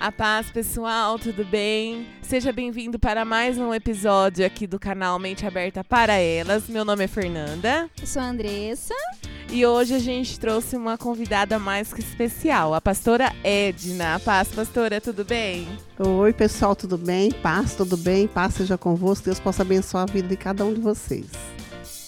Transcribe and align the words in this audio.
A 0.00 0.10
paz, 0.10 0.50
pessoal, 0.50 1.18
tudo 1.18 1.44
bem? 1.44 2.06
Seja 2.22 2.50
bem-vindo 2.50 2.98
para 2.98 3.22
mais 3.22 3.58
um 3.58 3.74
episódio 3.74 4.46
aqui 4.46 4.66
do 4.66 4.78
canal 4.78 5.18
Mente 5.18 5.46
Aberta 5.46 5.84
para 5.84 6.14
Elas. 6.14 6.70
Meu 6.70 6.86
nome 6.86 7.04
é 7.04 7.06
Fernanda. 7.06 7.86
Eu 8.00 8.06
sou 8.06 8.22
a 8.22 8.24
Andressa. 8.24 8.94
E 9.50 9.66
hoje 9.66 9.92
a 9.92 9.98
gente 9.98 10.40
trouxe 10.40 10.74
uma 10.74 10.96
convidada 10.96 11.58
mais 11.58 11.92
que 11.92 12.00
especial, 12.00 12.72
a 12.72 12.80
pastora 12.80 13.30
Edna. 13.44 14.14
A 14.14 14.20
paz, 14.20 14.48
pastora, 14.48 15.02
tudo 15.02 15.22
bem? 15.22 15.68
Oi, 15.98 16.32
pessoal, 16.32 16.74
tudo 16.74 16.96
bem? 16.96 17.30
Paz, 17.30 17.74
tudo 17.74 17.98
bem? 17.98 18.26
Paz 18.26 18.54
seja 18.54 18.78
convosco. 18.78 19.26
Deus 19.26 19.38
possa 19.38 19.60
abençoar 19.60 20.04
a 20.04 20.10
vida 20.10 20.28
de 20.28 20.36
cada 20.38 20.64
um 20.64 20.72
de 20.72 20.80
vocês. 20.80 21.26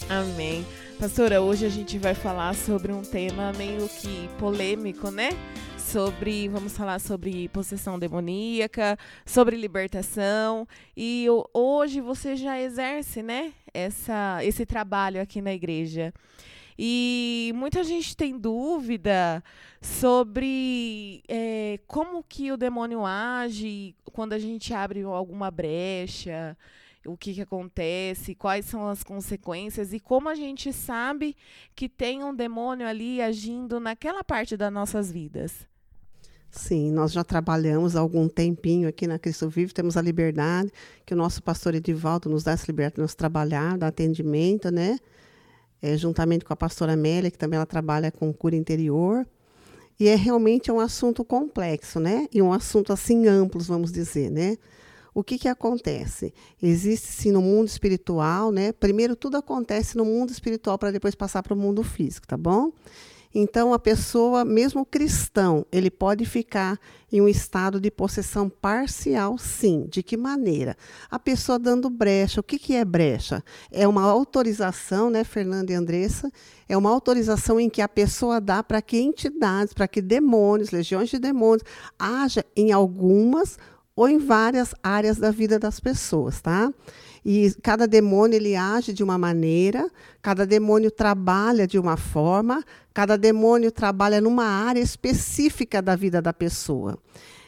Amém. 0.09 0.65
Pastora, 0.99 1.43
hoje 1.43 1.67
a 1.67 1.69
gente 1.69 1.99
vai 1.99 2.15
falar 2.15 2.55
sobre 2.55 2.91
um 2.91 3.03
tema 3.03 3.53
meio 3.53 3.87
que 3.89 4.31
polêmico, 4.39 5.11
né? 5.11 5.31
Sobre, 5.93 6.49
vamos 6.49 6.75
falar 6.75 6.99
sobre 6.99 7.51
possessão 7.51 7.99
demoníaca, 7.99 8.99
sobre 9.27 9.57
libertação. 9.57 10.67
E 10.96 11.27
hoje 11.53 12.00
você 12.00 12.35
já 12.35 12.59
exerce, 12.59 13.23
né, 13.23 13.53
essa, 13.75 14.43
esse 14.43 14.64
trabalho 14.64 15.21
aqui 15.21 15.43
na 15.43 15.53
igreja. 15.53 16.11
E 16.79 17.53
muita 17.55 17.85
gente 17.85 18.17
tem 18.17 18.39
dúvida 18.39 19.45
sobre 19.83 21.23
é, 21.29 21.79
como 21.86 22.25
que 22.25 22.50
o 22.50 22.57
demônio 22.57 23.05
age 23.05 23.95
quando 24.14 24.33
a 24.33 24.39
gente 24.39 24.72
abre 24.72 25.03
alguma 25.03 25.50
brecha, 25.50 26.57
o 27.05 27.19
que, 27.19 27.35
que 27.35 27.43
acontece, 27.43 28.35
quais 28.35 28.64
são 28.64 28.89
as 28.89 29.05
consequências 29.05 29.93
e 29.93 30.00
como 30.00 30.31
a 30.31 30.35
gente 30.35 30.72
sabe 30.72 31.36
que 31.77 31.86
tem 31.86 32.25
um 32.25 32.34
demônio 32.34 32.89
ali 32.89 33.20
agindo 33.20 33.78
naquela 33.78 34.25
parte 34.25 34.56
das 34.56 34.72
nossas 34.72 35.12
vidas. 35.12 35.70
Sim, 36.53 36.92
nós 36.92 37.12
já 37.12 37.25
trabalhamos 37.25 37.97
há 37.97 38.01
algum 38.01 38.29
tempinho 38.29 38.87
aqui 38.87 39.06
na 39.06 39.19
Cristo 39.19 39.48
Vivo, 39.48 39.73
temos 39.73 39.97
a 39.97 40.03
liberdade, 40.03 40.70
que 41.06 41.14
o 41.14 41.17
nosso 41.17 41.42
pastor 41.42 41.75
Edivaldo 41.75 42.28
nos 42.28 42.44
dá 42.44 42.53
essa 42.53 42.67
liberdade 42.67 42.97
de 42.97 43.00
nos 43.00 43.14
trabalhar, 43.14 43.78
dar 43.78 43.86
atendimento, 43.86 44.70
né? 44.70 44.98
É, 45.81 45.97
juntamente 45.97 46.44
com 46.44 46.53
a 46.53 46.56
pastora 46.56 46.92
Amélia, 46.92 47.31
que 47.31 47.39
também 47.39 47.56
ela 47.56 47.64
trabalha 47.64 48.12
com 48.12 48.31
cura 48.34 48.55
interior. 48.55 49.27
E 49.98 50.09
é 50.09 50.14
realmente 50.14 50.70
um 50.70 50.78
assunto 50.78 51.25
complexo, 51.25 51.98
né? 51.98 52.28
E 52.31 52.42
um 52.42 52.53
assunto 52.53 52.92
assim 52.92 53.27
amplo, 53.27 53.59
vamos 53.62 53.91
dizer, 53.91 54.31
né? 54.31 54.59
O 55.14 55.25
que, 55.25 55.39
que 55.39 55.48
acontece? 55.48 56.34
Existe 56.62 57.09
sim 57.09 57.33
no 57.33 57.41
mundo 57.41 57.69
espiritual, 57.69 58.53
né? 58.53 58.72
Primeiro 58.72 59.16
tudo 59.16 59.39
acontece 59.39 59.97
no 59.97 60.05
mundo 60.05 60.31
espiritual 60.31 60.78
para 60.78 60.91
depois 60.91 61.14
passar 61.14 61.42
para 61.42 61.55
o 61.55 61.56
mundo 61.56 61.83
físico, 61.83 62.27
tá 62.27 62.37
bom? 62.37 62.72
Então, 63.34 63.72
a 63.72 63.78
pessoa, 63.78 64.44
mesmo 64.44 64.84
cristão, 64.84 65.64
ele 65.72 65.91
pode 65.91 66.27
ficar 66.27 66.78
em 67.11 67.20
um 67.20 67.28
estado 67.28 67.80
de 67.80 67.91
possessão 67.91 68.48
parcial, 68.48 69.38
sim. 69.38 69.86
De 69.88 70.02
que 70.02 70.16
maneira? 70.16 70.77
A 71.11 71.19
pessoa 71.19 71.58
dando 71.58 71.88
brecha. 71.88 72.41
O 72.41 72.44
que, 72.44 72.58
que 72.58 72.75
é 72.75 72.84
brecha? 72.84 73.42
É 73.70 73.88
uma 73.88 74.03
autorização, 74.03 75.08
né, 75.08 75.25
Fernanda 75.25 75.72
e 75.72 75.75
Andressa? 75.75 76.30
É 76.69 76.77
uma 76.77 76.91
autorização 76.91 77.58
em 77.58 77.70
que 77.70 77.80
a 77.80 77.88
pessoa 77.88 78.41
dá 78.41 78.62
para 78.62 78.83
que 78.83 78.98
entidades, 78.98 79.72
para 79.72 79.88
que 79.88 80.03
demônios, 80.03 80.70
legiões 80.70 81.08
de 81.08 81.19
demônios, 81.19 81.64
haja 81.98 82.44
em 82.55 82.70
algumas 82.70 83.58
ou 83.94 84.08
em 84.08 84.19
várias 84.19 84.75
áreas 84.83 85.19
da 85.19 85.30
vida 85.30 85.58
das 85.58 85.78
pessoas, 85.78 86.41
tá? 86.41 86.72
E 87.25 87.55
cada 87.62 87.87
demônio 87.87 88.37
ele 88.37 88.56
age 88.56 88.92
de 88.92 89.03
uma 89.03 89.17
maneira, 89.17 89.89
cada 90.20 90.45
demônio 90.45 90.91
trabalha 90.91 91.67
de 91.67 91.78
uma 91.78 91.97
forma, 91.97 92.65
cada 92.92 93.17
demônio 93.17 93.70
trabalha 93.70 94.20
numa 94.20 94.45
área 94.45 94.81
específica 94.81 95.81
da 95.81 95.95
vida 95.95 96.20
da 96.20 96.33
pessoa. 96.33 96.98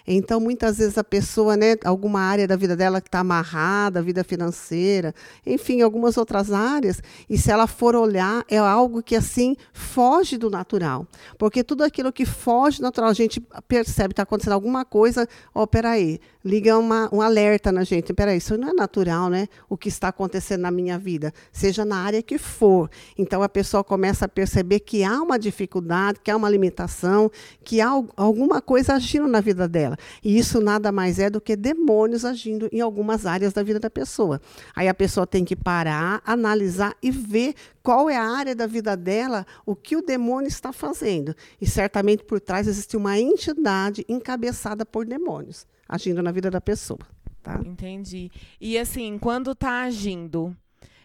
Então, 0.06 0.38
muitas 0.38 0.78
vezes 0.78 0.98
a 0.98 1.04
pessoa, 1.04 1.56
né, 1.56 1.76
alguma 1.82 2.20
área 2.20 2.46
da 2.46 2.56
vida 2.56 2.76
dela 2.76 3.00
que 3.00 3.08
está 3.08 3.20
amarrada, 3.20 4.02
vida 4.02 4.22
financeira, 4.22 5.14
enfim, 5.46 5.80
algumas 5.80 6.18
outras 6.18 6.52
áreas, 6.52 7.02
e 7.28 7.38
se 7.38 7.50
ela 7.50 7.66
for 7.66 7.96
olhar, 7.96 8.44
é 8.48 8.58
algo 8.58 9.02
que 9.02 9.16
assim 9.16 9.56
foge 9.72 10.36
do 10.36 10.50
natural. 10.50 11.06
Porque 11.38 11.64
tudo 11.64 11.84
aquilo 11.84 12.12
que 12.12 12.26
foge 12.26 12.78
do 12.78 12.82
natural, 12.82 13.08
a 13.08 13.14
gente 13.14 13.40
percebe 13.66 14.08
que 14.08 14.12
está 14.12 14.24
acontecendo 14.24 14.52
alguma 14.52 14.84
coisa, 14.84 15.26
ó, 15.54 15.62
oh, 15.62 15.66
peraí, 15.66 16.20
liga 16.44 16.76
uma, 16.78 17.08
um 17.10 17.22
alerta 17.22 17.72
na 17.72 17.82
gente, 17.82 18.12
peraí, 18.12 18.36
isso 18.36 18.58
não 18.58 18.68
é 18.68 18.72
natural, 18.74 19.30
né? 19.30 19.48
O 19.70 19.78
que 19.78 19.88
está 19.88 20.08
acontecendo 20.08 20.60
na 20.60 20.70
minha 20.70 20.98
vida, 20.98 21.32
seja 21.50 21.84
na 21.84 21.96
área 21.96 22.22
que 22.22 22.36
for. 22.36 22.90
Então 23.16 23.42
a 23.42 23.48
pessoa 23.48 23.82
começa 23.82 24.26
a 24.26 24.28
perceber 24.28 24.80
que 24.80 25.02
há 25.02 25.22
uma 25.22 25.38
dificuldade, 25.38 26.20
que 26.22 26.30
há 26.30 26.36
uma 26.36 26.50
limitação, 26.50 27.30
que 27.64 27.80
há 27.80 27.88
alguma 28.16 28.60
coisa 28.60 28.94
agindo 28.94 29.26
na 29.26 29.40
vida 29.40 29.66
dela 29.66 29.93
dela. 29.94 29.98
E 30.22 30.38
isso 30.38 30.60
nada 30.60 30.92
mais 30.92 31.18
é 31.18 31.30
do 31.30 31.40
que 31.40 31.56
demônios 31.56 32.24
agindo 32.24 32.68
em 32.72 32.80
algumas 32.80 33.26
áreas 33.26 33.52
da 33.52 33.62
vida 33.62 33.78
da 33.78 33.90
pessoa. 33.90 34.40
Aí 34.74 34.88
a 34.88 34.94
pessoa 34.94 35.26
tem 35.26 35.44
que 35.44 35.56
parar, 35.56 36.22
analisar 36.24 36.94
e 37.02 37.10
ver 37.10 37.54
qual 37.82 38.08
é 38.10 38.16
a 38.16 38.24
área 38.24 38.54
da 38.54 38.66
vida 38.66 38.96
dela, 38.96 39.46
o 39.64 39.74
que 39.74 39.96
o 39.96 40.02
demônio 40.02 40.48
está 40.48 40.72
fazendo. 40.72 41.34
E 41.60 41.66
certamente 41.66 42.24
por 42.24 42.40
trás 42.40 42.66
existe 42.66 42.96
uma 42.96 43.18
entidade 43.18 44.04
encabeçada 44.08 44.84
por 44.84 45.06
demônios 45.06 45.66
agindo 45.88 46.22
na 46.22 46.32
vida 46.32 46.50
da 46.50 46.60
pessoa. 46.60 47.00
Tá? 47.42 47.60
Entendi. 47.64 48.30
E 48.58 48.78
assim, 48.78 49.18
quando 49.18 49.52
está 49.52 49.82
agindo, 49.82 50.56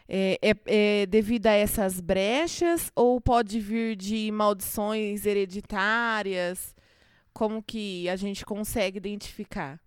é, 0.07 0.39
é, 0.41 0.55
é, 0.65 1.05
devido 1.05 1.47
a 1.47 1.51
essas 1.51 1.99
brechas 1.99 2.89
ou 2.95 3.19
pode 3.19 3.59
vir 3.59 3.97
de 3.97 4.31
maldições 4.31 5.25
hereditárias? 5.25 6.73
Como 7.39 7.63
que 7.63 8.09
a 8.09 8.17
gente 8.17 8.45
consegue 8.45 8.97
identificar? 8.97 9.79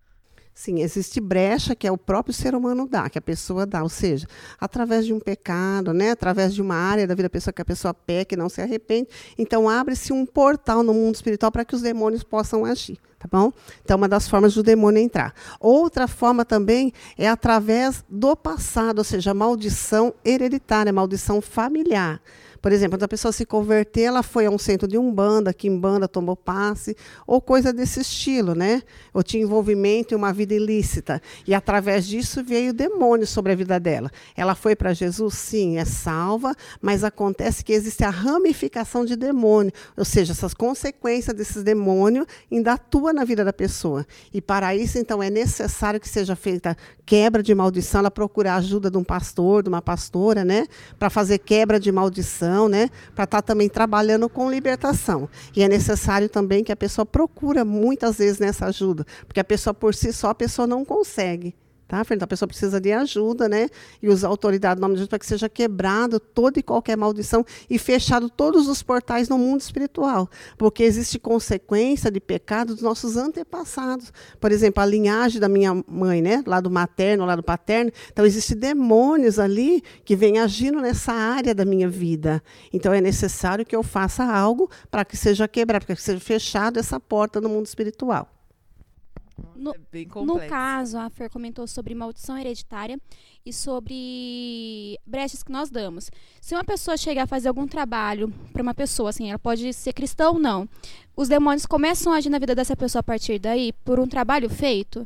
Sim, 0.55 0.81
existe 0.81 1.21
brecha 1.21 1.75
que 1.75 1.85
é 1.85 1.91
o 1.91 1.97
próprio 1.97 2.33
ser 2.33 2.55
humano 2.55 2.87
dá, 2.87 3.07
que 3.11 3.19
a 3.19 3.21
pessoa 3.21 3.63
dá, 3.63 3.83
ou 3.83 3.89
seja, 3.89 4.25
através 4.59 5.05
de 5.05 5.13
um 5.13 5.19
pecado, 5.19 5.93
né, 5.93 6.09
através 6.09 6.51
de 6.55 6.63
uma 6.63 6.73
área 6.73 7.05
da 7.05 7.13
vida 7.13 7.27
da 7.27 7.29
pessoa 7.29 7.53
que 7.53 7.61
a 7.61 7.65
pessoa 7.65 7.93
peca 7.93 8.33
e 8.33 8.37
não 8.37 8.49
se 8.49 8.59
arrepende, 8.59 9.07
então 9.37 9.69
abre-se 9.69 10.11
um 10.11 10.25
portal 10.25 10.81
no 10.81 10.95
mundo 10.95 11.13
espiritual 11.13 11.51
para 11.51 11.63
que 11.63 11.75
os 11.75 11.83
demônios 11.83 12.23
possam 12.23 12.65
agir, 12.65 12.97
tá 13.19 13.27
bom? 13.31 13.53
Então 13.83 13.97
uma 13.97 14.09
das 14.09 14.27
formas 14.27 14.55
do 14.55 14.63
demônio 14.63 15.03
entrar. 15.03 15.31
Outra 15.59 16.07
forma 16.07 16.43
também 16.43 16.91
é 17.15 17.29
através 17.29 18.03
do 18.09 18.35
passado, 18.35 18.97
ou 18.97 19.03
seja, 19.03 19.31
maldição 19.31 20.11
hereditária, 20.25 20.91
maldição 20.91 21.39
familiar. 21.39 22.19
Por 22.63 22.71
exemplo, 22.71 22.95
quando 22.95 23.03
a 23.03 23.09
pessoa 23.09 23.33
se 23.33 23.45
converter, 23.45 24.03
ela 24.03 24.23
foi 24.23 24.45
a 24.45 24.49
um 24.49 24.57
centro 24.57 24.87
de 24.87 24.97
umbanda, 24.97 25.53
que 25.53 25.69
umbanda 25.69 26.07
tomou 26.07 26.33
passe, 26.33 26.95
ou 27.27 27.41
coisa 27.41 27.73
desse 27.73 27.99
estilo, 27.99 28.55
né? 28.55 28.81
Ou 29.13 29.21
tinha 29.21 29.43
envolvimento 29.43 30.13
em 30.13 30.17
uma 30.17 30.31
vida 30.31 30.53
ilícita. 30.53 31.21
E 31.45 31.53
através 31.53 32.07
disso 32.07 32.41
veio 32.41 32.71
demônio 32.71 33.27
sobre 33.27 33.51
a 33.51 33.55
vida 33.55 33.77
dela. 33.81 34.09
Ela 34.33 34.55
foi 34.55 34.77
para 34.77 34.93
Jesus, 34.93 35.33
sim, 35.33 35.77
é 35.77 35.83
salva, 35.83 36.55
mas 36.81 37.03
acontece 37.03 37.65
que 37.65 37.73
existe 37.73 38.05
a 38.05 38.09
ramificação 38.09 39.03
de 39.03 39.17
demônio, 39.17 39.73
ou 39.97 40.05
seja, 40.05 40.31
essas 40.31 40.53
consequências 40.53 41.35
desses 41.35 41.63
demônios 41.63 42.25
ainda 42.49 42.75
atua 42.75 43.11
na 43.11 43.25
vida 43.25 43.43
da 43.43 43.51
pessoa. 43.51 44.07
E 44.33 44.41
para 44.41 44.73
isso, 44.73 44.97
então, 44.97 45.21
é 45.21 45.29
necessário 45.29 45.99
que 45.99 46.07
seja 46.07 46.33
feita 46.33 46.77
quebra 47.05 47.43
de 47.43 47.53
maldição, 47.53 47.99
ela 47.99 48.09
procura 48.09 48.53
a 48.53 48.55
ajuda 48.55 48.89
de 48.89 48.97
um 48.97 49.03
pastor, 49.03 49.63
de 49.63 49.67
uma 49.67 49.81
pastora, 49.81 50.45
né? 50.45 50.65
Para 50.97 51.09
fazer 51.09 51.39
quebra 51.39 51.77
de 51.77 51.91
maldição 51.91 52.52
né, 52.69 52.89
para 53.13 53.25
estar 53.25 53.41
tá 53.41 53.41
também 53.41 53.67
trabalhando 53.67 54.29
com 54.29 54.49
libertação. 54.49 55.29
E 55.55 55.63
é 55.63 55.67
necessário 55.67 56.29
também 56.29 56.63
que 56.63 56.71
a 56.71 56.75
pessoa 56.75 57.05
procura 57.05 57.65
muitas 57.65 58.17
vezes 58.17 58.39
nessa 58.39 58.67
ajuda, 58.67 59.05
porque 59.27 59.39
a 59.39 59.43
pessoa 59.43 59.73
por 59.73 59.93
si 59.93 60.13
só 60.13 60.29
a 60.29 60.35
pessoa 60.35 60.67
não 60.67 60.85
consegue. 60.85 61.55
Tá, 61.87 62.03
Fernanda? 62.03 62.25
A 62.25 62.27
pessoa 62.27 62.47
precisa 62.47 62.79
de 62.79 62.91
ajuda, 62.91 63.49
né? 63.49 63.67
E 64.01 64.07
usar 64.07 64.27
a 64.27 64.29
autoridade 64.29 64.79
do 64.79 64.81
nome 64.81 64.93
de 64.93 64.99
Jesus 64.99 65.09
para 65.09 65.19
que 65.19 65.25
seja 65.25 65.49
quebrado 65.49 66.19
toda 66.19 66.59
e 66.59 66.63
qualquer 66.63 66.97
maldição 66.97 67.45
e 67.69 67.77
fechado 67.77 68.29
todos 68.29 68.67
os 68.67 68.81
portais 68.81 69.27
no 69.27 69.37
mundo 69.37 69.61
espiritual. 69.61 70.29
Porque 70.57 70.83
existe 70.83 71.19
consequência 71.19 72.09
de 72.09 72.19
pecado 72.19 72.73
dos 72.73 72.81
nossos 72.81 73.17
antepassados. 73.17 74.11
Por 74.39 74.51
exemplo, 74.51 74.81
a 74.81 74.85
linhagem 74.85 75.39
da 75.39 75.49
minha 75.49 75.83
mãe, 75.87 76.21
né? 76.21 76.41
Lá 76.47 76.59
do 76.59 76.71
materno, 76.71 77.25
lá 77.25 77.35
do 77.35 77.43
paterno. 77.43 77.91
Então, 78.11 78.25
existem 78.25 78.57
demônios 78.57 79.37
ali 79.37 79.83
que 80.05 80.15
vêm 80.15 80.39
agindo 80.39 80.79
nessa 80.79 81.11
área 81.11 81.53
da 81.53 81.65
minha 81.65 81.89
vida. 81.89 82.41
Então, 82.71 82.93
é 82.93 83.01
necessário 83.01 83.65
que 83.65 83.75
eu 83.75 83.83
faça 83.83 84.23
algo 84.23 84.69
para 84.89 85.03
que 85.05 85.17
seja 85.17 85.47
quebrado, 85.47 85.85
para 85.85 85.95
que 85.95 86.01
seja 86.01 86.19
fechado 86.19 86.79
essa 86.79 86.99
porta 86.99 87.41
no 87.41 87.49
mundo 87.49 87.65
espiritual. 87.65 88.32
No, 89.55 89.71
é 89.71 90.25
no 90.25 90.39
caso, 90.47 90.97
a 90.97 91.09
Fer 91.09 91.29
comentou 91.29 91.65
sobre 91.67 91.95
maldição 91.95 92.37
hereditária 92.37 92.99
e 93.45 93.51
sobre 93.51 94.99
brechas 95.05 95.41
que 95.41 95.51
nós 95.51 95.69
damos. 95.69 96.11
Se 96.39 96.53
uma 96.53 96.63
pessoa 96.63 96.97
chegar 96.97 97.23
a 97.23 97.27
fazer 97.27 97.47
algum 97.47 97.67
trabalho 97.67 98.31
para 98.51 98.61
uma 98.61 98.73
pessoa, 98.73 99.09
assim, 99.09 99.29
ela 99.29 99.39
pode 99.39 99.73
ser 99.73 99.93
cristã 99.93 100.29
ou 100.29 100.39
não, 100.39 100.67
os 101.15 101.27
demônios 101.27 101.65
começam 101.65 102.13
a 102.13 102.17
agir 102.17 102.29
na 102.29 102.39
vida 102.39 102.53
dessa 102.55 102.75
pessoa 102.75 102.99
a 102.99 103.03
partir 103.03 103.39
daí 103.39 103.73
por 103.83 103.99
um 103.99 104.07
trabalho 104.07 104.49
feito? 104.49 105.05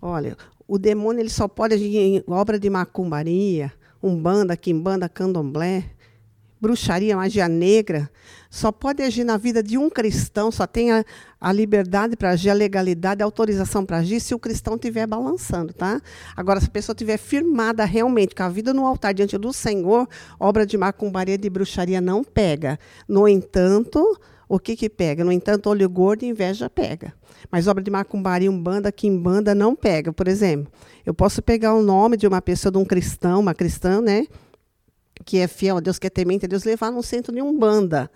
Olha, 0.00 0.36
o 0.66 0.78
demônio 0.78 1.20
ele 1.20 1.30
só 1.30 1.46
pode 1.46 1.74
agir 1.74 1.96
em 1.96 2.24
obra 2.26 2.58
de 2.58 2.68
macumbaria, 2.68 3.72
umbanda, 4.02 4.56
quimbanda, 4.56 5.08
candomblé, 5.08 5.93
bruxaria, 6.64 7.14
magia 7.14 7.46
negra, 7.46 8.10
só 8.48 8.72
pode 8.72 9.02
agir 9.02 9.22
na 9.22 9.36
vida 9.36 9.62
de 9.62 9.76
um 9.76 9.90
cristão, 9.90 10.50
só 10.50 10.66
tem 10.66 10.90
a, 10.92 11.04
a 11.38 11.52
liberdade 11.52 12.16
para 12.16 12.30
agir, 12.30 12.48
a 12.48 12.54
legalidade, 12.54 13.22
a 13.22 13.26
autorização 13.26 13.84
para 13.84 13.98
agir, 13.98 14.18
se 14.18 14.34
o 14.34 14.38
cristão 14.38 14.76
estiver 14.76 15.06
balançando, 15.06 15.74
tá? 15.74 16.00
Agora, 16.34 16.58
se 16.60 16.66
a 16.66 16.70
pessoa 16.70 16.94
estiver 16.94 17.18
firmada 17.18 17.84
realmente 17.84 18.34
com 18.34 18.44
a 18.44 18.48
vida 18.48 18.72
no 18.72 18.86
altar 18.86 19.12
diante 19.12 19.36
do 19.36 19.52
Senhor, 19.52 20.08
obra 20.40 20.64
de 20.64 20.78
macumbaria, 20.78 21.36
de 21.36 21.50
bruxaria 21.50 22.00
não 22.00 22.24
pega. 22.24 22.78
No 23.06 23.28
entanto, 23.28 24.18
o 24.48 24.58
que 24.58 24.74
que 24.74 24.88
pega? 24.88 25.22
No 25.22 25.32
entanto, 25.32 25.68
olho 25.68 25.86
gordo 25.90 26.22
e 26.22 26.28
inveja 26.28 26.70
pega. 26.70 27.12
Mas 27.50 27.66
obra 27.66 27.84
de 27.84 27.90
macumbaria, 27.90 28.50
umbanda, 28.50 28.90
quimbanda 28.90 29.54
não 29.54 29.76
pega. 29.76 30.14
Por 30.14 30.28
exemplo, 30.28 30.72
eu 31.04 31.12
posso 31.12 31.42
pegar 31.42 31.74
o 31.74 31.82
nome 31.82 32.16
de 32.16 32.26
uma 32.26 32.40
pessoa, 32.40 32.72
de 32.72 32.78
um 32.78 32.86
cristão, 32.86 33.40
uma 33.40 33.52
cristã, 33.52 34.00
né? 34.00 34.26
Que 35.24 35.38
é 35.38 35.48
fiel 35.48 35.78
a 35.78 35.80
Deus, 35.80 35.98
que 35.98 36.06
é 36.06 36.10
temente 36.10 36.44
a 36.44 36.48
Deus, 36.48 36.64
levar 36.64 36.90
num 36.90 37.02
centro 37.02 37.32
de 37.32 37.40
umbanda 37.40 38.10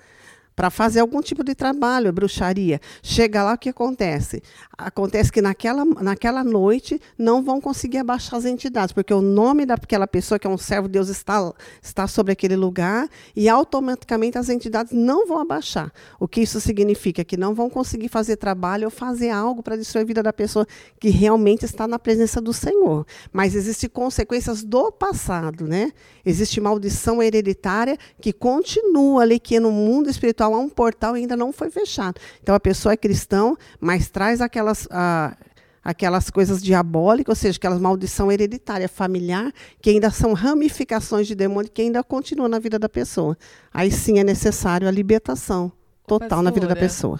para 0.58 0.70
fazer 0.70 0.98
algum 0.98 1.22
tipo 1.22 1.44
de 1.44 1.54
trabalho, 1.54 2.12
bruxaria. 2.12 2.80
Chega 3.00 3.44
lá, 3.44 3.54
o 3.54 3.58
que 3.58 3.68
acontece? 3.68 4.42
Acontece 4.76 5.30
que 5.30 5.40
naquela, 5.40 5.84
naquela 5.84 6.42
noite 6.42 7.00
não 7.16 7.44
vão 7.44 7.60
conseguir 7.60 7.98
abaixar 7.98 8.40
as 8.40 8.44
entidades, 8.44 8.92
porque 8.92 9.14
o 9.14 9.22
nome 9.22 9.64
daquela 9.64 10.08
pessoa, 10.08 10.36
que 10.36 10.48
é 10.48 10.50
um 10.50 10.58
servo 10.58 10.88
de 10.88 10.94
Deus, 10.94 11.08
está, 11.10 11.54
está 11.80 12.08
sobre 12.08 12.32
aquele 12.32 12.56
lugar 12.56 13.08
e 13.36 13.48
automaticamente 13.48 14.36
as 14.36 14.48
entidades 14.48 14.92
não 14.92 15.28
vão 15.28 15.38
abaixar. 15.38 15.92
O 16.18 16.26
que 16.26 16.40
isso 16.40 16.60
significa? 16.60 17.24
Que 17.24 17.36
não 17.36 17.54
vão 17.54 17.70
conseguir 17.70 18.08
fazer 18.08 18.34
trabalho 18.34 18.86
ou 18.86 18.90
fazer 18.90 19.30
algo 19.30 19.62
para 19.62 19.76
destruir 19.76 20.02
a 20.02 20.06
vida 20.06 20.22
da 20.24 20.32
pessoa 20.32 20.66
que 20.98 21.08
realmente 21.08 21.64
está 21.64 21.86
na 21.86 22.00
presença 22.00 22.40
do 22.40 22.52
Senhor. 22.52 23.06
Mas 23.32 23.54
existem 23.54 23.88
consequências 23.88 24.64
do 24.64 24.90
passado, 24.90 25.68
né? 25.68 25.92
Existe 26.26 26.60
maldição 26.60 27.22
hereditária 27.22 27.96
que 28.20 28.32
continua 28.32 29.22
ali, 29.22 29.38
que 29.38 29.60
no 29.60 29.70
mundo 29.70 30.10
espiritual 30.10 30.47
há 30.54 30.58
um 30.58 30.68
portal 30.68 31.14
ainda 31.14 31.36
não 31.36 31.52
foi 31.52 31.70
fechado. 31.70 32.20
Então 32.42 32.54
a 32.54 32.60
pessoa 32.60 32.92
é 32.92 32.96
cristão, 32.96 33.56
mas 33.80 34.08
traz 34.08 34.40
aquelas. 34.40 34.88
Ah, 34.90 35.36
aquelas 35.88 36.28
coisas 36.28 36.62
diabólicas, 36.62 37.30
ou 37.30 37.34
seja, 37.34 37.56
aquelas 37.56 37.80
maldição 37.80 38.30
hereditária 38.30 38.86
familiar, 38.90 39.50
que 39.80 39.88
ainda 39.88 40.10
são 40.10 40.34
ramificações 40.34 41.26
de 41.26 41.34
demônio 41.34 41.70
que 41.70 41.80
ainda 41.80 42.04
continuam 42.04 42.46
na 42.46 42.58
vida 42.58 42.78
da 42.78 42.90
pessoa. 42.90 43.38
Aí 43.72 43.90
sim 43.90 44.18
é 44.18 44.24
necessário 44.24 44.86
a 44.86 44.90
libertação 44.90 45.72
total 46.06 46.28
Pastora, 46.28 46.42
na 46.42 46.50
vida 46.50 46.66
da 46.66 46.76
pessoa. 46.76 47.18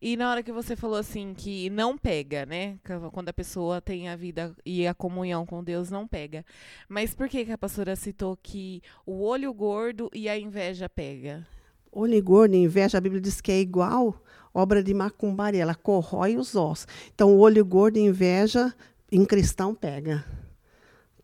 E 0.00 0.16
na 0.16 0.30
hora 0.30 0.42
que 0.42 0.52
você 0.52 0.76
falou 0.76 0.96
assim 0.96 1.34
que 1.34 1.68
não 1.70 1.98
pega, 1.98 2.46
né? 2.46 2.78
Quando 3.12 3.28
a 3.28 3.32
pessoa 3.32 3.80
tem 3.80 4.08
a 4.08 4.14
vida 4.14 4.54
e 4.64 4.86
a 4.86 4.94
comunhão 4.94 5.44
com 5.44 5.62
Deus 5.62 5.90
não 5.90 6.06
pega. 6.06 6.46
Mas 6.88 7.12
por 7.14 7.28
que, 7.28 7.44
que 7.44 7.52
a 7.52 7.58
pastora 7.58 7.96
citou 7.96 8.38
que 8.40 8.80
o 9.04 9.22
olho 9.22 9.52
gordo 9.52 10.08
e 10.14 10.28
a 10.28 10.38
inveja 10.38 10.88
pega? 10.88 11.44
Olho 11.92 12.22
gordo, 12.22 12.54
inveja, 12.54 12.98
a 12.98 13.00
Bíblia 13.00 13.20
diz 13.20 13.40
que 13.40 13.50
é 13.50 13.60
igual 13.60 14.22
obra 14.52 14.82
de 14.82 14.92
macumbaria, 14.92 15.62
ela 15.62 15.74
corrói 15.74 16.36
os 16.36 16.56
ossos. 16.56 16.86
Então, 17.14 17.34
o 17.34 17.38
olho 17.38 17.64
gordo 17.64 17.96
e 17.96 18.00
inveja 18.00 18.74
em 19.10 19.24
cristão 19.24 19.74
pega. 19.74 20.24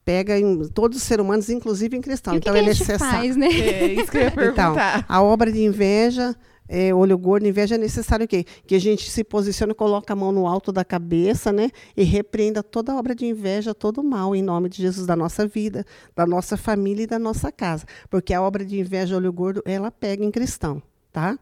Pega 0.04 0.38
em 0.38 0.68
todos 0.68 0.98
os 0.98 1.02
seres 1.02 1.24
humanos, 1.24 1.48
inclusive 1.48 1.96
em 1.96 2.00
cristão. 2.00 2.34
E 2.34 2.36
então 2.36 2.52
que 2.52 2.58
é 2.58 2.62
que 2.62 2.68
necessário. 2.68 2.98
Faz, 2.98 3.36
né? 3.36 3.48
É 3.48 3.86
isso 3.86 4.10
que 4.10 4.18
eu 4.18 4.22
ia 4.22 4.26
então, 4.28 4.36
perguntar. 4.36 4.98
Então, 4.98 5.04
a 5.08 5.22
obra 5.22 5.50
de 5.50 5.64
inveja 5.64 6.36
é, 6.68 6.94
olho 6.94 7.16
gordo, 7.18 7.46
inveja 7.46 7.74
é 7.74 7.78
necessário 7.78 8.24
o 8.24 8.28
quê? 8.28 8.44
Que 8.66 8.74
a 8.74 8.78
gente 8.78 9.10
se 9.10 9.22
posicione, 9.22 9.74
coloque 9.74 10.10
a 10.10 10.16
mão 10.16 10.32
no 10.32 10.46
alto 10.46 10.72
da 10.72 10.84
cabeça, 10.84 11.52
né? 11.52 11.70
E 11.96 12.04
repreenda 12.04 12.62
toda 12.62 12.94
obra 12.94 13.14
de 13.14 13.26
inveja, 13.26 13.74
todo 13.74 14.02
mal, 14.02 14.34
em 14.34 14.42
nome 14.42 14.68
de 14.68 14.82
Jesus, 14.82 15.06
da 15.06 15.14
nossa 15.14 15.46
vida, 15.46 15.84
da 16.16 16.26
nossa 16.26 16.56
família 16.56 17.04
e 17.04 17.06
da 17.06 17.18
nossa 17.18 17.52
casa. 17.52 17.84
Porque 18.08 18.32
a 18.32 18.40
obra 18.40 18.64
de 18.64 18.78
inveja, 18.78 19.16
olho 19.16 19.32
gordo, 19.32 19.62
ela 19.66 19.90
pega 19.90 20.24
em 20.24 20.30
cristão, 20.30 20.82
tá? 21.12 21.38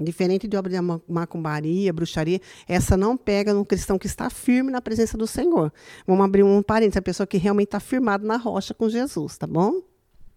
Diferente 0.00 0.48
de 0.48 0.56
obra 0.56 0.72
de 0.72 0.78
macumbaria, 1.08 1.92
bruxaria, 1.92 2.40
essa 2.66 2.96
não 2.96 3.16
pega 3.16 3.54
no 3.54 3.64
cristão 3.64 3.96
que 3.96 4.06
está 4.06 4.28
firme 4.28 4.72
na 4.72 4.82
presença 4.82 5.16
do 5.16 5.26
Senhor. 5.26 5.72
Vamos 6.04 6.24
abrir 6.24 6.42
um 6.42 6.62
parênteses, 6.62 6.96
a 6.96 7.02
pessoa 7.02 7.26
que 7.26 7.38
realmente 7.38 7.68
está 7.68 7.78
firmada 7.78 8.26
na 8.26 8.36
rocha 8.36 8.74
com 8.74 8.88
Jesus, 8.88 9.38
tá 9.38 9.46
bom? 9.46 9.93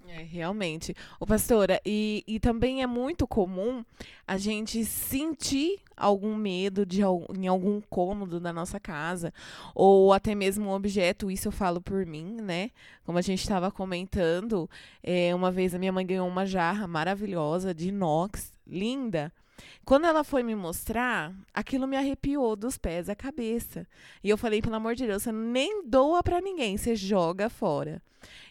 É, 0.08 0.24
realmente. 0.24 0.96
O 1.20 1.26
pastora, 1.26 1.82
e, 1.86 2.24
e 2.26 2.40
também 2.40 2.82
é 2.82 2.88
muito 2.88 3.28
comum 3.28 3.84
a 4.26 4.38
gente 4.38 4.86
sentir 4.86 5.80
algum 5.98 6.36
medo 6.36 6.86
de 6.86 7.02
em 7.02 7.48
algum 7.48 7.82
cômodo 7.82 8.40
da 8.40 8.54
nossa 8.54 8.80
casa, 8.80 9.34
ou 9.74 10.14
até 10.14 10.36
mesmo 10.36 10.70
um 10.70 10.74
objeto, 10.74 11.32
isso 11.32 11.48
eu 11.48 11.52
falo 11.52 11.82
por 11.82 12.06
mim, 12.06 12.38
né? 12.42 12.70
Como 13.04 13.18
a 13.18 13.22
gente 13.22 13.42
estava 13.42 13.72
comentando, 13.72 14.70
é, 15.04 15.34
uma 15.34 15.52
vez 15.52 15.74
a 15.74 15.80
minha 15.80 15.92
mãe 15.92 16.06
ganhou 16.06 16.28
uma 16.28 16.46
jarra 16.46 16.88
maravilhosa 16.88 17.74
de 17.74 17.90
inox, 17.90 18.54
linda. 18.66 19.34
Quando 19.86 20.06
ela 20.06 20.24
foi 20.24 20.44
me 20.44 20.56
mostrar, 20.56 21.34
aquilo 21.54 21.88
me 21.88 21.98
arrepiou 21.98 22.56
dos 22.56 22.78
pés 22.78 23.10
à 23.10 23.16
cabeça. 23.16 23.88
E 24.24 24.30
eu 24.30 24.38
falei, 24.38 24.62
pelo 24.62 24.76
amor 24.76 24.96
de 24.96 25.08
Deus, 25.08 25.24
você 25.24 25.32
nem 25.32 25.84
doa 25.86 26.22
para 26.22 26.42
ninguém, 26.42 26.78
você 26.78 26.96
joga 26.96 27.50
fora. 27.50 28.02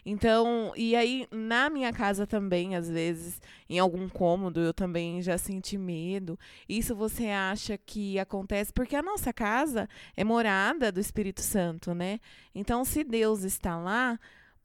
Então, 0.05 0.71
e 0.75 0.95
aí 0.95 1.27
na 1.31 1.69
minha 1.69 1.91
casa 1.91 2.25
também, 2.25 2.75
às 2.75 2.89
vezes, 2.89 3.41
em 3.69 3.77
algum 3.77 4.07
cômodo, 4.07 4.59
eu 4.59 4.73
também 4.73 5.21
já 5.21 5.37
senti 5.37 5.77
medo. 5.77 6.39
Isso 6.67 6.95
você 6.95 7.27
acha 7.27 7.77
que 7.77 8.17
acontece 8.17 8.71
porque 8.71 8.95
a 8.95 9.03
nossa 9.03 9.33
casa 9.33 9.89
é 10.15 10.23
morada 10.23 10.91
do 10.91 10.99
Espírito 10.99 11.41
Santo, 11.41 11.93
né? 11.93 12.19
Então, 12.55 12.85
se 12.85 13.03
Deus 13.03 13.43
está 13.43 13.77
lá, 13.77 14.17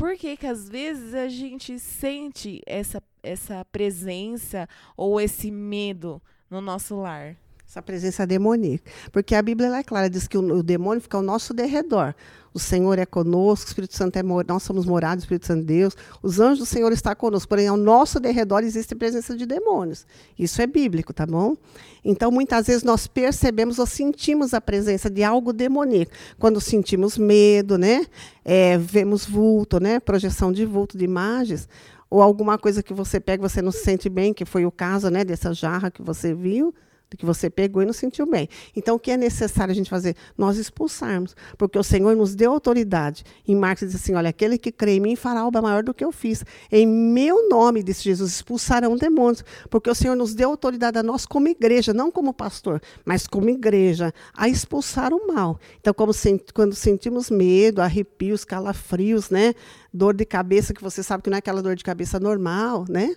por 0.03 0.17
que 0.17 0.37
que 0.37 0.49
às 0.49 0.69
vezes 0.69 1.15
a 1.15 1.29
gente 1.29 1.79
sente 1.79 2.61
essa 2.67 3.01
essa 3.23 3.65
presença 3.67 4.69
ou 4.97 5.21
esse 5.21 5.49
medo 5.49 6.21
no 6.51 6.61
nosso 6.61 6.97
lar? 6.97 7.37
Essa 7.73 7.81
presença 7.81 8.27
demoníaca. 8.27 8.85
Porque 9.11 9.35
a 9.35 9.41
Bíblia 9.41 9.75
é 9.75 9.83
clara, 9.83 10.11
diz 10.11 10.29
que 10.29 10.37
o, 10.37 10.59
o 10.59 10.63
demônio 10.63 11.01
fica 11.01 11.17
ao 11.17 11.23
nosso 11.23 11.55
derredor. 11.55 12.15
O 12.53 12.59
Senhor 12.59 12.99
é 12.99 13.07
conosco, 13.07 13.65
o 13.65 13.69
Espírito 13.69 13.97
Santo 13.97 14.15
é 14.19 14.23
nós 14.23 14.63
somos 14.63 14.85
morados 14.85 15.23
do 15.23 15.25
Espírito 15.25 15.47
Santo 15.47 15.61
de 15.61 15.69
Deus. 15.69 15.97
Os 16.23 16.39
anjos 16.39 16.59
do 16.59 16.67
Senhor 16.67 16.93
estão 16.93 17.15
conosco, 17.15 17.49
porém 17.49 17.69
ao 17.69 17.79
nosso 17.79 18.21
derredor 18.21 18.63
existe 18.63 18.95
presença 18.95 19.35
de 19.35 19.47
demônios. 19.47 20.07
Isso 20.39 20.61
é 20.61 20.67
bíblico, 20.67 21.15
tá 21.15 21.25
bom? 21.25 21.57
Então 22.05 22.31
muitas 22.31 22.67
vezes 22.67 22.83
nós 22.83 23.07
percebemos 23.07 23.79
ou 23.79 23.87
sentimos 23.87 24.53
a 24.53 24.61
presença 24.61 25.09
de 25.09 25.25
algo 25.25 25.51
demoníaco. 25.51 26.13
Quando 26.39 26.61
sentimos 26.61 27.17
medo, 27.17 27.79
né? 27.79 28.05
É, 28.45 28.77
vemos 28.77 29.25
vulto, 29.25 29.81
né? 29.81 29.99
Projeção 29.99 30.53
de 30.53 30.67
vulto, 30.67 30.99
de 30.99 31.07
imagens 31.07 31.67
ou 32.11 32.21
alguma 32.21 32.59
coisa 32.59 32.83
que 32.83 32.93
você 32.93 33.19
pega 33.19 33.49
você 33.49 33.63
não 33.63 33.73
se 33.73 33.83
sente 33.83 34.11
bem, 34.11 34.35
que 34.35 34.45
foi 34.45 34.67
o 34.67 34.71
caso 34.71 35.09
né, 35.09 35.25
dessa 35.25 35.55
jarra 35.55 35.91
que 35.91 36.03
você 36.03 36.35
viu, 36.35 36.75
que 37.17 37.27
você 37.27 37.51
pegou 37.51 37.83
e 37.83 37.87
não 37.87 37.93
sentiu 37.93 38.27
bem. 38.27 38.49
Então, 38.75 38.97
o 38.97 38.99
que 38.99 39.11
é 39.11 39.17
necessário 39.17 39.73
a 39.73 39.75
gente 39.75 39.91
fazer? 39.91 40.17
Nós 40.37 40.57
expulsarmos, 40.57 41.35
porque 41.57 41.79
o 41.79 41.83
Senhor 41.83 42.15
nos 42.17 42.35
deu 42.35 42.53
autoridade. 42.53 43.25
Em 43.47 43.55
Marcos 43.55 43.89
diz 43.89 43.97
assim: 43.97 44.15
olha, 44.15 44.31
aquele 44.31 44.59
que 44.59 44.73
crê 44.73 44.97
em 44.97 45.01
mim 45.01 45.17
fará 45.17 45.47
obra 45.47 45.63
maior 45.63 45.83
do 45.83 45.95
que 45.95 46.05
eu 46.05 46.13
fiz. 46.13 46.45
Em 46.71 46.87
meu 46.87 47.49
nome, 47.49 47.83
disse 47.83 48.05
Jesus, 48.05 48.33
expulsarão 48.33 48.97
demônios, 48.97 49.45
porque 49.71 49.91
o 49.91 49.95
Senhor 49.95 50.17
nos 50.17 50.35
deu 50.35 50.51
autoridade 50.51 50.99
a 50.99 51.03
nós 51.03 51.27
como 51.27 51.49
igreja, 51.49 51.93
não 51.93 52.11
como 52.11 52.33
pastor, 52.33 52.81
mas 53.05 53.27
como 53.27 53.49
igreja, 53.49 54.13
a 54.35 54.49
expulsar 54.49 55.13
o 55.13 55.27
mal. 55.27 55.59
Então, 55.81 55.95
quando 55.95 56.75
sentimos 56.75 57.31
medo, 57.31 57.81
arrepios, 57.81 58.45
calafrios, 58.45 59.31
né? 59.31 59.55
Dor 59.93 60.15
de 60.15 60.25
cabeça, 60.25 60.73
que 60.73 60.83
você 60.83 61.03
sabe 61.03 61.23
que 61.23 61.31
não 61.31 61.37
é 61.37 61.39
aquela 61.39 61.63
dor 61.63 61.77
de 61.77 61.85
cabeça 61.85 62.19
normal, 62.19 62.85
né? 62.89 63.15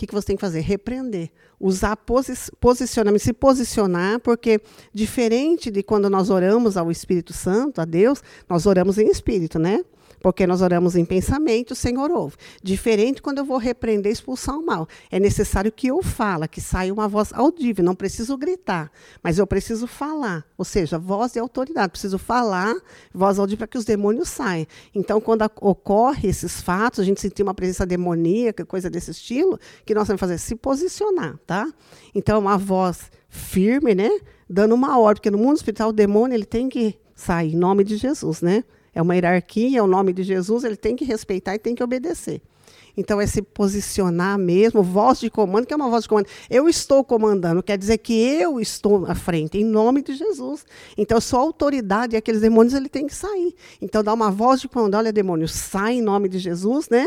Que, 0.00 0.06
que 0.06 0.14
você 0.14 0.28
tem 0.28 0.36
que 0.36 0.40
fazer? 0.40 0.60
Repreender. 0.60 1.30
Usar 1.60 1.94
posi 1.94 2.32
posicionamento, 2.58 3.20
se 3.20 3.34
posicionar, 3.34 4.18
porque 4.20 4.58
diferente 4.94 5.70
de 5.70 5.82
quando 5.82 6.08
nós 6.08 6.30
oramos 6.30 6.78
ao 6.78 6.90
Espírito 6.90 7.34
Santo, 7.34 7.82
a 7.82 7.84
Deus, 7.84 8.22
nós 8.48 8.64
oramos 8.64 8.96
em 8.96 9.08
espírito, 9.08 9.58
né? 9.58 9.84
Porque 10.20 10.46
nós 10.46 10.60
oramos 10.60 10.96
em 10.96 11.04
pensamento, 11.04 11.72
o 11.72 11.74
Senhor 11.74 12.10
ouve. 12.10 12.36
Diferente 12.62 13.22
quando 13.22 13.38
eu 13.38 13.44
vou 13.44 13.56
repreender, 13.56 14.12
expulsar 14.12 14.56
o 14.56 14.64
mal. 14.64 14.86
É 15.10 15.18
necessário 15.18 15.72
que 15.72 15.86
eu 15.86 16.02
fale, 16.02 16.46
que 16.46 16.60
saia 16.60 16.92
uma 16.92 17.08
voz 17.08 17.32
audível. 17.32 17.84
Não 17.84 17.94
preciso 17.94 18.36
gritar, 18.36 18.90
mas 19.22 19.38
eu 19.38 19.46
preciso 19.46 19.86
falar. 19.86 20.44
Ou 20.58 20.64
seja, 20.64 20.98
voz 20.98 21.32
de 21.32 21.38
autoridade. 21.38 21.90
Preciso 21.90 22.18
falar, 22.18 22.74
voz 23.12 23.38
audível, 23.38 23.58
para 23.58 23.66
que 23.66 23.78
os 23.78 23.84
demônios 23.84 24.28
saiam. 24.28 24.66
Então, 24.94 25.20
quando 25.20 25.42
ocorre 25.60 26.28
esses 26.28 26.60
fatos, 26.60 27.00
a 27.00 27.04
gente 27.04 27.20
sentir 27.20 27.42
uma 27.42 27.54
presença 27.54 27.86
demoníaca, 27.86 28.64
coisa 28.64 28.90
desse 28.90 29.10
estilo, 29.10 29.58
que 29.84 29.94
nós 29.94 30.06
vamos 30.06 30.20
fazer? 30.20 30.38
Se 30.38 30.54
posicionar, 30.54 31.38
tá? 31.46 31.66
Então, 32.14 32.38
uma 32.38 32.58
voz 32.58 33.10
firme, 33.28 33.94
né? 33.94 34.10
Dando 34.48 34.74
uma 34.74 34.98
ordem, 34.98 35.20
porque 35.20 35.30
no 35.30 35.38
mundo 35.38 35.56
espiritual 35.56 35.90
o 35.90 35.92
demônio 35.92 36.34
ele 36.34 36.44
tem 36.44 36.68
que 36.68 36.98
sair 37.14 37.54
em 37.54 37.56
nome 37.56 37.84
de 37.84 37.96
Jesus, 37.96 38.42
né? 38.42 38.64
É 38.94 39.00
uma 39.00 39.14
hierarquia, 39.14 39.78
é 39.78 39.82
o 39.82 39.86
nome 39.86 40.12
de 40.12 40.22
Jesus, 40.22 40.64
ele 40.64 40.76
tem 40.76 40.96
que 40.96 41.04
respeitar 41.04 41.54
e 41.54 41.58
tem 41.58 41.74
que 41.74 41.82
obedecer. 41.82 42.40
Então, 42.96 43.20
é 43.20 43.26
se 43.26 43.40
posicionar 43.40 44.38
mesmo, 44.38 44.82
voz 44.82 45.20
de 45.20 45.30
comando, 45.30 45.66
que 45.66 45.72
é 45.72 45.76
uma 45.76 45.88
voz 45.88 46.02
de 46.02 46.08
comando. 46.08 46.26
Eu 46.48 46.68
estou 46.68 47.04
comandando, 47.04 47.62
quer 47.62 47.78
dizer 47.78 47.98
que 47.98 48.12
eu 48.12 48.60
estou 48.60 49.06
à 49.06 49.14
frente, 49.14 49.58
em 49.58 49.64
nome 49.64 50.02
de 50.02 50.14
Jesus. 50.14 50.66
Então, 50.98 51.20
sua 51.20 51.40
autoridade 51.40 52.14
e 52.14 52.18
aqueles 52.18 52.40
demônios, 52.40 52.74
ele 52.74 52.88
tem 52.88 53.06
que 53.06 53.14
sair. 53.14 53.54
Então, 53.80 54.02
dá 54.02 54.12
uma 54.12 54.30
voz 54.30 54.60
de 54.60 54.68
comando, 54.68 54.96
olha, 54.96 55.12
demônio, 55.12 55.48
sai 55.48 55.94
em 55.94 56.02
nome 56.02 56.28
de 56.28 56.38
Jesus, 56.38 56.88
né? 56.88 57.06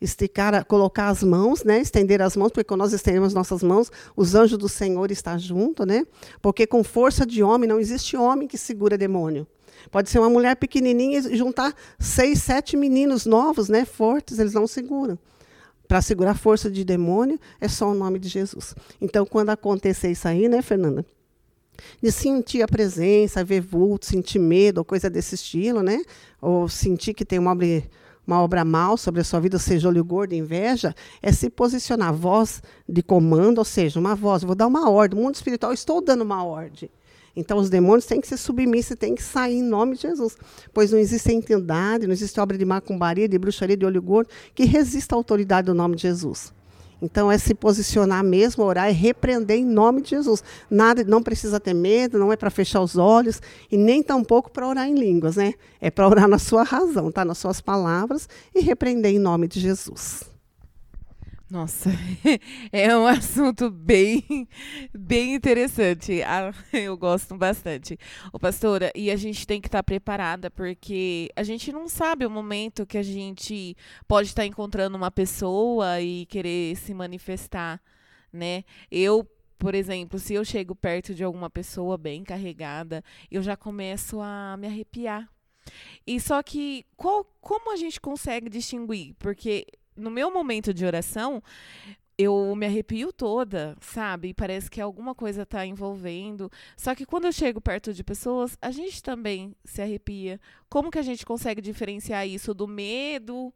esticar, 0.00 0.64
colocar 0.64 1.08
as 1.08 1.22
mãos, 1.22 1.62
né? 1.62 1.80
Estender 1.80 2.20
as 2.20 2.36
mãos, 2.36 2.50
porque 2.50 2.64
quando 2.64 2.80
nós 2.80 2.92
estendemos 2.92 3.32
nossas 3.32 3.62
mãos, 3.62 3.90
os 4.16 4.34
anjos 4.34 4.58
do 4.58 4.68
Senhor 4.68 5.10
estão 5.12 5.38
junto, 5.38 5.86
né? 5.86 6.04
Porque 6.40 6.66
com 6.66 6.82
força 6.82 7.24
de 7.24 7.40
homem 7.40 7.68
não 7.68 7.78
existe 7.78 8.16
homem 8.16 8.48
que 8.48 8.58
segura 8.58 8.98
demônio. 8.98 9.46
Pode 9.90 10.10
ser 10.10 10.18
uma 10.18 10.30
mulher 10.30 10.56
pequenininha 10.56 11.18
e 11.18 11.36
juntar 11.36 11.74
seis, 11.98 12.42
sete 12.42 12.76
meninos 12.76 13.26
novos, 13.26 13.68
né? 13.68 13.84
Fortes, 13.84 14.38
eles 14.38 14.52
não 14.52 14.66
seguram. 14.66 15.18
Para 15.88 16.00
segurar 16.00 16.30
a 16.30 16.34
força 16.34 16.70
de 16.70 16.84
demônio 16.84 17.38
é 17.60 17.68
só 17.68 17.90
o 17.90 17.94
nome 17.94 18.18
de 18.18 18.28
Jesus. 18.28 18.74
Então, 19.00 19.26
quando 19.26 19.50
acontecer 19.50 20.10
isso 20.10 20.26
aí, 20.26 20.48
né, 20.48 20.62
Fernanda? 20.62 21.04
de 22.02 22.10
sentir 22.10 22.62
a 22.62 22.68
presença, 22.68 23.44
ver 23.44 23.60
vulto, 23.60 24.06
sentir 24.06 24.38
medo, 24.38 24.78
ou 24.78 24.84
coisa 24.84 25.08
desse 25.08 25.34
estilo, 25.34 25.82
né? 25.82 26.02
Ou 26.40 26.68
sentir 26.68 27.14
que 27.14 27.24
tem 27.24 27.38
uma 27.38 27.52
obra, 27.52 27.82
uma 28.26 28.40
obra 28.40 28.64
mal 28.64 28.96
sobre 28.96 29.20
a 29.20 29.24
sua 29.24 29.40
vida, 29.40 29.58
seja 29.58 29.88
olho 29.88 30.04
gordo, 30.04 30.34
inveja, 30.34 30.94
é 31.20 31.32
se 31.32 31.50
posicionar, 31.50 32.12
voz 32.12 32.62
de 32.88 33.02
comando, 33.02 33.58
ou 33.58 33.64
seja, 33.64 33.98
uma 33.98 34.14
voz, 34.14 34.42
vou 34.42 34.54
dar 34.54 34.66
uma 34.66 34.88
ordem, 34.88 35.18
no 35.18 35.24
mundo 35.24 35.34
espiritual, 35.34 35.72
estou 35.72 36.00
dando 36.00 36.22
uma 36.22 36.44
ordem. 36.44 36.90
Então, 37.34 37.58
os 37.58 37.70
demônios 37.70 38.04
têm 38.04 38.20
que 38.20 38.28
ser 38.28 38.36
submissos 38.36 38.96
têm 38.96 39.14
que 39.14 39.22
sair 39.22 39.56
em 39.56 39.62
nome 39.62 39.96
de 39.96 40.02
Jesus. 40.02 40.36
Pois 40.72 40.92
não 40.92 40.98
existe 40.98 41.32
entidade, 41.32 42.06
não 42.06 42.12
existe 42.12 42.38
obra 42.38 42.58
de 42.58 42.64
macumbaria, 42.64 43.28
de 43.28 43.38
bruxaria, 43.38 43.76
de 43.76 43.86
olho 43.86 44.02
gordo, 44.02 44.28
que 44.54 44.64
resista 44.64 45.14
à 45.14 45.16
autoridade 45.16 45.66
do 45.66 45.74
nome 45.74 45.96
de 45.96 46.02
Jesus. 46.02 46.52
Então 47.02 47.32
é 47.32 47.36
se 47.36 47.52
posicionar 47.52 48.22
mesmo, 48.22 48.62
orar 48.62 48.88
e 48.88 48.92
repreender 48.92 49.58
em 49.58 49.64
nome 49.64 50.02
de 50.02 50.10
Jesus. 50.10 50.44
Nada, 50.70 51.02
não 51.02 51.20
precisa 51.20 51.58
ter 51.58 51.74
medo, 51.74 52.16
não 52.16 52.32
é 52.32 52.36
para 52.36 52.48
fechar 52.48 52.80
os 52.80 52.96
olhos 52.96 53.42
e 53.70 53.76
nem 53.76 54.04
tampouco 54.04 54.52
para 54.52 54.68
orar 54.68 54.86
em 54.86 54.94
línguas, 54.94 55.34
né? 55.34 55.54
É 55.80 55.90
para 55.90 56.06
orar 56.06 56.28
na 56.28 56.38
sua 56.38 56.62
razão, 56.62 57.10
tá? 57.10 57.24
Nas 57.24 57.38
suas 57.38 57.60
palavras 57.60 58.28
e 58.54 58.60
repreender 58.60 59.12
em 59.12 59.18
nome 59.18 59.48
de 59.48 59.58
Jesus. 59.58 60.31
Nossa, 61.52 61.90
é 62.72 62.96
um 62.96 63.06
assunto 63.06 63.68
bem, 63.70 64.48
bem 64.90 65.34
interessante. 65.34 66.22
Ah, 66.22 66.50
eu 66.72 66.96
gosto 66.96 67.36
bastante. 67.36 67.98
O 68.32 68.38
pastora, 68.38 68.90
e 68.94 69.10
a 69.10 69.16
gente 69.16 69.46
tem 69.46 69.60
que 69.60 69.68
estar 69.68 69.82
preparada 69.82 70.50
porque 70.50 71.28
a 71.36 71.42
gente 71.42 71.70
não 71.70 71.86
sabe 71.88 72.24
o 72.24 72.30
momento 72.30 72.86
que 72.86 72.96
a 72.96 73.02
gente 73.02 73.76
pode 74.08 74.28
estar 74.28 74.46
encontrando 74.46 74.96
uma 74.96 75.10
pessoa 75.10 76.00
e 76.00 76.24
querer 76.24 76.74
se 76.76 76.94
manifestar, 76.94 77.82
né? 78.32 78.64
Eu 78.90 79.28
por 79.58 79.74
exemplo, 79.74 80.18
se 80.18 80.32
eu 80.32 80.46
chego 80.46 80.74
perto 80.74 81.14
de 81.14 81.22
alguma 81.22 81.50
pessoa 81.50 81.98
bem 81.98 82.24
carregada, 82.24 83.04
eu 83.30 83.42
já 83.42 83.58
começo 83.58 84.22
a 84.22 84.56
me 84.56 84.66
arrepiar. 84.66 85.28
E 86.06 86.18
só 86.18 86.42
que 86.42 86.86
qual, 86.96 87.24
como 87.40 87.72
a 87.72 87.76
gente 87.76 88.00
consegue 88.00 88.48
distinguir? 88.48 89.14
Porque 89.18 89.66
no 89.96 90.10
meu 90.10 90.32
momento 90.32 90.72
de 90.72 90.84
oração, 90.84 91.42
eu 92.16 92.54
me 92.54 92.66
arrepio 92.66 93.12
toda, 93.12 93.76
sabe? 93.80 94.34
Parece 94.34 94.70
que 94.70 94.80
alguma 94.80 95.14
coisa 95.14 95.42
está 95.42 95.66
envolvendo. 95.66 96.50
Só 96.76 96.94
que 96.94 97.06
quando 97.06 97.24
eu 97.26 97.32
chego 97.32 97.60
perto 97.60 97.92
de 97.92 98.04
pessoas, 98.04 98.56
a 98.60 98.70
gente 98.70 99.02
também 99.02 99.54
se 99.64 99.80
arrepia. 99.80 100.40
Como 100.68 100.90
que 100.90 100.98
a 100.98 101.02
gente 101.02 101.24
consegue 101.24 101.60
diferenciar 101.60 102.26
isso 102.26 102.54
do 102.54 102.68
medo? 102.68 103.52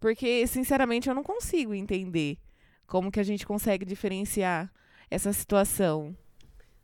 Porque, 0.00 0.46
sinceramente, 0.46 1.08
eu 1.08 1.14
não 1.14 1.22
consigo 1.22 1.74
entender 1.74 2.38
como 2.86 3.10
que 3.10 3.20
a 3.20 3.24
gente 3.24 3.46
consegue 3.46 3.84
diferenciar 3.84 4.72
essa 5.10 5.32
situação. 5.32 6.16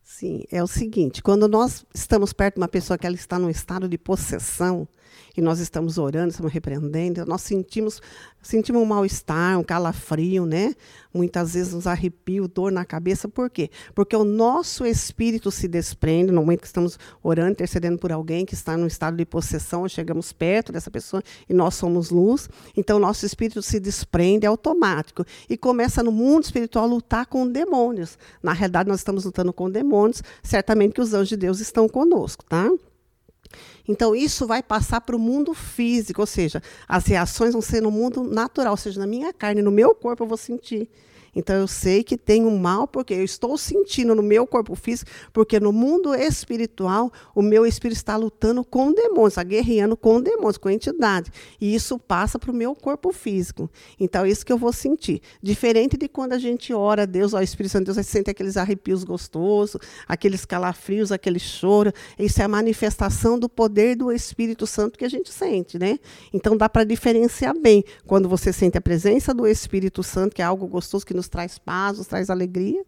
Sim, 0.03 0.45
é 0.51 0.63
o 0.63 0.67
seguinte, 0.67 1.23
quando 1.23 1.47
nós 1.47 1.85
estamos 1.95 2.33
perto 2.33 2.55
de 2.55 2.61
uma 2.63 2.69
pessoa 2.69 2.99
que 2.99 3.07
ela 3.07 3.15
está 3.15 3.39
num 3.39 3.51
estado 3.51 3.89
de 3.89 3.99
possessão, 3.99 4.89
e 5.37 5.40
nós 5.40 5.61
estamos 5.61 5.99
orando, 5.99 6.31
estamos 6.31 6.52
repreendendo, 6.52 7.25
nós 7.26 7.43
sentimos, 7.43 8.00
sentimos 8.43 8.83
um 8.83 8.85
mal-estar, 8.85 9.59
um 9.59 9.64
calafrio, 9.64 10.47
né? 10.47 10.75
Muitas 11.12 11.55
vezes 11.55 11.73
nos 11.73 11.87
arrepio, 11.87 12.47
dor 12.47 12.71
na 12.71 12.85
cabeça. 12.85 13.29
Por 13.29 13.50
quê? 13.50 13.71
Porque 13.95 14.14
o 14.14 14.25
nosso 14.25 14.87
espírito 14.87 15.50
se 15.50 15.67
desprende 15.67 16.33
no 16.33 16.40
momento 16.40 16.61
que 16.61 16.67
estamos 16.67 16.99
orando, 17.23 17.52
intercedendo 17.52 17.99
por 17.99 18.12
alguém 18.12 18.47
que 18.47 18.55
está 18.55 18.76
num 18.76 18.87
estado 18.87 19.17
de 19.17 19.25
possessão, 19.25 19.88
chegamos 19.88 20.33
perto 20.33 20.73
dessa 20.73 20.90
pessoa 20.90 21.23
e 21.49 21.55
nós 21.55 21.75
somos 21.75 22.11
luz. 22.11 22.49
Então, 22.76 22.99
nosso 22.99 23.26
espírito 23.26 23.62
se 23.62 23.81
desprende, 23.81 24.47
é 24.47 24.49
automático. 24.49 25.25
E 25.49 25.57
começa 25.57 26.02
no 26.02 26.12
mundo 26.12 26.45
espiritual 26.45 26.85
a 26.85 26.88
lutar 26.88 27.26
com 27.26 27.47
demônios. 27.47 28.19
Na 28.43 28.52
realidade, 28.52 28.88
nós 28.88 29.00
estamos 29.00 29.25
lutando 29.25 29.52
com 29.52 29.71
demônios, 29.71 30.23
certamente 30.43 30.95
que 30.95 31.00
os 31.00 31.12
anjos 31.12 31.31
de 31.31 31.37
Deus 31.37 31.61
estão 31.61 31.88
conosco, 31.88 32.45
tá? 32.45 32.71
Então, 33.88 34.14
isso 34.14 34.47
vai 34.47 34.62
passar 34.62 35.00
para 35.00 35.16
o 35.16 35.19
mundo 35.19 35.52
físico, 35.52 36.21
ou 36.21 36.26
seja, 36.26 36.62
as 36.88 37.07
reações 37.07 37.52
vão 37.52 37.62
ser 37.62 37.80
no 37.83 37.90
mundo 37.90 38.23
natural, 38.23 38.73
ou 38.73 38.76
seja, 38.76 39.00
na 39.00 39.07
minha 39.07 39.33
carne, 39.33 39.62
no 39.62 39.71
meu 39.71 39.95
corpo 39.95 40.23
eu 40.23 40.28
vou 40.28 40.37
sentir. 40.37 40.88
Então 41.35 41.57
eu 41.57 41.67
sei 41.67 42.03
que 42.03 42.17
tem 42.17 42.45
um 42.45 42.59
mal 42.59 42.87
porque 42.87 43.15
eu 43.15 43.25
estou 43.25 43.57
sentindo 43.57 44.15
no 44.15 44.23
meu 44.23 44.47
corpo 44.47 44.75
físico, 44.75 45.11
porque 45.33 45.61
no 45.61 45.73
mundo 45.73 46.15
espiritual 46.15 47.13
o 47.35 47.43
meu 47.43 47.65
espírito 47.67 47.97
está 47.97 48.17
lutando 48.17 48.65
com 48.65 48.93
demônios, 48.93 49.33
está 49.33 49.43
guerreando 49.43 49.97
com 49.97 50.21
demônios, 50.21 50.59
com 50.59 50.71
entidade. 50.71 51.31
E 51.61 51.75
isso 51.75 51.99
passa 51.99 52.39
para 52.39 52.51
o 52.51 52.55
meu 52.55 52.75
corpo 52.75 53.13
físico. 53.13 53.71
Então 53.99 54.25
é 54.25 54.31
isso 54.31 54.45
que 54.45 54.53
eu 54.53 54.59
vou 54.59 54.73
sentir. 54.73 55.21
Diferente 55.43 55.97
de 55.97 56.09
quando 56.09 56.33
a 56.33 56.39
gente 56.39 56.73
ora 56.73 57.03
a 57.03 57.07
Deus, 57.07 57.35
ao 57.35 57.43
Espírito 57.43 57.73
Santo 57.73 57.87
de 57.87 57.95
Deus, 57.95 58.07
sente 58.07 58.31
aqueles 58.31 58.57
arrepios 58.57 59.05
gostosos, 59.05 59.81
aqueles 60.07 60.45
calafrios, 60.45 61.13
aquele 61.13 61.39
choro. 61.39 61.93
Isso 62.19 62.41
é 62.41 62.45
a 62.45 62.49
manifestação 62.49 63.39
do 63.39 63.49
poder 63.49 63.97
do 63.97 64.13
Espírito 64.13 64.67
Santo 64.67 64.99
que 64.99 65.05
a 65.05 65.09
gente 65.09 65.33
sente, 65.33 65.79
né? 65.79 65.99
Então 66.33 66.57
dá 66.57 66.69
para 66.69 66.85
diferenciar 66.85 67.57
bem 67.59 67.85
quando 68.07 68.29
você 68.29 68.53
sente 68.53 68.77
a 68.77 68.81
presença 68.81 69.33
do 69.33 69.47
Espírito 69.47 70.03
Santo, 70.03 70.35
que 70.35 70.43
é 70.43 70.45
algo 70.45 70.67
gostoso 70.67 71.07
que 71.07 71.15
nos 71.21 71.29
traz 71.29 71.59
paz, 71.59 71.99
nos 71.99 72.07
traz 72.07 72.31
alegria, 72.31 72.83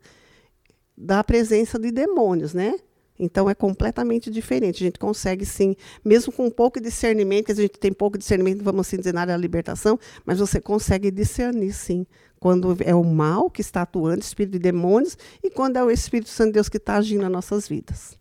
da 0.96 1.22
presença 1.22 1.78
de 1.78 1.90
demônios, 1.90 2.54
né? 2.54 2.74
Então 3.18 3.48
é 3.48 3.54
completamente 3.54 4.30
diferente. 4.30 4.82
A 4.82 4.86
gente 4.86 4.98
consegue 4.98 5.44
sim, 5.44 5.76
mesmo 6.04 6.32
com 6.32 6.50
pouco 6.50 6.80
discernimento, 6.80 7.52
a 7.52 7.54
gente 7.54 7.78
tem 7.78 7.92
pouco 7.92 8.18
discernimento, 8.18 8.64
vamos 8.64 8.86
assim 8.86 8.96
dizer, 8.96 9.12
na 9.12 9.20
área 9.20 9.34
da 9.34 9.40
libertação, 9.40 9.98
mas 10.24 10.38
você 10.38 10.60
consegue 10.60 11.10
discernir 11.10 11.72
sim. 11.72 12.06
Quando 12.40 12.76
é 12.80 12.94
o 12.94 13.04
mal 13.04 13.48
que 13.48 13.60
está 13.60 13.82
atuando, 13.82 14.20
espírito 14.22 14.54
de 14.54 14.58
demônios, 14.58 15.16
e 15.44 15.50
quando 15.50 15.76
é 15.76 15.84
o 15.84 15.90
Espírito 15.90 16.28
Santo 16.28 16.48
de 16.48 16.54
Deus 16.54 16.68
que 16.68 16.78
está 16.78 16.96
agindo 16.96 17.22
nas 17.22 17.30
nossas 17.30 17.68
vidas. 17.68 18.18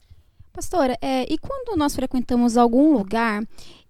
Pastora, 0.54 0.98
é, 1.02 1.24
e 1.32 1.38
quando 1.38 1.78
nós 1.78 1.96
frequentamos 1.96 2.58
algum 2.58 2.92
lugar 2.92 3.42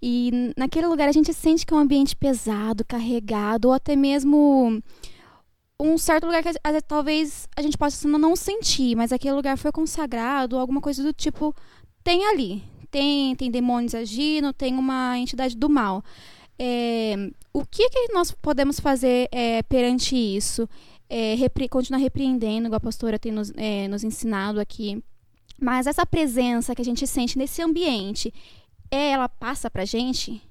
e 0.01 0.54
naquele 0.56 0.86
lugar 0.88 1.10
a 1.10 1.12
gente 1.12 1.34
sente 1.34 1.66
que 1.66 1.74
é 1.74 1.75
um 1.75 1.80
ambiente 1.80 2.16
pesado, 2.16 2.86
carregado, 2.86 3.68
ou 3.68 3.74
até 3.74 3.96
mesmo 3.96 4.82
um 5.82 5.98
certo 5.98 6.26
lugar 6.26 6.44
que 6.44 6.50
vezes, 6.50 6.84
talvez 6.88 7.50
a 7.56 7.62
gente 7.62 7.78
possa 7.78 8.08
não 8.08 8.36
sentir, 8.36 8.96
mas 8.96 9.12
aquele 9.12 9.34
lugar 9.34 9.58
foi 9.58 9.72
consagrado, 9.72 10.58
alguma 10.58 10.80
coisa 10.80 11.02
do 11.02 11.12
tipo, 11.12 11.56
tem 12.04 12.26
ali. 12.26 12.64
Tem, 12.92 13.36
tem 13.36 13.50
demônios 13.50 13.96
agindo, 13.96 14.54
tem 14.54 14.76
uma 14.76 15.18
entidade 15.18 15.56
do 15.56 15.70
mal. 15.70 16.04
É, 16.60 17.16
o 17.54 17.66
que, 17.66 17.90
que 17.90 18.14
nós 18.14 18.32
podemos 18.32 18.80
fazer 18.80 19.28
é, 19.32 19.64
perante 19.64 20.16
isso? 20.16 20.70
É, 21.10 21.36
repre 21.36 21.68
continuar 21.68 22.00
repreendendo, 22.00 22.68
igual 22.68 22.78
a 22.78 22.82
pastora 22.82 23.18
tem 23.18 23.32
nos, 23.32 23.52
é, 23.56 23.88
nos 23.88 24.04
ensinado 24.04 24.60
aqui. 24.60 25.02
Mas 25.60 25.88
essa 25.88 26.06
presença 26.06 26.76
que 26.76 26.82
a 26.82 26.86
gente 26.86 27.08
sente 27.08 27.38
nesse 27.38 27.62
ambiente, 27.62 28.34
ela 28.90 29.30
passa 29.30 29.70
pra 29.70 29.86
gente? 29.86 30.42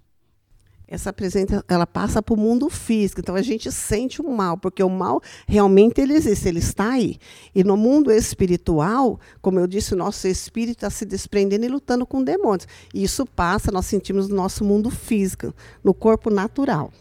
Essa 0.90 1.12
presença 1.12 1.64
ela 1.68 1.86
passa 1.86 2.20
para 2.20 2.34
o 2.34 2.36
mundo 2.36 2.68
físico. 2.68 3.20
Então 3.20 3.36
a 3.36 3.42
gente 3.42 3.70
sente 3.70 4.20
o 4.20 4.28
mal, 4.28 4.58
porque 4.58 4.82
o 4.82 4.90
mal 4.90 5.22
realmente 5.46 6.00
ele 6.00 6.14
existe, 6.14 6.48
ele 6.48 6.58
está 6.58 6.90
aí. 6.90 7.16
E 7.54 7.62
no 7.62 7.76
mundo 7.76 8.10
espiritual, 8.10 9.20
como 9.40 9.60
eu 9.60 9.68
disse, 9.68 9.94
o 9.94 9.96
nosso 9.96 10.26
espírito 10.26 10.78
está 10.78 10.90
se 10.90 11.04
desprendendo 11.04 11.64
e 11.64 11.68
lutando 11.68 12.04
com 12.04 12.22
demônios. 12.22 12.66
E 12.92 13.04
isso 13.04 13.24
passa, 13.24 13.70
nós 13.70 13.86
sentimos 13.86 14.28
no 14.28 14.34
nosso 14.34 14.64
mundo 14.64 14.90
físico, 14.90 15.54
no 15.84 15.94
corpo 15.94 16.28
natural. 16.28 16.92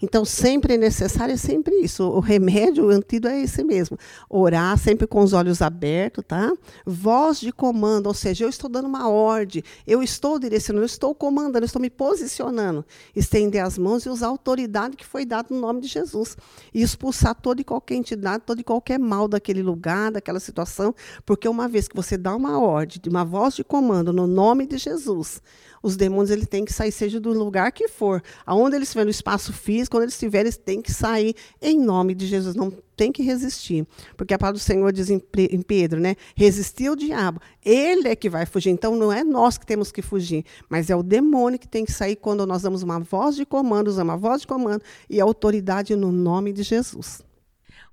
Então, 0.00 0.24
sempre 0.24 0.74
é 0.74 0.76
necessário, 0.76 1.34
é 1.34 1.36
sempre 1.36 1.74
isso. 1.76 2.04
O 2.04 2.20
remédio, 2.20 2.86
o 2.86 2.90
antídoto 2.90 3.34
é 3.34 3.40
esse 3.40 3.64
mesmo. 3.64 3.98
Orar 4.28 4.78
sempre 4.78 5.06
com 5.06 5.20
os 5.20 5.32
olhos 5.32 5.60
abertos, 5.60 6.24
tá? 6.26 6.52
Voz 6.86 7.40
de 7.40 7.52
comando, 7.52 8.06
ou 8.06 8.14
seja, 8.14 8.44
eu 8.44 8.48
estou 8.48 8.70
dando 8.70 8.86
uma 8.86 9.08
ordem, 9.08 9.62
eu 9.86 10.02
estou 10.02 10.38
direcionando, 10.38 10.84
eu 10.84 10.86
estou 10.86 11.14
comandando, 11.14 11.60
eu 11.60 11.66
estou 11.66 11.82
me 11.82 11.90
posicionando. 11.90 12.84
Estender 13.14 13.62
as 13.64 13.76
mãos 13.76 14.04
e 14.04 14.08
usar 14.08 14.26
a 14.26 14.30
autoridade 14.30 14.96
que 14.96 15.04
foi 15.04 15.24
dada 15.24 15.48
no 15.50 15.60
nome 15.60 15.80
de 15.80 15.88
Jesus. 15.88 16.36
E 16.72 16.80
expulsar 16.82 17.34
toda 17.34 17.60
e 17.60 17.64
qualquer 17.64 17.96
entidade, 17.96 18.44
todo 18.46 18.60
e 18.60 18.64
qualquer 18.64 18.98
mal 18.98 19.26
daquele 19.26 19.62
lugar, 19.62 20.12
daquela 20.12 20.40
situação, 20.40 20.94
porque 21.26 21.48
uma 21.48 21.68
vez 21.68 21.88
que 21.88 21.96
você 21.96 22.16
dá 22.16 22.34
uma 22.34 22.58
ordem, 22.60 23.00
uma 23.08 23.24
voz 23.24 23.54
de 23.54 23.64
comando 23.64 24.12
no 24.12 24.26
nome 24.26 24.66
de 24.66 24.78
Jesus, 24.78 25.42
os 25.82 25.96
demônios 25.96 26.30
ele 26.30 26.46
tem 26.46 26.64
que 26.64 26.72
sair, 26.72 26.92
seja 26.92 27.20
do 27.20 27.32
lugar 27.32 27.72
que 27.72 27.88
for. 27.88 28.22
Aonde 28.44 28.76
eles 28.76 28.88
estiverem 28.88 29.06
no 29.06 29.10
espaço 29.10 29.52
físico, 29.52 29.96
quando 29.96 30.04
eles 30.04 30.14
estiverem, 30.14 30.46
eles 30.46 30.56
têm 30.56 30.80
que 30.80 30.92
sair 30.92 31.34
em 31.60 31.78
nome 31.78 32.14
de 32.14 32.26
Jesus. 32.26 32.54
Não 32.54 32.72
tem 32.96 33.12
que 33.12 33.22
resistir. 33.22 33.86
Porque 34.16 34.34
a 34.34 34.38
palavra 34.38 34.58
do 34.58 34.62
Senhor 34.62 34.92
diz 34.92 35.08
em 35.10 35.62
Pedro, 35.62 36.00
né? 36.00 36.16
Resistir 36.34 36.88
ao 36.88 36.96
diabo. 36.96 37.40
Ele 37.64 38.08
é 38.08 38.16
que 38.16 38.28
vai 38.28 38.44
fugir. 38.44 38.70
Então 38.70 38.96
não 38.96 39.12
é 39.12 39.22
nós 39.22 39.56
que 39.56 39.64
temos 39.64 39.92
que 39.92 40.02
fugir, 40.02 40.44
mas 40.68 40.90
é 40.90 40.96
o 40.96 41.02
demônio 41.02 41.58
que 41.58 41.68
tem 41.68 41.84
que 41.84 41.92
sair 41.92 42.16
quando 42.16 42.46
nós 42.46 42.62
damos 42.62 42.82
uma 42.82 42.98
voz 42.98 43.36
de 43.36 43.46
comando, 43.46 43.88
usamos 43.88 44.12
uma 44.12 44.16
voz 44.16 44.40
de 44.40 44.46
comando 44.46 44.82
e 45.08 45.20
autoridade 45.20 45.94
no 45.94 46.10
nome 46.10 46.52
de 46.52 46.62
Jesus. 46.62 47.27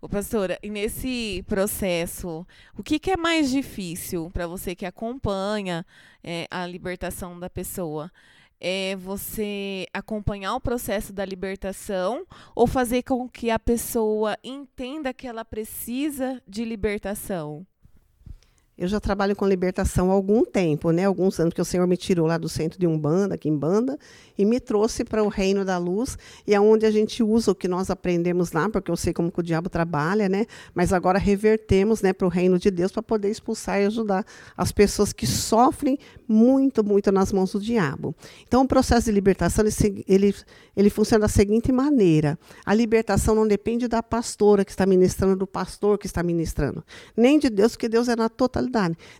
Ô, 0.01 0.09
pastora, 0.09 0.59
e 0.61 0.69
nesse 0.69 1.43
processo, 1.47 2.45
o 2.77 2.83
que, 2.83 2.99
que 2.99 3.11
é 3.11 3.17
mais 3.17 3.49
difícil 3.49 4.29
para 4.29 4.45
você 4.45 4.75
que 4.75 4.85
acompanha 4.85 5.85
é, 6.23 6.47
a 6.51 6.65
libertação 6.65 7.39
da 7.39 7.49
pessoa? 7.49 8.11
É 8.59 8.95
você 8.95 9.87
acompanhar 9.93 10.55
o 10.55 10.61
processo 10.61 11.13
da 11.13 11.25
libertação 11.25 12.25
ou 12.53 12.67
fazer 12.67 13.03
com 13.03 13.27
que 13.27 13.49
a 13.49 13.59
pessoa 13.59 14.37
entenda 14.43 15.13
que 15.13 15.27
ela 15.27 15.45
precisa 15.45 16.41
de 16.47 16.63
libertação? 16.65 17.65
Eu 18.77 18.89
já 18.89 18.99
trabalho 18.99 19.37
com 19.37 19.47
libertação 19.47 20.11
há 20.11 20.13
algum 20.13 20.43
tempo, 20.43 20.91
né? 20.91 21.05
Alguns 21.05 21.39
anos 21.39 21.53
que 21.53 21.61
o 21.61 21.65
Senhor 21.65 21.87
me 21.87 21.95
tirou 21.95 22.27
lá 22.27 22.37
do 22.37 22.49
centro 22.49 22.77
de 22.77 22.85
Umbanda, 22.85 23.35
aqui 23.35 23.47
em 23.47 23.55
Banda, 23.55 23.97
e 24.37 24.43
me 24.43 24.59
trouxe 24.59 25.05
para 25.05 25.23
o 25.23 25.29
reino 25.29 25.63
da 25.63 25.77
luz, 25.77 26.17
e 26.45 26.53
é 26.53 26.59
onde 26.59 26.85
a 26.85 26.91
gente 26.91 27.23
usa 27.23 27.51
o 27.51 27.55
que 27.55 27.69
nós 27.69 27.89
aprendemos 27.89 28.51
lá, 28.51 28.67
porque 28.67 28.91
eu 28.91 28.97
sei 28.97 29.13
como 29.13 29.31
que 29.31 29.39
o 29.39 29.43
diabo 29.43 29.69
trabalha, 29.69 30.27
né? 30.27 30.45
Mas 30.73 30.91
agora 30.91 31.17
revertemos, 31.17 32.01
né, 32.01 32.11
para 32.11 32.27
o 32.27 32.29
reino 32.29 32.59
de 32.59 32.69
Deus 32.69 32.91
para 32.91 33.01
poder 33.01 33.29
expulsar 33.29 33.79
e 33.79 33.85
ajudar 33.85 34.25
as 34.57 34.73
pessoas 34.73 35.13
que 35.13 35.25
sofrem 35.25 35.97
muito, 36.27 36.83
muito 36.83 37.13
nas 37.13 37.31
mãos 37.31 37.53
do 37.53 37.61
diabo. 37.61 38.13
Então, 38.45 38.63
o 38.63 38.67
processo 38.67 39.05
de 39.05 39.13
libertação 39.13 39.63
ele, 39.63 40.03
ele, 40.05 40.35
ele 40.75 40.89
funciona 40.89 41.21
da 41.21 41.29
seguinte 41.29 41.71
maneira: 41.71 42.37
a 42.65 42.73
libertação 42.73 43.33
não 43.33 43.47
depende 43.47 43.87
da 43.87 44.03
pastora 44.03 44.65
que 44.65 44.71
está 44.71 44.85
ministrando, 44.85 45.37
do 45.37 45.47
pastor 45.47 45.97
que 45.97 46.07
está 46.07 46.21
ministrando, 46.21 46.83
nem 47.15 47.39
de 47.39 47.49
Deus, 47.49 47.71
porque 47.71 47.87
Deus 47.87 48.09
é 48.09 48.17
na 48.17 48.27
totalidade 48.27 48.64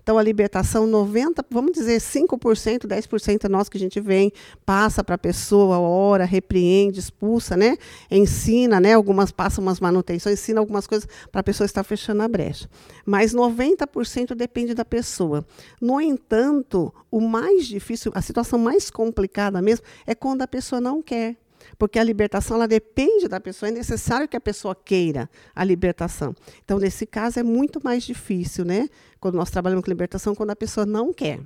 Então, 0.02 0.18
a 0.18 0.24
libertação, 0.24 0.88
90%, 0.88 1.46
vamos 1.50 1.72
dizer 1.72 2.00
5%, 2.00 2.88
10% 2.88 3.46
é 3.46 3.50
nós 3.50 3.70
que 3.70 3.78
a 3.78 3.80
gente 3.80 4.00
vem, 4.00 4.32
passa 4.66 5.04
para 5.04 5.16
a 5.16 5.18
pessoa, 5.18 5.80
ora, 5.80 6.26
repreende, 6.26 7.00
expulsa, 7.00 7.56
né? 7.56 7.78
Ensina, 8.10 8.80
né? 8.80 8.94
Algumas 8.94 9.32
passam 9.32 9.64
umas 9.64 9.80
manutenções, 9.80 10.40
ensina 10.40 10.60
algumas 10.60 10.88
coisas 10.88 11.08
para 11.32 11.42
a 11.42 11.44
pessoa 11.44 11.66
estar 11.66 11.84
fechando 11.84 12.22
a 12.22 12.28
brecha. 12.28 12.70
Mas 13.06 13.34
90% 13.34 14.36
depende 14.36 14.74
da 14.74 14.86
pessoa. 14.86 15.46
No 15.82 16.00
entanto, 16.02 16.94
o 17.12 17.22
mais 17.22 17.66
difícil, 17.66 18.12
a 18.16 18.22
situação 18.22 18.60
mais 18.60 18.90
complicada 18.90 19.62
mesmo, 19.62 19.86
é 20.06 20.16
quando 20.16 20.42
a 20.42 20.48
pessoa 20.48 20.82
não 20.82 21.02
quer. 21.02 21.38
Porque 21.78 22.00
a 22.00 22.04
libertação 22.04 22.58
ela 22.58 22.68
depende 22.68 23.28
da 23.28 23.40
pessoa, 23.40 23.70
é 23.70 23.72
necessário 23.72 24.28
que 24.28 24.38
a 24.38 24.42
pessoa 24.42 24.76
queira 24.76 25.30
a 25.54 25.64
libertação. 25.64 26.34
Então, 26.64 26.80
nesse 26.80 27.06
caso, 27.06 27.40
é 27.40 27.44
muito 27.44 27.84
mais 27.84 28.04
difícil, 28.04 28.66
né? 28.66 28.90
Quando 29.20 29.36
nós 29.36 29.50
trabalhamos 29.50 29.84
com 29.84 29.92
libertação, 29.92 30.36
quando 30.36 30.52
a 30.52 30.56
pessoa 30.56 30.86
não 30.86 31.14
quer. 31.14 31.40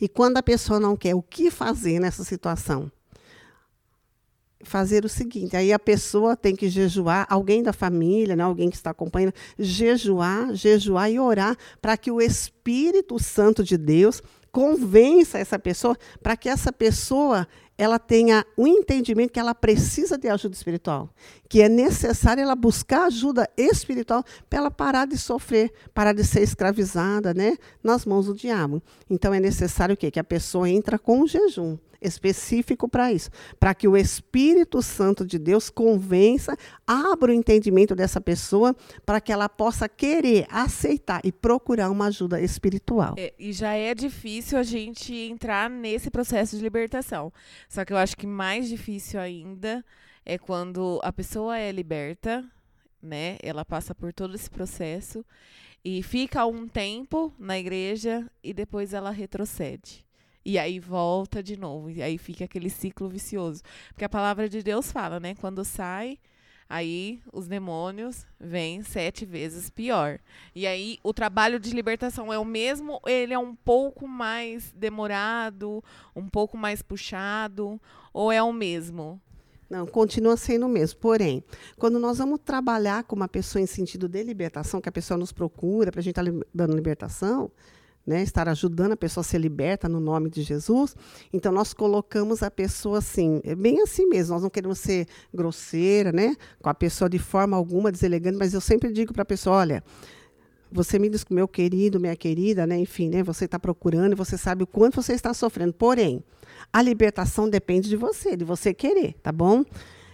E 0.00 0.08
quando 0.08 0.36
a 0.36 0.42
pessoa 0.42 0.80
não 0.80 0.96
quer, 0.96 1.14
o 1.14 1.22
que 1.22 1.50
fazer 1.50 2.00
nessa 2.00 2.24
situação? 2.24 2.90
Fazer 4.64 5.04
o 5.04 5.08
seguinte, 5.08 5.56
aí 5.56 5.72
a 5.72 5.78
pessoa 5.78 6.36
tem 6.36 6.56
que 6.56 6.68
jejuar, 6.68 7.26
alguém 7.30 7.62
da 7.62 7.72
família, 7.72 8.34
né, 8.34 8.42
alguém 8.42 8.68
que 8.68 8.76
está 8.76 8.90
acompanhando, 8.90 9.32
jejuar, 9.56 10.52
jejuar 10.52 11.10
e 11.10 11.20
orar 11.20 11.56
para 11.80 11.96
que 11.96 12.10
o 12.10 12.20
Espírito 12.20 13.18
Santo 13.20 13.62
de 13.62 13.76
Deus 13.76 14.20
convença 14.50 15.38
essa 15.38 15.58
pessoa, 15.58 15.96
para 16.20 16.36
que 16.36 16.48
essa 16.48 16.72
pessoa 16.72 17.46
ela 17.78 17.98
tenha 17.98 18.44
um 18.58 18.66
entendimento 18.66 19.32
que 19.32 19.38
ela 19.38 19.54
precisa 19.54 20.18
de 20.18 20.28
ajuda 20.28 20.56
espiritual, 20.56 21.08
que 21.48 21.62
é 21.62 21.68
necessário 21.68 22.42
ela 22.42 22.56
buscar 22.56 23.04
ajuda 23.04 23.48
espiritual 23.56 24.24
para 24.50 24.58
ela 24.58 24.70
parar 24.70 25.06
de 25.06 25.16
sofrer, 25.16 25.72
parar 25.94 26.12
de 26.12 26.24
ser 26.24 26.42
escravizada, 26.42 27.32
né, 27.32 27.56
nas 27.82 28.04
mãos 28.04 28.26
do 28.26 28.34
diabo. 28.34 28.82
Então 29.08 29.32
é 29.32 29.38
necessário 29.38 29.94
o 29.94 29.96
quê? 29.96 30.10
Que 30.10 30.18
a 30.18 30.24
pessoa 30.24 30.68
entra 30.68 30.98
com 30.98 31.20
um 31.20 31.26
jejum 31.26 31.78
específico 32.00 32.88
para 32.88 33.12
isso, 33.12 33.30
para 33.58 33.74
que 33.74 33.88
o 33.88 33.96
Espírito 33.96 34.80
Santo 34.82 35.26
de 35.26 35.38
Deus 35.38 35.68
convença, 35.68 36.56
abra 36.86 37.30
o 37.30 37.34
entendimento 37.34 37.94
dessa 37.94 38.20
pessoa 38.20 38.74
para 39.04 39.20
que 39.20 39.32
ela 39.32 39.48
possa 39.48 39.88
querer 39.88 40.46
aceitar 40.48 41.20
e 41.24 41.32
procurar 41.32 41.90
uma 41.90 42.06
ajuda 42.06 42.40
espiritual. 42.40 43.14
É, 43.18 43.32
e 43.38 43.52
já 43.52 43.72
é 43.72 43.94
difícil 43.94 44.58
a 44.58 44.62
gente 44.62 45.12
entrar 45.12 45.68
nesse 45.68 46.10
processo 46.10 46.56
de 46.56 46.62
libertação. 46.62 47.32
Só 47.68 47.84
que 47.84 47.92
eu 47.92 47.96
acho 47.96 48.16
que 48.16 48.26
mais 48.26 48.68
difícil 48.68 49.20
ainda 49.20 49.84
é 50.24 50.38
quando 50.38 51.00
a 51.02 51.12
pessoa 51.12 51.58
é 51.58 51.70
liberta, 51.70 52.44
né? 53.00 53.36
Ela 53.42 53.64
passa 53.64 53.94
por 53.94 54.12
todo 54.12 54.34
esse 54.34 54.50
processo 54.50 55.24
e 55.84 56.02
fica 56.02 56.44
um 56.46 56.66
tempo 56.66 57.32
na 57.38 57.58
igreja 57.58 58.30
e 58.42 58.52
depois 58.52 58.92
ela 58.92 59.10
retrocede. 59.10 60.04
E 60.44 60.58
aí 60.58 60.80
volta 60.80 61.42
de 61.42 61.56
novo. 61.58 61.90
E 61.90 62.02
aí 62.02 62.16
fica 62.16 62.46
aquele 62.46 62.70
ciclo 62.70 63.08
vicioso. 63.08 63.62
Porque 63.90 64.04
a 64.04 64.08
palavra 64.08 64.48
de 64.48 64.62
Deus 64.62 64.90
fala, 64.90 65.20
né? 65.20 65.34
Quando 65.34 65.64
sai, 65.64 66.18
aí 66.68 67.20
os 67.32 67.46
demônios 67.46 68.26
vêm 68.38 68.82
sete 68.82 69.24
vezes 69.24 69.70
pior. 69.70 70.18
E 70.54 70.66
aí 70.66 70.98
o 71.02 71.14
trabalho 71.14 71.58
de 71.58 71.70
libertação 71.70 72.32
é 72.32 72.38
o 72.38 72.44
mesmo, 72.44 73.00
ele 73.06 73.32
é 73.32 73.38
um 73.38 73.54
pouco 73.54 74.06
mais 74.06 74.72
demorado, 74.76 75.82
um 76.14 76.28
pouco 76.28 76.56
mais 76.56 76.82
puxado, 76.82 77.80
ou 78.12 78.30
é 78.30 78.42
o 78.42 78.52
mesmo? 78.52 79.20
Não, 79.68 79.86
continua 79.86 80.36
sendo 80.36 80.66
o 80.66 80.68
mesmo. 80.68 80.98
Porém, 80.98 81.44
quando 81.76 81.98
nós 81.98 82.18
vamos 82.18 82.40
trabalhar 82.42 83.04
com 83.04 83.14
uma 83.14 83.28
pessoa 83.28 83.60
em 83.62 83.66
sentido 83.66 84.08
de 84.08 84.22
libertação, 84.22 84.80
que 84.80 84.88
a 84.88 84.92
pessoa 84.92 85.18
nos 85.18 85.32
procura 85.32 85.90
para 85.92 86.00
a 86.00 86.02
gente 86.02 86.18
estar 86.18 86.24
tá 86.24 86.46
dando 86.54 86.74
libertação, 86.74 87.50
né, 88.08 88.22
estar 88.22 88.48
ajudando 88.48 88.92
a 88.92 88.96
pessoa 88.96 89.20
a 89.20 89.24
ser 89.24 89.36
liberta 89.36 89.86
no 89.86 90.00
nome 90.00 90.30
de 90.30 90.42
Jesus. 90.42 90.96
Então, 91.30 91.52
nós 91.52 91.74
colocamos 91.74 92.42
a 92.42 92.50
pessoa 92.50 92.98
assim, 92.98 93.42
é 93.44 93.54
bem 93.54 93.82
assim 93.82 94.06
mesmo. 94.06 94.32
Nós 94.32 94.42
não 94.42 94.48
queremos 94.48 94.78
ser 94.78 95.06
grosseira, 95.32 96.10
né, 96.10 96.34
com 96.62 96.70
a 96.70 96.74
pessoa 96.74 97.10
de 97.10 97.18
forma 97.18 97.54
alguma 97.54 97.92
deselegante, 97.92 98.38
mas 98.38 98.54
eu 98.54 98.62
sempre 98.62 98.90
digo 98.90 99.12
para 99.12 99.22
a 99.22 99.26
pessoa: 99.26 99.56
olha, 99.56 99.84
você 100.72 100.98
me 100.98 101.10
diz 101.10 101.22
que 101.22 101.34
meu 101.34 101.46
querido, 101.46 102.00
minha 102.00 102.16
querida, 102.16 102.66
né, 102.66 102.78
enfim, 102.78 103.10
né, 103.10 103.22
você 103.22 103.44
está 103.44 103.58
procurando 103.58 104.12
e 104.12 104.16
você 104.16 104.38
sabe 104.38 104.62
o 104.62 104.66
quanto 104.66 105.02
você 105.02 105.12
está 105.12 105.34
sofrendo. 105.34 105.74
Porém, 105.74 106.24
a 106.72 106.80
libertação 106.80 107.46
depende 107.46 107.90
de 107.90 107.96
você, 107.96 108.38
de 108.38 108.44
você 108.44 108.72
querer, 108.72 109.16
tá 109.22 109.30
bom? 109.30 109.62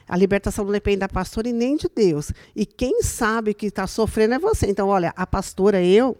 A 0.08 0.16
libertação 0.16 0.64
não 0.64 0.72
depende 0.72 0.98
da 0.98 1.08
pastora 1.08 1.48
e 1.48 1.52
nem 1.52 1.76
de 1.76 1.88
Deus. 1.94 2.32
E 2.56 2.66
quem 2.66 3.02
sabe 3.02 3.54
que 3.54 3.66
está 3.66 3.86
sofrendo 3.86 4.34
é 4.34 4.38
você. 4.38 4.66
Então, 4.66 4.88
olha, 4.88 5.14
a 5.16 5.26
pastora, 5.26 5.82
eu 5.82 6.18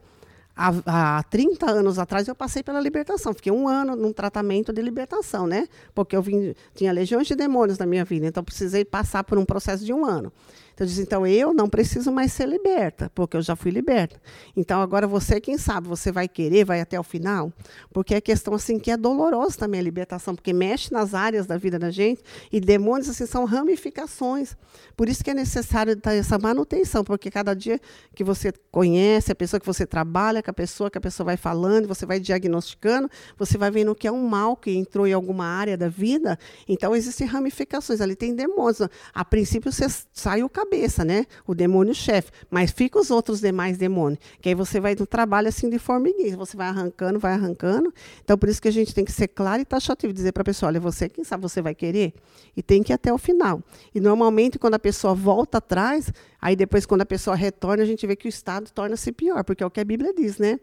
Há, 0.56 1.18
há 1.18 1.22
30 1.24 1.68
anos 1.68 1.98
atrás 1.98 2.28
eu 2.28 2.34
passei 2.34 2.62
pela 2.62 2.80
libertação. 2.80 3.34
Fiquei 3.34 3.52
um 3.52 3.66
ano 3.66 3.96
num 3.96 4.12
tratamento 4.12 4.72
de 4.72 4.80
libertação, 4.80 5.46
né? 5.46 5.66
Porque 5.94 6.14
eu 6.14 6.22
vim, 6.22 6.54
tinha 6.74 6.92
legiões 6.92 7.26
de 7.26 7.34
demônios 7.34 7.78
na 7.78 7.86
minha 7.86 8.04
vida, 8.04 8.26
então 8.26 8.44
precisei 8.44 8.84
passar 8.84 9.24
por 9.24 9.36
um 9.36 9.44
processo 9.44 9.84
de 9.84 9.92
um 9.92 10.04
ano. 10.04 10.32
Então, 10.74 10.86
diz, 10.86 10.98
então 10.98 11.26
eu 11.26 11.54
não 11.54 11.68
preciso 11.68 12.10
mais 12.10 12.32
ser 12.32 12.48
liberta, 12.48 13.10
porque 13.14 13.36
eu 13.36 13.42
já 13.42 13.54
fui 13.54 13.70
liberta. 13.70 14.20
Então, 14.56 14.80
agora 14.80 15.06
você, 15.06 15.40
quem 15.40 15.56
sabe, 15.56 15.86
você 15.86 16.10
vai 16.10 16.26
querer, 16.26 16.64
vai 16.64 16.80
até 16.80 16.98
o 16.98 17.02
final? 17.02 17.52
Porque 17.92 18.14
é 18.14 18.20
questão 18.20 18.54
assim 18.54 18.78
que 18.78 18.90
é 18.90 18.96
dolorosa 18.96 19.56
também 19.56 19.80
a 19.80 19.82
libertação, 19.82 20.34
porque 20.34 20.52
mexe 20.52 20.92
nas 20.92 21.14
áreas 21.14 21.46
da 21.46 21.56
vida 21.56 21.78
da 21.78 21.90
gente 21.90 22.22
e 22.52 22.60
demônios 22.60 23.08
assim 23.08 23.24
são 23.24 23.44
ramificações. 23.44 24.56
Por 24.96 25.08
isso 25.08 25.22
que 25.22 25.30
é 25.30 25.34
necessário 25.34 25.96
essa 26.04 26.38
manutenção, 26.38 27.04
porque 27.04 27.30
cada 27.30 27.54
dia 27.54 27.80
que 28.14 28.24
você 28.24 28.52
conhece 28.70 29.30
a 29.30 29.34
pessoa 29.34 29.60
que 29.60 29.66
você 29.66 29.86
trabalha 29.86 30.42
com 30.42 30.50
a 30.50 30.54
pessoa, 30.54 30.90
que 30.90 30.98
a 30.98 31.00
pessoa 31.00 31.24
vai 31.24 31.36
falando, 31.36 31.86
você 31.86 32.04
vai 32.04 32.18
diagnosticando, 32.18 33.08
você 33.38 33.56
vai 33.56 33.70
vendo 33.70 33.94
que 33.94 34.08
é 34.08 34.12
um 34.12 34.26
mal 34.26 34.56
que 34.56 34.72
entrou 34.72 35.06
em 35.06 35.12
alguma 35.12 35.46
área 35.46 35.76
da 35.76 35.88
vida. 35.88 36.36
Então, 36.68 36.96
existem 36.96 37.26
ramificações, 37.26 38.00
ali 38.00 38.16
tem 38.16 38.34
demônios. 38.34 38.80
A 39.12 39.24
princípio, 39.24 39.70
você 39.70 39.86
sai 40.12 40.42
o 40.42 40.48
cabeça, 40.64 41.04
né? 41.04 41.26
O 41.46 41.54
demônio 41.54 41.94
chefe. 41.94 42.30
Mas 42.50 42.70
fica 42.70 42.98
os 42.98 43.10
outros 43.10 43.40
demais 43.40 43.78
demônios. 43.78 44.18
Que 44.40 44.48
aí 44.48 44.54
você 44.54 44.80
vai 44.80 44.94
no 44.94 45.06
trabalho 45.06 45.48
assim 45.48 45.68
de 45.68 45.78
formiguinha. 45.78 46.36
Você 46.36 46.56
vai 46.56 46.68
arrancando, 46.68 47.18
vai 47.18 47.32
arrancando. 47.32 47.92
Então, 48.22 48.36
por 48.36 48.48
isso 48.48 48.60
que 48.60 48.68
a 48.68 48.72
gente 48.72 48.94
tem 48.94 49.04
que 49.04 49.12
ser 49.12 49.28
claro 49.28 49.62
e 49.62 49.64
taxativo. 49.64 50.12
Dizer 50.12 50.32
para 50.32 50.42
a 50.42 50.44
pessoa: 50.44 50.68
olha, 50.68 50.80
você, 50.80 51.08
quem 51.08 51.24
sabe 51.24 51.42
você 51.42 51.62
vai 51.62 51.74
querer? 51.74 52.14
E 52.56 52.62
tem 52.62 52.82
que 52.82 52.92
ir 52.92 52.94
até 52.94 53.12
o 53.12 53.18
final. 53.18 53.62
E 53.94 54.00
normalmente, 54.00 54.58
quando 54.58 54.74
a 54.74 54.78
pessoa 54.78 55.14
volta 55.14 55.58
atrás, 55.58 56.12
aí 56.40 56.56
depois, 56.56 56.86
quando 56.86 57.02
a 57.02 57.06
pessoa 57.06 57.36
retorna, 57.36 57.82
a 57.82 57.86
gente 57.86 58.06
vê 58.06 58.16
que 58.16 58.26
o 58.26 58.28
estado 58.28 58.70
torna-se 58.70 59.12
pior. 59.12 59.44
Porque 59.44 59.62
é 59.62 59.66
o 59.66 59.70
que 59.70 59.80
a 59.80 59.84
Bíblia 59.84 60.12
diz, 60.14 60.38
né? 60.38 60.58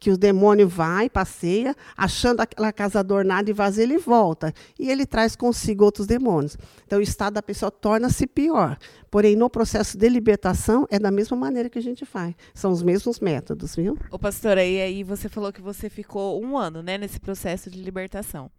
Que 0.00 0.10
o 0.10 0.16
demônio 0.16 0.68
vai, 0.68 1.08
passeia, 1.08 1.74
achando 1.96 2.40
aquela 2.40 2.72
casa 2.72 3.00
adornada 3.00 3.48
e 3.48 3.52
vazia, 3.52 3.84
ele 3.84 3.98
volta. 3.98 4.52
E 4.78 4.90
ele 4.90 5.06
traz 5.06 5.34
consigo 5.34 5.84
outros 5.84 6.06
demônios. 6.06 6.56
Então, 6.86 6.98
o 6.98 7.02
estado 7.02 7.34
da 7.34 7.42
pessoa 7.42 7.70
torna-se 7.70 8.26
pior. 8.26 8.76
Porém, 9.10 9.34
no 9.34 9.48
processo 9.48 9.96
de 9.96 10.08
libertação, 10.08 10.86
é 10.90 10.98
da 10.98 11.10
mesma 11.10 11.36
maneira 11.36 11.70
que 11.70 11.78
a 11.78 11.82
gente 11.82 12.04
faz. 12.04 12.34
São 12.54 12.70
os 12.70 12.82
mesmos 12.82 13.20
métodos, 13.20 13.74
viu? 13.74 13.98
Ô, 14.10 14.18
pastora, 14.18 14.64
e 14.64 14.80
aí 14.80 15.02
você 15.02 15.28
falou 15.28 15.52
que 15.52 15.62
você 15.62 15.88
ficou 15.88 16.42
um 16.42 16.58
ano 16.58 16.82
né, 16.82 16.98
nesse 16.98 17.18
processo 17.18 17.70
de 17.70 17.82
libertação. 17.82 18.50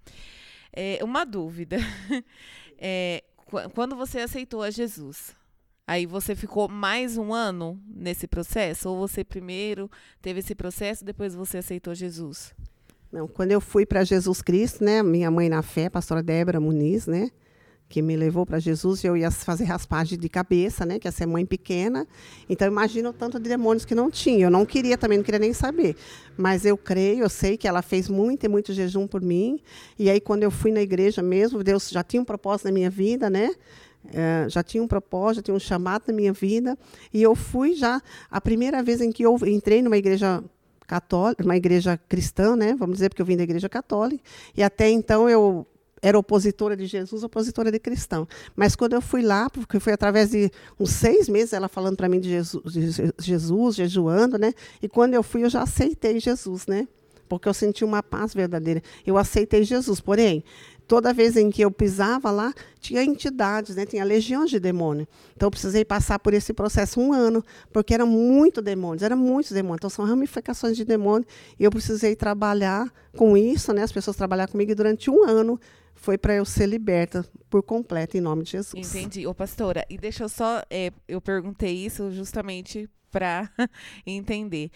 É, 0.73 0.99
uma 1.03 1.25
dúvida. 1.25 1.77
É, 2.79 3.23
quando 3.73 3.95
você 3.95 4.19
aceitou 4.19 4.61
a 4.61 4.69
Jesus, 4.69 5.35
Aí 5.89 6.05
você 6.05 6.35
ficou 6.35 6.67
mais 6.67 7.17
um 7.17 7.33
ano 7.33 7.79
nesse 7.87 8.27
processo? 8.27 8.89
Ou 8.89 8.97
você 8.97 9.23
primeiro 9.23 9.89
teve 10.21 10.41
esse 10.41 10.53
processo, 10.53 11.05
depois 11.05 11.33
você 11.33 11.59
aceitou 11.59 11.95
Jesus? 11.95 12.53
Não, 13.09 13.25
quando 13.25 13.53
eu 13.53 13.61
fui 13.61 13.85
para 13.85 14.03
Jesus 14.03 14.41
Cristo, 14.41 14.83
né, 14.83 15.01
minha 15.01 15.31
mãe 15.31 15.47
na 15.47 15.61
fé, 15.61 15.89
pastora 15.89 16.21
Débora 16.21 16.59
Muniz, 16.59 17.07
né, 17.07 17.31
que 17.87 18.01
me 18.01 18.17
levou 18.17 18.45
para 18.45 18.59
Jesus, 18.59 19.01
eu 19.05 19.15
ia 19.15 19.31
fazer 19.31 19.63
raspagem 19.63 20.19
de 20.19 20.27
cabeça, 20.27 20.85
né, 20.85 20.99
que 20.99 21.07
ia 21.07 21.11
ser 21.13 21.25
mãe 21.25 21.45
pequena. 21.45 22.05
Então 22.49 22.67
imagina 22.67 23.09
o 23.09 23.13
tanto 23.13 23.39
de 23.39 23.47
demônios 23.47 23.85
que 23.85 23.95
não 23.95 24.11
tinha. 24.11 24.47
Eu 24.47 24.51
não 24.51 24.65
queria 24.65 24.97
também, 24.97 25.19
não 25.19 25.23
queria 25.23 25.39
nem 25.39 25.53
saber. 25.53 25.95
Mas 26.35 26.65
eu 26.65 26.77
creio, 26.77 27.21
eu 27.21 27.29
sei 27.29 27.55
que 27.55 27.65
ela 27.65 27.81
fez 27.81 28.09
muito 28.09 28.45
e 28.45 28.49
muito 28.49 28.73
jejum 28.73 29.07
por 29.07 29.21
mim. 29.21 29.61
E 29.97 30.09
aí 30.09 30.19
quando 30.19 30.43
eu 30.43 30.51
fui 30.51 30.73
na 30.73 30.81
igreja 30.81 31.23
mesmo, 31.23 31.63
Deus 31.63 31.89
já 31.89 32.03
tinha 32.03 32.21
um 32.21 32.25
propósito 32.25 32.65
na 32.65 32.73
minha 32.73 32.89
vida, 32.89 33.29
né? 33.29 33.51
É, 34.13 34.47
já 34.49 34.63
tinha 34.63 34.81
um 34.81 34.87
propósito, 34.87 35.45
tinha 35.45 35.55
um 35.55 35.59
chamado 35.59 36.03
na 36.07 36.13
minha 36.13 36.33
vida. 36.33 36.77
E 37.13 37.21
eu 37.21 37.35
fui 37.35 37.73
já, 37.73 38.01
a 38.29 38.39
primeira 38.39 38.81
vez 38.81 39.01
em 39.01 39.11
que 39.11 39.23
eu 39.23 39.37
entrei 39.45 39.81
numa 39.81 39.97
igreja 39.97 40.43
católica, 40.87 41.43
uma 41.43 41.57
igreja 41.57 41.97
cristã, 42.07 42.55
né? 42.55 42.75
Vamos 42.77 42.95
dizer, 42.95 43.09
porque 43.09 43.21
eu 43.21 43.25
vim 43.25 43.35
da 43.35 43.43
igreja 43.43 43.67
católica. 43.67 44.23
E 44.55 44.63
até 44.63 44.89
então 44.89 45.29
eu 45.29 45.67
era 46.01 46.17
opositora 46.17 46.77
de 46.77 46.85
Jesus, 46.85 47.23
opositora 47.23 47.71
de 47.71 47.79
cristão. 47.79 48.27
Mas 48.55 48.75
quando 48.75 48.93
eu 48.93 49.01
fui 49.01 49.21
lá, 49.21 49.49
porque 49.49 49.79
foi 49.79 49.93
através 49.93 50.29
de 50.31 50.51
uns 50.79 50.91
seis 50.91 51.27
meses 51.27 51.53
ela 51.53 51.67
falando 51.67 51.97
para 51.97 52.07
mim 52.07 52.19
de 52.19 52.29
Jesus, 52.29 52.73
de 52.73 53.11
Jesus, 53.19 53.75
jejuando, 53.75 54.37
né? 54.37 54.53
E 54.81 54.87
quando 54.87 55.13
eu 55.13 55.23
fui, 55.23 55.43
eu 55.43 55.49
já 55.49 55.63
aceitei 55.63 56.19
Jesus, 56.19 56.67
né? 56.67 56.87
Porque 57.27 57.49
eu 57.49 57.53
senti 57.53 57.83
uma 57.83 58.01
paz 58.01 58.33
verdadeira. 58.33 58.81
Eu 59.05 59.17
aceitei 59.17 59.63
Jesus. 59.63 59.99
Porém, 59.99 60.43
toda 60.87 61.13
vez 61.13 61.35
em 61.35 61.49
que 61.49 61.61
eu 61.61 61.69
pisava 61.69 62.31
lá, 62.31 62.53
tinha 62.79 63.03
entidades, 63.03 63.75
né? 63.75 63.85
tinha 63.85 64.03
legiões 64.03 64.49
de 64.49 64.59
demônio. 64.59 65.07
Então, 65.35 65.47
eu 65.47 65.51
precisei 65.51 65.83
passar 65.83 66.17
por 66.19 66.33
esse 66.33 66.53
processo 66.53 66.99
um 67.01 67.11
ano, 67.11 67.43
porque 67.73 67.93
eram 67.93 68.07
muito 68.07 68.61
demônios, 68.61 69.03
eram 69.03 69.17
muitos 69.17 69.51
demônios. 69.51 69.79
Então, 69.79 69.89
são 69.89 70.05
ramificações 70.05 70.77
de 70.77 70.85
demônio, 70.85 71.27
e 71.59 71.63
eu 71.63 71.69
precisei 71.69 72.15
trabalhar 72.15 72.91
com 73.15 73.35
isso, 73.35 73.73
né? 73.73 73.83
as 73.83 73.91
pessoas 73.91 74.15
trabalhar 74.15 74.47
comigo, 74.47 74.71
e 74.71 74.75
durante 74.75 75.09
um 75.09 75.23
ano 75.23 75.59
foi 75.93 76.17
para 76.17 76.35
eu 76.35 76.45
ser 76.45 76.67
liberta 76.67 77.25
por 77.49 77.61
completo, 77.63 78.15
em 78.15 78.21
nome 78.21 78.43
de 78.43 78.51
Jesus. 78.51 78.95
Entendi. 78.95 79.27
Ô, 79.27 79.33
pastora, 79.33 79.85
e 79.89 79.97
deixa 79.97 80.23
eu 80.23 80.29
só, 80.29 80.63
é, 80.69 80.91
eu 81.07 81.19
perguntei 81.19 81.73
isso 81.73 82.11
justamente 82.11 82.89
para 83.11 83.49
entender. 84.05 84.69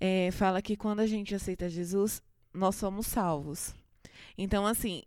É, 0.00 0.30
fala 0.32 0.60
que 0.60 0.76
quando 0.76 1.00
a 1.00 1.06
gente 1.06 1.34
aceita 1.34 1.68
Jesus, 1.68 2.20
nós 2.52 2.74
somos 2.74 3.06
salvos. 3.06 3.74
Então, 4.36 4.66
assim, 4.66 5.02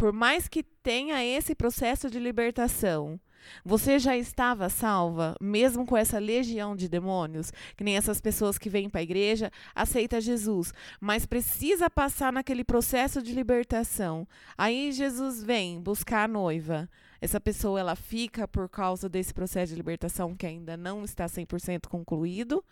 por 0.00 0.14
mais 0.14 0.48
que 0.48 0.62
tenha 0.62 1.22
esse 1.22 1.54
processo 1.54 2.08
de 2.08 2.18
libertação, 2.18 3.20
você 3.62 3.98
já 3.98 4.16
estava 4.16 4.70
salva, 4.70 5.36
mesmo 5.38 5.84
com 5.84 5.94
essa 5.94 6.18
legião 6.18 6.74
de 6.74 6.88
demônios, 6.88 7.52
que 7.76 7.84
nem 7.84 7.98
essas 7.98 8.18
pessoas 8.18 8.56
que 8.56 8.70
vêm 8.70 8.88
para 8.88 9.00
a 9.00 9.02
igreja, 9.02 9.52
aceita 9.74 10.18
Jesus, 10.18 10.72
mas 10.98 11.26
precisa 11.26 11.90
passar 11.90 12.32
naquele 12.32 12.64
processo 12.64 13.20
de 13.20 13.34
libertação. 13.34 14.26
Aí 14.56 14.90
Jesus 14.90 15.44
vem 15.44 15.78
buscar 15.78 16.24
a 16.24 16.28
noiva. 16.28 16.88
Essa 17.20 17.38
pessoa 17.38 17.78
ela 17.78 17.94
fica 17.94 18.48
por 18.48 18.70
causa 18.70 19.06
desse 19.06 19.34
processo 19.34 19.72
de 19.72 19.76
libertação 19.76 20.34
que 20.34 20.46
ainda 20.46 20.78
não 20.78 21.04
está 21.04 21.26
100% 21.26 21.88
concluído, 21.88 22.64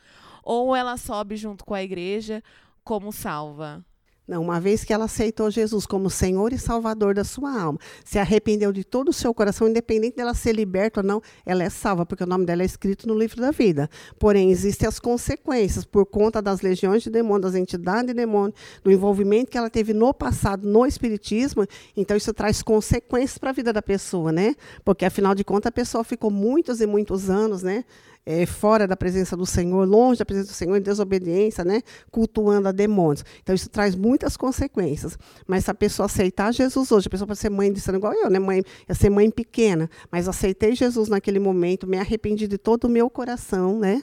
ou 0.43 0.75
ela 0.75 0.97
sobe 0.97 1.37
junto 1.37 1.63
com 1.63 1.75
a 1.75 1.83
igreja 1.83 2.43
como 2.83 3.13
salva. 3.13 3.85
Não, 4.29 4.43
uma 4.43 4.61
vez 4.61 4.85
que 4.85 4.93
ela 4.93 5.07
aceitou 5.07 5.51
Jesus 5.51 5.87
como 5.87 6.11
Senhor 6.11 6.53
e 6.53 6.59
Salvador 6.59 7.15
da 7.15 7.25
sua 7.25 7.59
alma, 7.59 7.79
se 8.05 8.19
arrependeu 8.19 8.71
de 8.71 8.85
todo 8.85 9.09
o 9.09 9.13
seu 9.13 9.33
coração, 9.33 9.67
independente 9.67 10.17
dela 10.17 10.35
ser 10.35 10.53
liberta 10.53 11.01
ou 11.01 11.07
não, 11.07 11.23
ela 11.47 11.65
é 11.65 11.71
salva, 11.71 12.05
porque 12.05 12.25
o 12.25 12.27
nome 12.27 12.45
dela 12.45 12.61
é 12.61 12.67
escrito 12.67 13.09
no 13.09 13.19
livro 13.19 13.41
da 13.41 13.51
vida. 13.51 13.89
Porém, 14.19 14.51
existem 14.51 14.87
as 14.87 14.99
consequências 14.99 15.87
por 15.87 16.05
conta 16.05 16.43
das 16.43 16.61
legiões 16.61 17.03
de 17.03 17.09
demônios, 17.09 17.53
das 17.53 17.55
entidades 17.55 18.09
de 18.09 18.13
demônio, 18.13 18.53
do 18.85 18.93
envolvimento 18.93 19.51
que 19.51 19.57
ela 19.57 19.71
teve 19.71 19.95
no 19.95 20.13
passado 20.13 20.69
no 20.69 20.85
espiritismo. 20.85 21.67
Então, 21.97 22.15
isso 22.15 22.35
traz 22.35 22.63
consequências 22.63 23.39
para 23.39 23.49
a 23.49 23.55
vida 23.55 23.73
da 23.73 23.81
pessoa, 23.81 24.31
né? 24.31 24.55
Porque, 24.85 25.07
afinal 25.07 25.35
de 25.35 25.43
contas, 25.43 25.69
a 25.69 25.73
pessoa 25.73 26.05
ficou 26.05 26.31
muitos 26.31 26.83
e 26.83 26.87
muitos 26.87 27.31
anos, 27.31 27.63
né? 27.63 27.83
É, 28.29 28.45
fora 28.45 28.87
da 28.87 28.95
presença 28.95 29.35
do 29.35 29.47
Senhor, 29.47 29.89
longe 29.89 30.19
da 30.19 30.27
presença 30.27 30.49
do 30.49 30.55
Senhor, 30.55 30.77
em 30.77 30.83
desobediência, 30.83 31.65
né? 31.65 31.81
cultuando 32.11 32.69
a 32.69 32.73
demônios. 32.73 33.25
Então, 33.43 33.55
isso 33.55 33.71
traz 33.71 33.95
muitas 33.95 34.37
consequências. 34.37 35.19
Mas 35.47 35.65
se 35.65 35.71
a 35.71 35.75
pessoa 35.75 36.05
aceitar 36.05 36.53
Jesus 36.53 36.93
hoje, 36.93 37.07
a 37.07 37.11
pessoa 37.11 37.27
pode 37.27 37.39
ser 37.39 37.49
mãe 37.49 37.73
de 37.73 37.81
igual 37.91 38.13
eu, 38.13 38.29
né? 38.29 38.39
mãe, 38.39 38.63
ia 38.87 38.95
ser 38.95 39.09
mãe 39.09 39.31
pequena, 39.31 39.89
mas 40.13 40.29
aceitei 40.29 40.75
Jesus 40.75 41.09
naquele 41.09 41.39
momento, 41.39 41.87
me 41.87 41.97
arrependi 41.97 42.47
de 42.47 42.59
todo 42.59 42.85
o 42.85 42.89
meu 42.91 43.09
coração, 43.09 43.79
né? 43.79 44.03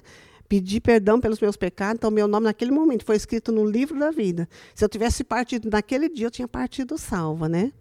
pedi 0.50 0.82
perdão 0.82 1.20
pelos 1.20 1.40
meus 1.40 1.56
pecados, 1.56 1.98
então 2.00 2.10
meu 2.10 2.28
nome 2.28 2.46
naquele 2.46 2.72
momento 2.72 3.06
foi 3.06 3.16
escrito 3.16 3.52
no 3.52 3.64
livro 3.64 4.00
da 4.00 4.10
vida. 4.10 4.50
Se 4.74 4.84
eu 4.84 4.90
tivesse 4.90 5.24
partido 5.24 5.70
naquele 5.70 6.10
dia, 6.10 6.26
eu 6.26 6.32
tinha 6.32 6.48
partido 6.48 6.98
salva, 6.98 7.48
né? 7.48 7.72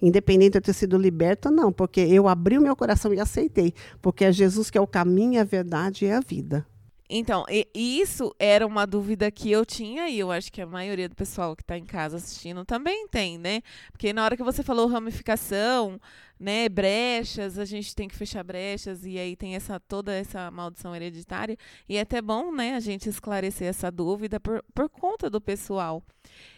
Independente 0.00 0.52
de 0.52 0.58
eu 0.58 0.62
ter 0.62 0.72
sido 0.72 0.98
liberta, 0.98 1.50
não, 1.50 1.72
porque 1.72 2.00
eu 2.00 2.28
abri 2.28 2.58
o 2.58 2.62
meu 2.62 2.76
coração 2.76 3.12
e 3.12 3.20
aceitei, 3.20 3.74
porque 4.00 4.24
é 4.24 4.32
Jesus 4.32 4.70
que 4.70 4.78
é 4.78 4.80
o 4.80 4.86
caminho, 4.86 5.40
a 5.40 5.44
verdade 5.44 6.04
e 6.04 6.10
a 6.10 6.20
vida. 6.20 6.66
Então, 7.12 7.44
isso 7.74 8.32
era 8.38 8.64
uma 8.64 8.86
dúvida 8.86 9.32
que 9.32 9.50
eu 9.50 9.66
tinha 9.66 10.08
e 10.08 10.16
eu 10.20 10.30
acho 10.30 10.52
que 10.52 10.62
a 10.62 10.66
maioria 10.66 11.08
do 11.08 11.16
pessoal 11.16 11.56
que 11.56 11.62
está 11.62 11.76
em 11.76 11.84
casa 11.84 12.18
assistindo 12.18 12.64
também 12.64 13.08
tem, 13.08 13.36
né? 13.36 13.62
Porque 13.90 14.12
na 14.12 14.24
hora 14.24 14.36
que 14.36 14.44
você 14.44 14.62
falou 14.62 14.86
ramificação, 14.86 16.00
né, 16.38 16.68
brechas, 16.68 17.58
a 17.58 17.64
gente 17.64 17.96
tem 17.96 18.06
que 18.06 18.14
fechar 18.14 18.44
brechas 18.44 19.04
e 19.04 19.18
aí 19.18 19.34
tem 19.34 19.56
essa 19.56 19.80
toda 19.80 20.14
essa 20.14 20.52
maldição 20.52 20.94
hereditária 20.94 21.56
e 21.88 21.96
é 21.96 22.02
até 22.02 22.22
bom, 22.22 22.52
né, 22.52 22.76
a 22.76 22.80
gente 22.80 23.08
esclarecer 23.08 23.66
essa 23.66 23.90
dúvida 23.90 24.38
por, 24.38 24.64
por 24.72 24.88
conta 24.88 25.28
do 25.28 25.40
pessoal. 25.40 26.04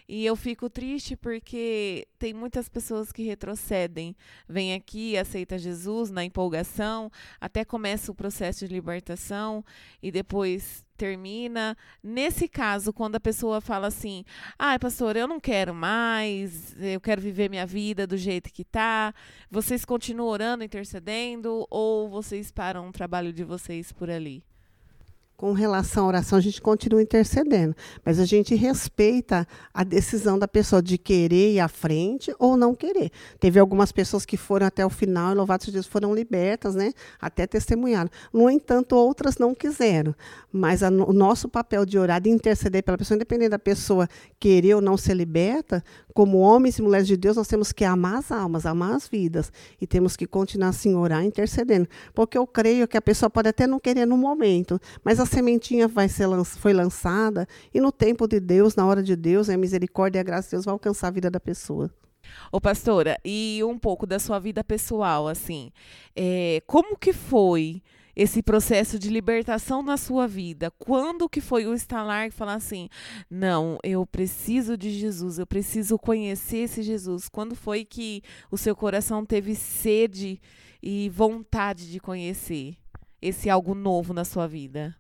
E 0.09 0.25
eu 0.25 0.37
fico 0.37 0.69
triste 0.69 1.17
porque 1.17 2.07
tem 2.19 2.35
muitas 2.35 2.69
pessoas 2.69 3.13
que 3.13 3.23
retrocedem, 3.23 4.17
vem 4.49 4.75
aqui, 4.75 5.17
aceita 5.17 5.59
Jesus 5.59 6.11
na 6.11 6.25
empolgação, 6.25 7.11
até 7.41 7.65
começa 7.65 8.11
o 8.11 8.15
processo 8.15 8.67
de 8.67 8.75
libertação 8.75 9.65
e 10.03 10.11
depois 10.11 10.85
termina. 10.97 11.77
Nesse 12.03 12.47
caso, 12.49 12.93
quando 12.93 13.17
a 13.17 13.21
pessoa 13.21 13.61
fala 13.61 13.87
assim: 13.89 14.25
"Ai, 14.59 14.79
pastor, 14.79 15.17
eu 15.17 15.27
não 15.27 15.41
quero 15.41 15.75
mais, 15.75 16.75
eu 16.81 17.01
quero 17.01 17.21
viver 17.21 17.49
minha 17.51 17.67
vida 17.67 18.07
do 18.07 18.17
jeito 18.17 18.53
que 18.53 18.65
tá". 18.65 19.15
Vocês 19.51 19.85
continuam 19.85 20.29
orando, 20.29 20.65
intercedendo 20.65 21.67
ou 21.71 22.09
vocês 22.09 22.51
param 22.53 22.89
o 22.89 22.93
trabalho 22.93 23.33
de 23.33 23.45
vocês 23.45 23.93
por 23.93 24.11
ali? 24.11 24.45
Com 25.43 25.51
relação 25.51 26.05
à 26.05 26.07
oração, 26.07 26.39
a 26.39 26.41
gente 26.41 26.63
continua 26.63 27.03
intercedendo, 27.03 27.75
mas 28.05 28.21
a 28.21 28.25
gente 28.25 28.55
respeita 28.55 29.45
a 29.75 29.83
decisão 29.83 30.39
da 30.39 30.47
pessoa 30.47 30.81
de 30.81 30.97
querer 30.97 31.55
ir 31.55 31.59
à 31.59 31.67
frente 31.67 32.33
ou 32.39 32.57
não 32.57 32.77
querer. 32.77 33.11
Teve 33.41 33.59
algumas 33.59 33.91
pessoas 33.91 34.25
que 34.25 34.37
foram 34.37 34.69
até 34.69 34.87
o 34.87 34.89
final 34.89 35.33
e, 35.33 35.35
louvados 35.35 35.67
sejam 35.67 35.83
foram 35.83 36.15
libertas, 36.15 36.77
né? 36.77 36.93
até 37.21 37.45
testemunharam. 37.45 38.09
No 38.33 38.49
entanto, 38.49 38.95
outras 38.95 39.37
não 39.37 39.53
quiseram. 39.53 40.15
Mas 40.53 40.81
a, 40.81 40.91
o 40.91 41.13
nosso 41.13 41.49
papel 41.49 41.85
de 41.85 41.99
orar, 41.99 42.21
de 42.21 42.31
interceder 42.31 42.85
pela 42.85 42.97
pessoa, 42.97 43.17
independente 43.17 43.49
da 43.49 43.59
pessoa 43.59 44.09
querer 44.39 44.75
ou 44.75 44.81
não 44.81 44.97
ser 44.97 45.15
liberta, 45.15 45.83
como 46.15 46.39
homens 46.39 46.79
e 46.79 46.83
mulheres 46.83 47.09
de 47.09 47.17
Deus, 47.17 47.37
nós 47.37 47.49
temos 47.49 47.73
que 47.73 47.85
amar 47.85 48.19
as 48.19 48.31
almas, 48.31 48.65
amar 48.65 48.95
as 48.95 49.09
vidas. 49.09 49.51
E 49.81 49.89
temos 49.89 50.17
que 50.17 50.25
continuar 50.25 50.69
assim, 50.69 50.95
orar, 50.95 51.25
intercedendo. 51.25 51.89
Porque 52.15 52.39
eu 52.39 52.47
creio 52.47 52.87
que 52.87 52.97
a 52.97 53.03
pessoa 53.03 53.29
pode 53.29 53.49
até 53.49 53.67
não 53.67 53.81
querer 53.81 54.07
no 54.07 54.17
momento, 54.17 54.81
mas 55.03 55.19
a 55.19 55.32
sementinha 55.33 55.89
vai 55.89 56.09
ser 56.09 56.29
foi 56.45 56.73
lançada 56.73 57.47
e 57.73 57.81
no 57.81 57.91
tempo 57.91 58.29
de 58.29 58.39
Deus, 58.39 58.77
na 58.77 58.87
hora 58.87 59.03
de 59.03 59.17
Deus, 59.17 59.49
a 59.49 59.57
misericórdia 59.57 60.19
e 60.19 60.21
a 60.21 60.25
graça 60.25 60.49
de 60.49 60.51
Deus 60.53 60.65
vai 60.65 60.73
alcançar 60.73 61.09
a 61.09 61.11
vida 61.11 61.31
da 61.31 61.41
pessoa. 61.41 61.91
Ô 62.51 62.61
pastora, 62.61 63.19
e 63.25 63.61
um 63.65 63.79
pouco 63.79 64.07
da 64.07 64.19
sua 64.19 64.39
vida 64.39 64.63
pessoal, 64.63 65.27
assim, 65.27 65.71
é, 66.15 66.63
como 66.67 66.97
que 66.97 67.13
foi 67.13 67.83
esse 68.15 68.43
processo 68.43 68.99
de 68.99 69.09
libertação 69.09 69.83
na 69.83 69.97
sua 69.97 70.27
vida? 70.29 70.71
Quando 70.79 71.29
que 71.29 71.41
foi 71.41 71.67
o 71.67 71.75
estalar 71.75 72.29
que 72.29 72.35
falar 72.35 72.55
assim, 72.55 72.89
não, 73.31 73.79
eu 73.83 74.07
preciso 74.07 74.77
de 74.77 74.91
Jesus, 74.91 75.39
eu 75.39 75.47
preciso 75.47 75.99
conhecer 75.99 76.59
esse 76.59 76.83
Jesus? 76.83 77.29
Quando 77.29 77.57
foi 77.57 77.85
que 77.85 78.23
o 78.51 78.59
seu 78.59 78.77
coração 78.77 79.25
teve 79.25 79.55
sede 79.55 80.41
e 80.83 81.09
vontade 81.09 81.91
de 81.91 81.99
conhecer 81.99 82.77
esse 83.21 83.49
algo 83.49 83.75
novo 83.75 84.13
na 84.13 84.25
sua 84.25 84.47
vida? 84.47 84.95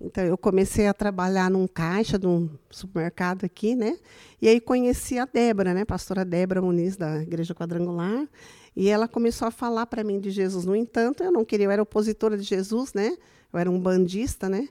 Então, 0.00 0.24
eu 0.24 0.36
comecei 0.36 0.86
a 0.86 0.92
trabalhar 0.92 1.50
num 1.50 1.66
caixa 1.66 2.18
de 2.18 2.26
um 2.26 2.50
supermercado 2.70 3.44
aqui, 3.44 3.74
né? 3.74 3.98
E 4.40 4.48
aí 4.48 4.60
conheci 4.60 5.18
a 5.18 5.24
Débora, 5.24 5.72
né? 5.72 5.84
Pastora 5.84 6.24
Débora 6.24 6.60
Muniz, 6.60 6.96
da 6.96 7.22
Igreja 7.22 7.54
Quadrangular. 7.54 8.28
E 8.74 8.88
ela 8.88 9.08
começou 9.08 9.48
a 9.48 9.50
falar 9.50 9.86
para 9.86 10.04
mim 10.04 10.20
de 10.20 10.30
Jesus. 10.30 10.66
No 10.66 10.76
entanto, 10.76 11.22
eu 11.24 11.32
não 11.32 11.46
queria, 11.46 11.66
eu 11.66 11.70
era 11.70 11.82
opositora 11.82 12.36
de 12.36 12.42
Jesus, 12.42 12.92
né? 12.92 13.16
Eu 13.50 13.58
era 13.58 13.70
um 13.70 13.80
bandista, 13.80 14.50
né? 14.50 14.68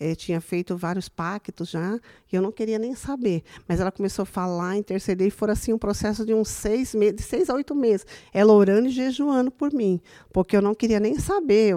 Eu 0.00 0.16
tinha 0.16 0.40
feito 0.40 0.76
vários 0.76 1.08
pactos 1.08 1.68
já, 1.70 2.00
e 2.32 2.34
eu 2.34 2.42
não 2.42 2.50
queria 2.50 2.78
nem 2.78 2.94
saber. 2.94 3.44
Mas 3.68 3.78
ela 3.78 3.92
começou 3.92 4.24
a 4.24 4.26
falar, 4.26 4.76
interceder, 4.76 5.28
e 5.28 5.30
foi 5.30 5.50
assim 5.50 5.72
um 5.72 5.78
processo 5.78 6.24
de 6.26 6.34
uns 6.34 6.48
seis 6.48 6.94
meses, 6.94 7.16
de 7.16 7.22
seis 7.22 7.50
a 7.50 7.54
oito 7.54 7.74
meses. 7.74 8.06
Ela 8.32 8.52
orando 8.52 8.88
e 8.88 8.90
jejuando 8.90 9.50
por 9.50 9.72
mim, 9.72 10.00
porque 10.32 10.56
eu 10.56 10.62
não 10.62 10.74
queria 10.74 10.98
nem 10.98 11.18
saber. 11.18 11.76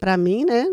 Para 0.00 0.16
mim, 0.16 0.44
né? 0.44 0.66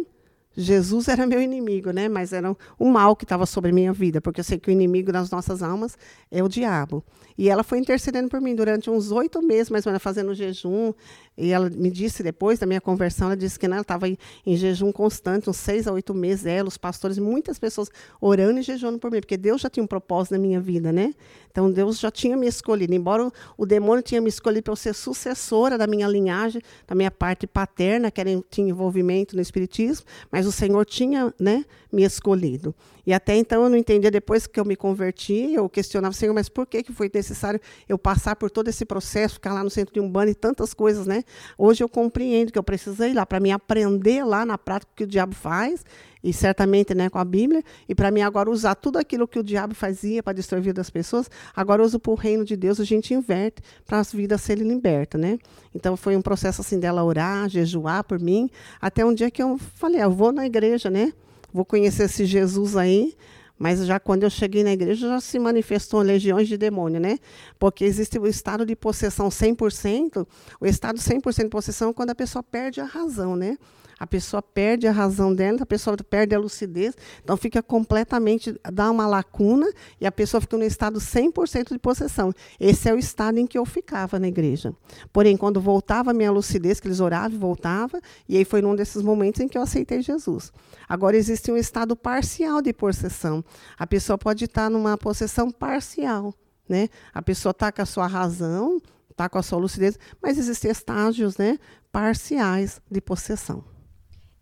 Jesus 0.56 1.08
era 1.08 1.26
meu 1.26 1.42
inimigo, 1.42 1.92
né? 1.92 2.10
Mas 2.10 2.34
era 2.34 2.56
o 2.78 2.90
mal 2.90 3.16
que 3.16 3.24
estava 3.24 3.46
sobre 3.46 3.72
a 3.72 3.74
minha 3.74 3.94
vida, 3.94 4.20
porque 4.20 4.42
eu 4.42 4.44
sei 4.44 4.60
que 4.60 4.70
o 4.70 4.72
inimigo 4.72 5.12
das 5.12 5.30
nossas 5.32 5.64
almas 5.64 5.98
é 6.30 6.44
o 6.44 6.50
diabo. 6.50 7.04
E 7.38 7.50
ela 7.50 7.64
foi 7.64 7.80
intercedendo 7.80 8.30
por 8.30 8.42
mim 8.42 8.54
durante 8.54 8.90
uns 8.90 9.12
oito 9.12 9.42
meses, 9.42 9.70
mais 9.70 9.86
ou 9.86 9.92
fazendo 10.00 10.34
jejum. 10.34 10.94
E 11.41 11.51
ela 11.51 11.69
me 11.69 11.89
disse 11.89 12.21
depois 12.21 12.60
da 12.60 12.67
minha 12.67 12.80
conversão, 12.80 13.27
ela 13.27 13.36
disse 13.36 13.58
que 13.58 13.67
né, 13.67 13.75
ela 13.75 13.82
estava 13.82 14.08
em, 14.08 14.15
em, 14.45 14.56
jejum 14.56 14.91
constante, 14.91 15.49
uns 15.49 15.58
seis 15.58 15.88
a 15.88 15.91
oito 15.91 16.13
meses, 16.13 16.45
ela, 16.45 16.67
os 16.67 16.77
pastores, 16.77 17.17
muitas 17.17 17.58
pessoas 17.58 17.89
orando 18.19 18.60
e 18.60 18.62
jejuando 18.62 18.99
por 18.99 19.10
mim, 19.10 19.19
porque 19.19 19.38
Deus 19.38 19.62
já 19.62 19.69
tinha 19.69 19.84
um 19.84 19.88
propósito 19.88 20.34
na 20.34 20.39
minha 20.39 20.62
vida, 20.62 20.91
né? 20.91 21.15
Então 21.49 21.71
Deus 21.71 21.99
já 21.99 22.12
tinha 22.12 22.38
me 22.38 22.47
escolhido, 22.47 22.93
embora 22.93 23.25
o, 23.25 23.32
o 23.58 23.65
demônio 23.65 24.04
tinha 24.04 24.21
me 24.21 24.30
escolhido 24.30 24.63
para 24.63 24.75
ser 24.75 24.93
sucessora 24.93 25.77
da 25.77 25.88
minha 25.88 26.08
linhagem, 26.08 26.62
da 26.88 26.93
minha 26.93 27.10
parte 27.10 27.47
paterna, 27.47 28.12
que 28.12 28.21
era, 28.21 28.30
tinha 28.49 28.69
envolvimento 28.69 29.36
no 29.36 29.41
espiritismo, 29.41 30.06
mas 30.32 30.45
o 30.45 30.51
Senhor 30.51 30.86
tinha, 30.86 31.34
né, 31.39 31.65
me 31.91 32.04
escolhido. 32.04 32.73
E 33.06 33.14
até 33.14 33.36
então 33.36 33.64
eu 33.64 33.70
não 33.70 33.78
entendia, 33.78 34.12
depois 34.12 34.48
que 34.48 34.60
eu 34.60 34.66
me 34.66 34.76
converti, 34.76 35.54
eu 35.54 35.68
questionava, 35.70 36.14
Senhor, 36.14 36.34
mas 36.34 36.50
por 36.50 36.66
que, 36.66 36.84
que 36.84 36.94
foi 36.94 37.10
necessário 37.14 37.60
eu 37.88 37.98
passar 37.98 38.36
por 38.36 38.50
todo 38.50 38.68
esse 38.68 38.86
processo, 38.86 39.36
ficar 39.36 39.54
lá 39.54 39.64
no 39.64 39.70
centro 39.70 39.94
de 39.94 40.00
um 40.00 40.10
banho 40.10 40.32
e 40.32 40.36
tantas 40.36 40.74
coisas, 40.74 41.06
né? 41.06 41.24
Hoje 41.58 41.84
eu 41.84 41.90
compreendo 41.90 42.52
que 42.52 42.60
eu 42.60 42.64
precisei 42.64 43.12
ir 43.12 43.14
lá 43.14 43.26
para 43.26 43.40
me 43.40 43.52
aprender 43.52 44.24
lá 44.24 44.46
na 44.46 44.58
prática 44.58 44.92
o 44.92 44.96
que 44.96 45.04
o 45.04 45.08
diabo 45.08 45.34
faz, 45.34 45.84
e 46.24 46.32
certamente 46.32 46.94
né, 46.94 47.10
com 47.10 47.18
a 47.18 47.26
Bíblia, 47.26 47.64
e 47.90 47.96
para 47.96 48.12
mim 48.12 48.22
agora 48.22 48.50
usar 48.50 48.76
tudo 48.76 48.98
aquilo 48.98 49.28
que 49.28 49.40
o 49.40 49.44
diabo 49.44 49.74
fazia 49.74 50.22
para 50.22 50.34
destruir 50.34 50.60
a 50.60 50.62
vida 50.62 50.74
das 50.76 50.90
pessoas, 50.90 51.30
agora 51.56 51.82
eu 51.82 51.86
uso 51.86 52.00
para 52.00 52.12
o 52.12 52.16
reino 52.16 52.46
de 52.46 52.56
Deus, 52.56 52.80
a 52.80 52.84
gente 52.84 53.14
inverte 53.14 53.62
para 53.86 54.00
as 54.00 54.12
vidas 54.14 54.42
serem 54.42 54.68
libertas, 54.68 55.20
né? 55.20 55.40
Então 55.74 55.98
foi 55.98 56.16
um 56.16 56.22
processo 56.22 56.62
assim 56.62 56.80
dela 56.80 57.04
orar, 57.04 57.50
jejuar 57.50 58.04
por 58.04 58.20
mim, 58.20 58.50
até 58.80 59.04
um 59.04 59.14
dia 59.14 59.32
que 59.32 59.42
eu 59.42 59.58
falei, 59.58 60.00
ah, 60.00 60.04
eu 60.04 60.12
vou 60.12 60.32
na 60.32 60.46
igreja, 60.46 60.90
né? 60.90 61.14
Vou 61.54 61.66
conhecer 61.66 62.04
esse 62.04 62.26
Jesus 62.26 62.76
aí. 62.76 63.16
Mas 63.58 63.86
já 63.86 64.00
quando 64.00 64.24
eu 64.24 64.30
cheguei 64.30 64.64
na 64.64 64.72
igreja, 64.72 65.08
já 65.08 65.22
se 65.22 65.38
manifestou 65.38 66.02
legiões 66.02 66.48
de 66.48 66.58
demônio, 66.58 67.00
né? 67.00 67.20
Porque 67.60 67.86
existe 67.86 68.18
o 68.18 68.26
estado 68.26 68.66
de 68.66 68.76
possessão 68.76 69.30
100%, 69.30 70.26
o 70.60 70.66
estado 70.66 70.98
100% 70.98 71.44
de 71.44 71.50
possessão 71.50 71.92
é 71.92 71.94
quando 71.94 72.10
a 72.10 72.16
pessoa 72.16 72.42
perde 72.42 72.82
a 72.82 72.86
razão, 72.86 73.36
né? 73.36 73.60
A 74.02 74.08
pessoa 74.08 74.42
perde 74.42 74.88
a 74.88 74.92
razão 74.92 75.32
dela, 75.32 75.60
a 75.62 75.66
pessoa 75.66 75.96
perde 75.96 76.34
a 76.34 76.40
lucidez, 76.40 76.96
então 77.24 77.38
fica 77.38 77.62
completamente, 77.62 78.60
dá 78.74 78.90
uma 78.90 79.06
lacuna 79.06 79.72
e 80.00 80.08
a 80.08 80.12
pessoa 80.12 80.42
fica 80.42 80.58
no 80.58 80.64
estado 80.64 81.00
100% 81.00 81.72
de 81.72 81.78
possessão. 81.78 82.34
Esse 82.60 82.90
é 82.90 82.94
o 82.96 82.98
estado 82.98 83.38
em 83.38 83.46
que 83.46 83.60
eu 83.60 83.64
ficava 83.64 84.18
na 84.18 84.28
igreja. 84.28 84.74
Porém, 85.14 85.38
quando 85.38 85.62
voltava 85.62 86.10
a 86.10 86.14
minha 86.16 86.32
lucidez, 86.32 86.80
que 86.80 86.88
eles 86.88 87.00
oravam, 87.00 87.38
voltava, 87.38 88.02
e 88.28 88.38
aí 88.38 88.44
foi 88.44 88.60
num 88.60 88.76
desses 88.76 89.04
momentos 89.04 89.40
em 89.40 89.48
que 89.48 89.56
eu 89.56 89.62
aceitei 89.62 90.02
Jesus. 90.02 90.52
Agora, 90.90 91.16
existe 91.16 91.52
um 91.52 91.58
estado 91.58 91.96
parcial 91.96 92.60
de 92.60 92.74
possessão. 92.74 93.46
A 93.78 93.86
pessoa 93.86 94.18
pode 94.18 94.46
estar 94.46 94.68
numa 94.68 94.98
possessão 94.98 95.52
parcial. 95.52 96.34
Né? 96.68 96.90
A 97.14 97.22
pessoa 97.22 97.52
está 97.52 97.72
com 97.72 97.84
a 97.84 97.86
sua 97.86 98.08
razão, 98.08 98.82
está 99.12 99.30
com 99.30 99.38
a 99.38 99.44
sua 99.44 99.60
lucidez, 99.60 100.00
mas 100.20 100.40
existem 100.40 100.72
estágios 100.72 101.38
né, 101.38 101.60
parciais 101.92 102.82
de 102.90 103.00
possessão. 103.00 103.70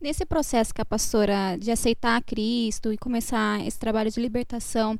Nesse 0.01 0.25
processo 0.25 0.73
que 0.73 0.81
a 0.81 0.85
pastora 0.85 1.57
de 1.57 1.71
aceitar 1.71 2.23
Cristo 2.23 2.93
e 2.93 2.97
começar 2.97 3.65
esse 3.67 3.77
trabalho 3.77 4.09
de 4.09 4.21
libertação, 4.21 4.97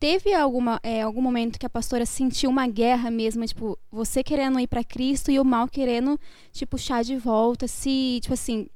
teve 0.00 0.34
alguma, 0.34 0.80
é, 0.82 1.00
algum 1.02 1.22
momento 1.22 1.60
que 1.60 1.66
a 1.66 1.70
pastora 1.70 2.04
sentiu 2.04 2.50
uma 2.50 2.66
guerra 2.66 3.08
mesmo, 3.08 3.46
tipo, 3.46 3.78
você 3.88 4.20
querendo 4.24 4.58
ir 4.58 4.66
para 4.66 4.82
Cristo 4.82 5.30
e 5.30 5.38
o 5.38 5.44
mal 5.44 5.68
querendo 5.68 6.18
te 6.50 6.66
puxar 6.66 7.04
de 7.04 7.16
volta, 7.16 7.68
se, 7.68 8.18
tipo 8.20 8.34
assim, 8.34 8.66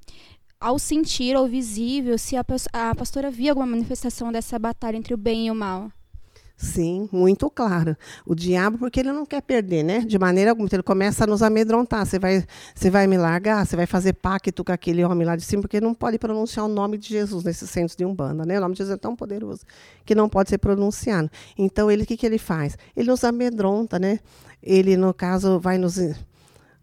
ao 0.61 0.79
sentir 0.79 1.37
ou 1.37 1.49
visível, 1.49 2.17
se 2.17 2.37
a, 2.37 2.45
a 2.73 2.95
pastora 2.95 3.29
via 3.29 3.51
alguma 3.51 3.67
manifestação 3.67 4.31
dessa 4.31 4.61
batalha 4.61 4.97
entre 4.97 5.15
o 5.15 5.19
bem 5.19 5.49
e 5.49 5.51
o 5.51 5.55
mal? 5.55 5.91
Sim, 6.57 7.07
muito 7.13 7.51
claro. 7.51 7.95
O 8.25 8.35
diabo, 8.35 8.79
porque 8.79 9.01
ele 9.01 9.13
não 9.13 9.27
quer 9.27 9.43
perder, 9.43 9.83
né? 9.83 10.01
De 10.01 10.19
maneira 10.19 10.51
alguma. 10.53 10.67
Ele 10.73 10.83
começa 10.83 11.25
a 11.25 11.27
nos 11.27 11.43
amedrontar. 11.43 12.07
Você 12.07 12.19
vai, 12.19 12.47
você 12.75 12.89
vai 12.89 13.07
me 13.07 13.19
largar? 13.19 13.67
Você 13.67 13.77
vai 13.77 13.85
fazer 13.85 14.15
pacto 14.15 14.65
com 14.65 14.73
aquele 14.73 15.05
homem 15.05 15.27
lá 15.27 15.37
de 15.37 15.43
cima? 15.43 15.61
Porque 15.61 15.83
não 15.83 15.93
pode 15.93 16.19
pronunciar 16.19 16.65
o 16.65 16.69
nome 16.69 16.97
de 16.97 17.11
Jesus 17.11 17.45
nesse 17.45 17.67
centro 17.67 17.95
de 17.95 18.07
Umbanda, 18.07 18.47
né? 18.47 18.57
O 18.57 18.61
nome 18.63 18.73
de 18.73 18.79
Jesus 18.79 18.95
é 18.95 18.99
tão 18.99 19.15
poderoso 19.15 19.67
que 20.05 20.15
não 20.15 20.31
pode 20.31 20.49
ser 20.49 20.57
pronunciado. 20.57 21.31
Então, 21.59 21.91
ele, 21.91 22.05
o 22.05 22.07
que, 22.07 22.17
que 22.17 22.25
ele 22.25 22.39
faz? 22.39 22.79
Ele 22.97 23.11
nos 23.11 23.23
amedronta, 23.23 23.99
né? 23.99 24.19
Ele, 24.63 24.97
no 24.97 25.13
caso, 25.13 25.61
vai 25.61 25.77
nos... 25.77 25.99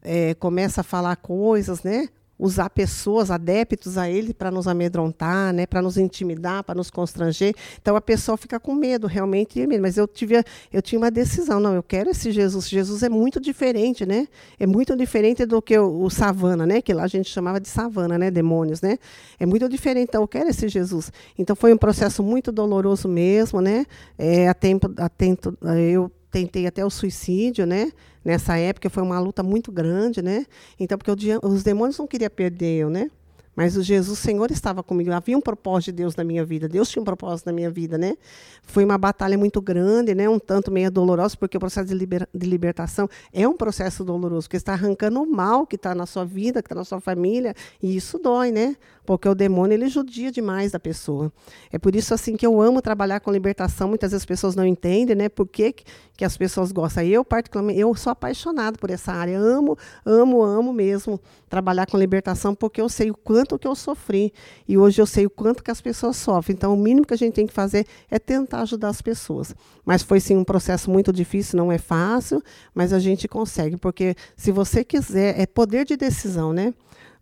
É, 0.03 0.35
começa 0.35 0.81
a 0.81 0.83
falar 0.83 1.15
coisas, 1.15 1.81
né? 1.81 2.09
Usar 2.43 2.69
pessoas 2.69 3.31
adeptos 3.31 3.97
a 3.97 4.09
ele 4.09 4.33
para 4.33 4.51
nos 4.51 4.67
amedrontar, 4.67 5.53
né, 5.53 5.65
para 5.65 5.81
nos 5.81 5.97
intimidar, 5.97 6.61
para 6.61 6.75
nos 6.75 6.91
constranger. 6.91 7.55
Então 7.81 7.95
a 7.95 8.01
pessoa 8.01 8.35
fica 8.35 8.59
com 8.59 8.75
medo, 8.75 9.07
realmente, 9.07 9.65
mas 9.79 9.95
eu 9.95 10.05
tive 10.05 10.43
eu 10.71 10.81
tinha 10.81 10.99
uma 10.99 11.09
decisão, 11.09 11.61
não, 11.61 11.73
eu 11.73 11.81
quero 11.81 12.09
esse 12.09 12.33
Jesus. 12.33 12.67
Jesus 12.67 13.01
é 13.01 13.07
muito 13.07 13.39
diferente, 13.39 14.05
né? 14.05 14.27
É 14.59 14.67
muito 14.67 14.93
diferente 14.93 15.45
do 15.45 15.61
que 15.61 15.77
o, 15.77 16.03
o 16.03 16.09
savana, 16.09 16.65
né, 16.65 16.81
que 16.81 16.93
lá 16.93 17.03
a 17.03 17.07
gente 17.07 17.29
chamava 17.29 17.61
de 17.61 17.69
savana, 17.69 18.17
né, 18.17 18.29
demônios, 18.29 18.81
né? 18.81 18.97
É 19.39 19.45
muito 19.45 19.69
diferente, 19.69 20.09
então 20.09 20.23
eu 20.23 20.27
quero 20.27 20.49
esse 20.49 20.67
Jesus. 20.67 21.13
Então 21.37 21.55
foi 21.55 21.73
um 21.73 21.77
processo 21.77 22.21
muito 22.21 22.51
doloroso 22.51 23.07
mesmo, 23.07 23.61
né? 23.61 23.85
É, 24.17 24.49
a 24.49 24.53
tempo, 24.53 24.91
a 24.97 25.07
tempo 25.07 25.57
eu 25.77 26.11
tentei 26.33 26.65
até 26.65 26.83
o 26.83 26.89
suicídio, 26.89 27.65
né? 27.65 27.91
Nessa 28.25 28.57
época 28.57 28.89
foi 28.89 29.03
uma 29.03 29.19
luta 29.19 29.43
muito 29.43 29.71
grande, 29.71 30.19
né? 30.21 30.47
Então, 30.79 30.97
porque 30.97 31.11
os 31.43 31.63
demônios 31.63 31.99
não 31.99 32.07
queriam 32.07 32.29
perder 32.31 32.79
eu, 32.79 32.89
né? 32.89 33.11
Mas 33.55 33.77
o 33.77 33.83
Jesus, 33.83 34.17
Senhor 34.19 34.49
estava 34.51 34.81
comigo. 34.81 35.11
Havia 35.11 35.37
um 35.37 35.41
propósito 35.41 35.87
de 35.87 35.91
Deus 35.93 36.15
na 36.15 36.23
minha 36.23 36.43
vida. 36.43 36.67
Deus 36.67 36.89
tinha 36.89 37.01
um 37.01 37.05
propósito 37.05 37.45
na 37.45 37.53
minha 37.53 37.69
vida, 37.69 37.97
né? 37.97 38.15
Foi 38.63 38.83
uma 38.83 38.97
batalha 38.97 39.37
muito 39.37 39.61
grande, 39.61 40.15
né? 40.15 40.27
Um 40.27 40.39
tanto 40.39 40.71
meio 40.71 40.89
dolorosa, 40.89 41.37
porque 41.37 41.57
o 41.57 41.59
processo 41.59 41.87
de, 41.87 41.93
liber, 41.93 42.27
de 42.33 42.47
libertação 42.47 43.07
é 43.31 43.47
um 43.47 43.55
processo 43.55 44.03
doloroso, 44.03 44.47
porque 44.47 44.57
está 44.57 44.73
arrancando 44.73 45.21
o 45.21 45.29
mal 45.29 45.67
que 45.67 45.75
está 45.75 45.93
na 45.93 46.05
sua 46.05 46.25
vida, 46.25 46.61
que 46.61 46.67
está 46.67 46.75
na 46.75 46.83
sua 46.83 46.99
família, 46.99 47.53
e 47.81 47.95
isso 47.95 48.17
dói, 48.17 48.51
né? 48.51 48.75
Porque 49.05 49.27
o 49.27 49.35
demônio 49.35 49.75
ele 49.75 49.87
judia 49.87 50.31
demais 50.31 50.71
da 50.71 50.79
pessoa. 50.79 51.31
É 51.71 51.77
por 51.77 51.95
isso 51.95 52.13
assim 52.13 52.35
que 52.35 52.45
eu 52.45 52.61
amo 52.61 52.81
trabalhar 52.81 53.19
com 53.19 53.31
libertação. 53.31 53.89
Muitas 53.89 54.11
vezes 54.11 54.23
as 54.23 54.25
pessoas 54.25 54.55
não 54.55 54.65
entendem, 54.65 55.15
né? 55.15 55.29
Por 55.29 55.45
que, 55.45 55.75
que 56.15 56.23
as 56.23 56.37
pessoas 56.37 56.71
gostam. 56.71 57.03
Eu 57.03 57.25
particularmente, 57.25 57.79
eu 57.79 57.93
sou 57.95 58.11
apaixonado 58.11 58.79
por 58.79 58.89
essa 58.89 59.11
área. 59.11 59.37
Amo, 59.37 59.77
amo, 60.05 60.41
amo 60.41 60.71
mesmo 60.71 61.19
trabalhar 61.49 61.85
com 61.85 61.97
libertação, 61.97 62.55
porque 62.55 62.79
eu 62.79 62.87
sei 62.87 63.11
o 63.11 63.15
quanto 63.15 63.42
que 63.45 63.67
eu 63.67 63.75
sofri 63.75 64.33
e 64.67 64.77
hoje 64.77 65.01
eu 65.01 65.05
sei 65.05 65.25
o 65.25 65.29
quanto 65.29 65.63
que 65.63 65.71
as 65.71 65.81
pessoas 65.81 66.17
sofrem. 66.17 66.55
Então 66.55 66.73
o 66.73 66.77
mínimo 66.77 67.05
que 67.05 67.13
a 67.13 67.17
gente 67.17 67.33
tem 67.33 67.47
que 67.47 67.53
fazer 67.53 67.85
é 68.09 68.17
tentar 68.17 68.61
ajudar 68.61 68.89
as 68.89 69.01
pessoas. 69.01 69.55
Mas 69.85 70.01
foi 70.01 70.19
sim 70.19 70.35
um 70.35 70.43
processo 70.43 70.89
muito 70.89 71.11
difícil, 71.11 71.57
não 71.57 71.71
é 71.71 71.77
fácil, 71.77 72.41
mas 72.73 72.93
a 72.93 72.99
gente 72.99 73.27
consegue, 73.27 73.77
porque 73.77 74.15
se 74.35 74.51
você 74.51 74.83
quiser, 74.83 75.39
é 75.39 75.45
poder 75.45 75.85
de 75.85 75.95
decisão, 75.95 76.53
né? 76.53 76.73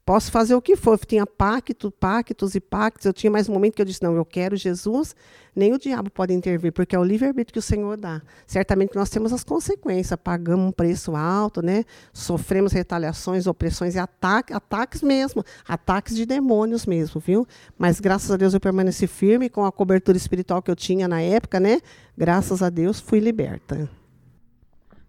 Posso 0.06 0.32
fazer 0.32 0.56
o 0.56 0.62
que 0.62 0.76
for. 0.76 0.94
Eu 0.94 1.06
tinha 1.06 1.26
pacto, 1.26 1.92
pactos 1.92 2.56
e 2.56 2.60
pactos. 2.60 3.06
Eu 3.06 3.14
tinha 3.14 3.30
mais 3.30 3.48
um 3.48 3.54
momento 3.54 3.76
que 3.76 3.82
eu 3.82 3.86
disse: 3.86 4.02
não, 4.04 4.16
eu 4.16 4.26
quero 4.26 4.56
Jesus. 4.56 5.16
Nem 5.56 5.74
o 5.74 5.78
diabo 5.78 6.10
pode 6.10 6.34
intervir, 6.34 6.72
porque 6.72 6.96
é 6.96 7.00
o 7.00 7.04
livre-arbítrio 7.04 7.54
que 7.54 7.60
o 7.60 7.62
Senhor 7.62 7.98
dá. 7.98 8.22
Certamente 8.48 8.96
nós 8.96 9.10
temos 9.10 9.34
as 9.34 9.44
consequências, 9.44 10.18
pagamos 10.24 10.66
um 10.66 10.72
preço 10.72 11.14
alto, 11.14 11.62
né? 11.62 11.84
sofremos 12.14 12.72
retaliações, 12.72 13.48
opressões 13.48 13.96
e 13.96 14.00
ataques, 14.00 14.56
ataques 14.56 15.02
mesmo, 15.02 15.44
ataques 15.68 16.16
de 16.16 16.26
demônios 16.26 16.86
mesmo, 16.86 17.20
viu? 17.20 17.46
Mas 17.78 18.00
graças 18.00 18.32
a 18.32 18.38
Deus 18.38 18.54
eu 18.54 18.62
permaneci 18.62 19.08
firme 19.08 19.50
com 19.50 19.66
a 19.66 19.72
cobertura 19.74 20.18
espiritual 20.18 20.62
que 20.62 20.72
eu 20.72 20.76
tinha 20.76 21.06
na 21.06 21.22
época, 21.22 21.60
né? 21.60 21.82
Graças 22.18 22.64
a 22.64 22.70
Deus 22.70 23.02
fui 23.02 23.20
liberta. 23.20 23.90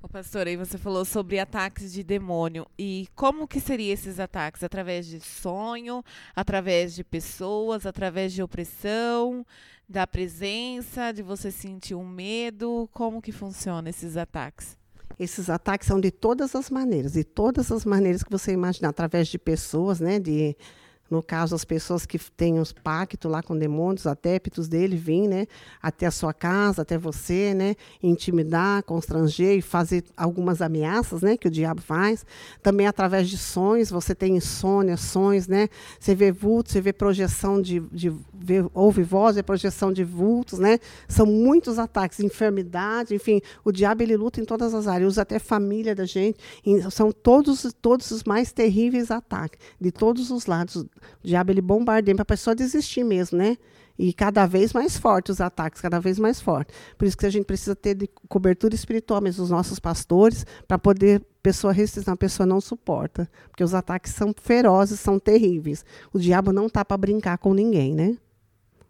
Ô, 0.05 0.09
pastor, 0.09 0.49
aí 0.49 0.57
você 0.57 0.77
falou 0.77 1.05
sobre 1.05 1.39
ataques 1.39 1.93
de 1.93 2.03
demônio. 2.03 2.67
E 2.77 3.07
como 3.15 3.47
que 3.47 3.61
seriam 3.61 3.95
esses 3.95 4.19
ataques? 4.19 4.65
Através 4.65 5.07
de 5.07 5.21
sonho, 5.21 6.03
através 6.35 6.93
de 6.93 7.05
pessoas, 7.05 7.87
através 7.87 8.33
de 8.33 8.43
opressão, 8.43 9.47
da 9.89 10.05
presença, 10.05 11.13
de 11.13 11.23
você 11.23 11.53
sentir 11.53 11.95
um 11.95 12.05
medo? 12.05 12.89
Como 12.93 13.23
que 13.23 13.31
funciona 13.31 13.91
esses 13.91 14.17
ataques? 14.17 14.77
Esses 15.21 15.49
ataques 15.49 15.87
são 15.87 16.01
de 16.01 16.11
todas 16.11 16.57
as 16.57 16.69
maneiras, 16.69 17.13
de 17.13 17.23
todas 17.23 17.71
as 17.71 17.85
maneiras 17.85 18.25
que 18.25 18.31
você 18.31 18.51
imaginar, 18.51 18.89
através 18.89 19.29
de 19.29 19.39
pessoas, 19.39 20.01
né, 20.01 20.19
de 20.19 20.57
no 21.13 21.23
caso, 21.23 21.55
as 21.55 21.63
pessoas 21.63 22.07
que 22.07 22.19
têm 22.19 22.59
os 22.59 22.73
pactos 22.73 23.31
lá 23.31 23.43
com 23.43 23.55
demônios, 23.57 24.07
adeptos 24.07 24.67
dele, 24.67 24.97
vêm 24.97 25.29
né, 25.29 25.47
até 25.83 26.07
a 26.07 26.11
sua 26.11 26.33
casa, 26.33 26.81
até 26.81 26.97
você, 26.97 27.53
né, 27.53 27.77
intimidar, 28.03 28.83
constranger 28.85 29.59
e 29.59 29.61
fazer 29.61 30.05
algumas 30.17 30.63
ameaças 30.63 31.21
né, 31.21 31.37
que 31.37 31.49
o 31.49 31.51
diabo 31.51 31.83
faz. 31.83 32.25
Também 32.63 32.87
através 32.87 33.29
de 33.29 33.37
sonhos, 33.37 33.91
você 33.91 34.15
tem 34.15 34.37
insônia, 34.37 34.97
sonhos, 34.97 35.47
né? 35.47 35.69
Você 36.01 36.15
vê 36.15 36.33
vultos, 36.33 36.73
você 36.73 36.81
vê 36.81 36.95
projeção 36.95 37.61
de, 37.61 37.81
de 37.93 38.11
vê, 38.33 38.65
ouve 38.73 39.03
voz, 39.03 39.37
vê 39.37 39.43
projeção 39.43 39.93
de 39.93 40.05
vultos, 40.05 40.59
né? 40.59 40.79
São 41.07 41.27
muitos 41.27 41.79
ataques, 41.79 42.21
enfermidade, 42.21 43.15
enfim, 43.15 43.43
o 43.63 43.71
diabo 43.71 44.03
ele 44.03 44.17
luta 44.17 44.41
em 44.41 44.47
todas 44.47 44.73
as 44.73 44.87
áreas, 44.87 45.13
usa 45.13 45.23
até 45.23 45.39
família 45.39 45.95
da 45.95 46.07
gente, 46.07 46.39
são 46.91 47.13
todos 47.13 47.71
todos 47.83 48.11
os 48.11 48.25
mais 48.25 48.51
terríveis 48.51 49.11
ataques 49.11 49.61
de 49.79 49.93
todos 49.93 50.31
os 50.31 50.47
lados. 50.47 50.87
O 51.23 51.27
diabo 51.27 51.51
ele 51.51 51.61
bombardeia 51.61 52.15
para 52.15 52.23
a 52.23 52.27
pessoa 52.27 52.55
desistir 52.55 53.05
mesmo, 53.05 53.39
né? 53.39 53.57
E 53.99 54.13
cada 54.13 54.47
vez 54.47 54.73
mais 54.73 54.97
fortes 54.97 55.35
os 55.35 55.41
ataques, 55.41 55.81
cada 55.81 56.01
vez 56.01 56.19
mais 56.19 56.41
fortes. 56.41 56.75
Por 56.97 57.07
isso 57.07 57.17
que 57.17 57.27
a 57.27 57.31
gente 57.31 57.45
precisa 57.45 57.77
ter 57.77 58.09
cobertura 58.29 58.75
espiritual 58.75 59.21
mesmo, 59.21 59.45
os 59.45 59.51
nossos 59.51 59.79
pastores, 59.79 60.47
para 60.67 60.79
poder 60.79 61.23
pessoa 61.43 61.73
resistir, 61.73 62.09
a 62.09 62.17
pessoa 62.17 62.47
não 62.47 62.61
suporta. 62.61 63.31
Porque 63.49 63.63
os 63.63 63.75
ataques 63.75 64.13
são 64.15 64.35
ferozes, 64.41 64.99
são 64.99 65.19
terríveis. 65.19 65.85
O 66.13 66.19
diabo 66.19 66.53
não 66.53 66.69
tá 66.69 66.85
para 66.85 66.97
brincar 66.97 67.39
com 67.39 67.53
ninguém, 67.53 67.95
né? 67.95 68.17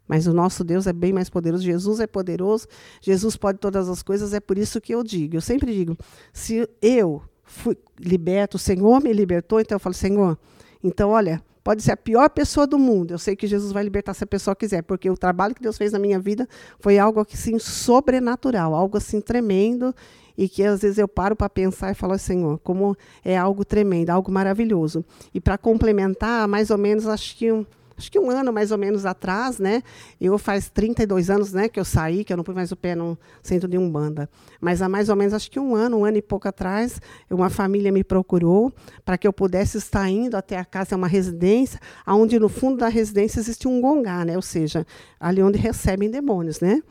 Mas 0.06 0.26
o 0.26 0.32
nosso 0.32 0.62
Deus 0.62 0.86
é 0.86 0.92
bem 0.92 1.12
mais 1.12 1.30
poderoso. 1.30 1.64
Jesus 1.64 2.00
é 2.00 2.06
poderoso. 2.06 2.66
Jesus 3.00 3.36
pode 3.36 3.58
todas 3.58 3.88
as 3.88 4.02
coisas. 4.02 4.34
É 4.34 4.40
por 4.40 4.58
isso 4.58 4.80
que 4.80 4.94
eu 4.94 5.02
digo. 5.02 5.36
Eu 5.36 5.40
sempre 5.40 5.72
digo: 5.72 5.96
se 6.32 6.68
eu 6.80 7.22
fui 7.42 7.76
liberto, 7.98 8.56
o 8.56 8.60
Senhor 8.60 9.02
me 9.02 9.12
libertou, 9.12 9.60
então 9.60 9.76
eu 9.76 9.80
falo, 9.80 9.94
Senhor, 9.94 10.38
então 10.82 11.10
olha, 11.10 11.42
pode 11.62 11.82
ser 11.82 11.92
a 11.92 11.96
pior 11.96 12.28
pessoa 12.30 12.66
do 12.66 12.78
mundo. 12.78 13.12
Eu 13.12 13.18
sei 13.18 13.36
que 13.36 13.46
Jesus 13.46 13.72
vai 13.72 13.82
libertar 13.82 14.14
se 14.14 14.24
a 14.24 14.26
pessoa 14.26 14.54
quiser, 14.54 14.82
porque 14.82 15.08
o 15.08 15.16
trabalho 15.16 15.54
que 15.54 15.62
Deus 15.62 15.78
fez 15.78 15.92
na 15.92 15.98
minha 15.98 16.18
vida 16.18 16.48
foi 16.78 16.98
algo 16.98 17.20
assim 17.20 17.58
sobrenatural, 17.58 18.74
algo 18.74 18.96
assim 18.96 19.20
tremendo 19.20 19.94
e 20.36 20.48
que 20.48 20.62
às 20.64 20.82
vezes 20.82 20.98
eu 20.98 21.08
paro 21.08 21.36
para 21.36 21.48
pensar 21.48 21.90
e 21.90 21.94
falo, 21.94 22.18
Senhor, 22.18 22.58
como 22.60 22.96
é 23.24 23.36
algo 23.36 23.64
tremendo, 23.64 24.10
algo 24.10 24.30
maravilhoso. 24.32 25.04
E 25.32 25.40
para 25.40 25.58
complementar, 25.58 26.48
mais 26.48 26.70
ou 26.70 26.78
menos, 26.78 27.06
acho 27.06 27.36
que 27.36 27.52
um, 27.52 27.66
acho 28.02 28.12
que 28.12 28.18
um 28.18 28.30
ano 28.30 28.52
mais 28.52 28.72
ou 28.72 28.78
menos 28.78 29.06
atrás, 29.06 29.58
né? 29.58 29.82
Eu 30.20 30.36
faz 30.36 30.68
32 30.68 31.30
anos, 31.30 31.52
né, 31.52 31.68
que 31.68 31.78
eu 31.78 31.84
saí, 31.84 32.24
que 32.24 32.32
eu 32.32 32.36
não 32.36 32.44
pus 32.44 32.54
mais 32.54 32.72
o 32.72 32.76
pé 32.76 32.94
no 32.94 33.16
centro 33.42 33.68
de 33.68 33.78
Umbanda. 33.78 34.28
Mas 34.60 34.82
há 34.82 34.88
mais 34.88 35.08
ou 35.08 35.16
menos, 35.16 35.32
acho 35.32 35.50
que 35.50 35.60
um 35.60 35.74
ano, 35.74 35.98
um 35.98 36.04
ano 36.04 36.18
e 36.18 36.22
pouco 36.22 36.48
atrás, 36.48 37.00
uma 37.30 37.48
família 37.48 37.92
me 37.92 38.02
procurou 38.02 38.72
para 39.04 39.16
que 39.16 39.26
eu 39.26 39.32
pudesse 39.32 39.78
estar 39.78 40.08
indo 40.08 40.36
até 40.36 40.58
a 40.58 40.64
casa, 40.64 40.94
é 40.94 40.96
uma 40.96 41.06
residência, 41.06 41.80
onde 42.06 42.38
no 42.38 42.48
fundo 42.48 42.78
da 42.78 42.88
residência 42.88 43.38
existe 43.38 43.68
um 43.68 43.80
gongá, 43.80 44.24
né? 44.24 44.36
Ou 44.36 44.42
seja, 44.42 44.84
ali 45.20 45.42
onde 45.42 45.58
recebem 45.58 46.10
demônios, 46.10 46.60
né? 46.60 46.82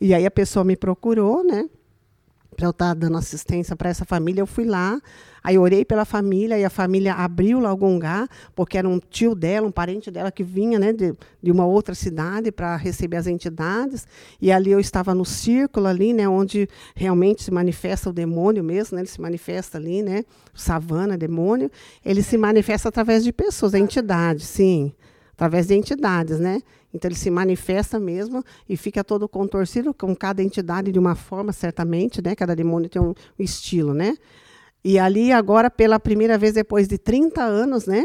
E 0.00 0.14
aí 0.14 0.24
a 0.24 0.30
pessoa 0.30 0.64
me 0.64 0.76
procurou, 0.76 1.44
né? 1.44 1.68
Para 2.56 2.66
eu 2.66 2.70
estar 2.70 2.88
tá 2.88 2.94
dando 2.94 3.16
assistência 3.16 3.74
para 3.74 3.88
essa 3.88 4.04
família, 4.04 4.40
eu 4.40 4.46
fui 4.46 4.64
lá, 4.64 5.00
aí 5.42 5.58
orei 5.58 5.84
pela 5.84 6.04
família, 6.04 6.58
e 6.58 6.64
a 6.64 6.70
família 6.70 7.14
abriu 7.14 7.58
lá 7.58 7.72
o 7.72 7.76
Gongá, 7.76 8.28
porque 8.54 8.78
era 8.78 8.88
um 8.88 8.98
tio 8.98 9.34
dela, 9.34 9.66
um 9.66 9.70
parente 9.70 10.10
dela 10.10 10.30
que 10.30 10.44
vinha 10.44 10.78
né, 10.78 10.92
de, 10.92 11.14
de 11.42 11.50
uma 11.50 11.64
outra 11.64 11.94
cidade 11.94 12.52
para 12.52 12.76
receber 12.76 13.16
as 13.16 13.26
entidades, 13.26 14.06
e 14.40 14.52
ali 14.52 14.70
eu 14.70 14.80
estava 14.80 15.14
no 15.14 15.24
círculo 15.24 15.86
ali, 15.86 16.12
né, 16.12 16.28
onde 16.28 16.68
realmente 16.94 17.42
se 17.42 17.50
manifesta 17.50 18.10
o 18.10 18.12
demônio 18.12 18.62
mesmo, 18.62 18.96
né, 18.96 19.02
ele 19.02 19.08
se 19.08 19.20
manifesta 19.20 19.78
ali, 19.78 20.02
né, 20.02 20.24
savana, 20.54 21.16
demônio, 21.16 21.70
ele 22.04 22.22
se 22.22 22.36
manifesta 22.36 22.88
através 22.88 23.24
de 23.24 23.32
pessoas, 23.32 23.74
a 23.74 23.78
entidade, 23.78 24.44
sim, 24.44 24.92
através 25.32 25.66
de 25.66 25.74
entidades, 25.74 26.38
né, 26.38 26.60
então 26.92 27.08
ele 27.08 27.16
se 27.16 27.30
manifesta 27.30 27.98
mesmo 27.98 28.44
e 28.68 28.76
fica 28.76 29.02
todo 29.02 29.28
contorcido 29.28 29.94
com 29.94 30.14
cada 30.14 30.42
entidade 30.42 30.92
de 30.92 30.98
uma 30.98 31.14
forma, 31.14 31.52
certamente, 31.52 32.22
né? 32.22 32.34
Cada 32.34 32.54
demônio 32.54 32.88
tem 32.88 33.00
um 33.00 33.14
estilo, 33.38 33.94
né? 33.94 34.16
E 34.84 34.98
ali 34.98 35.32
agora 35.32 35.70
pela 35.70 35.98
primeira 35.98 36.36
vez 36.36 36.54
depois 36.54 36.88
de 36.88 36.98
30 36.98 37.42
anos, 37.42 37.86
né? 37.86 38.04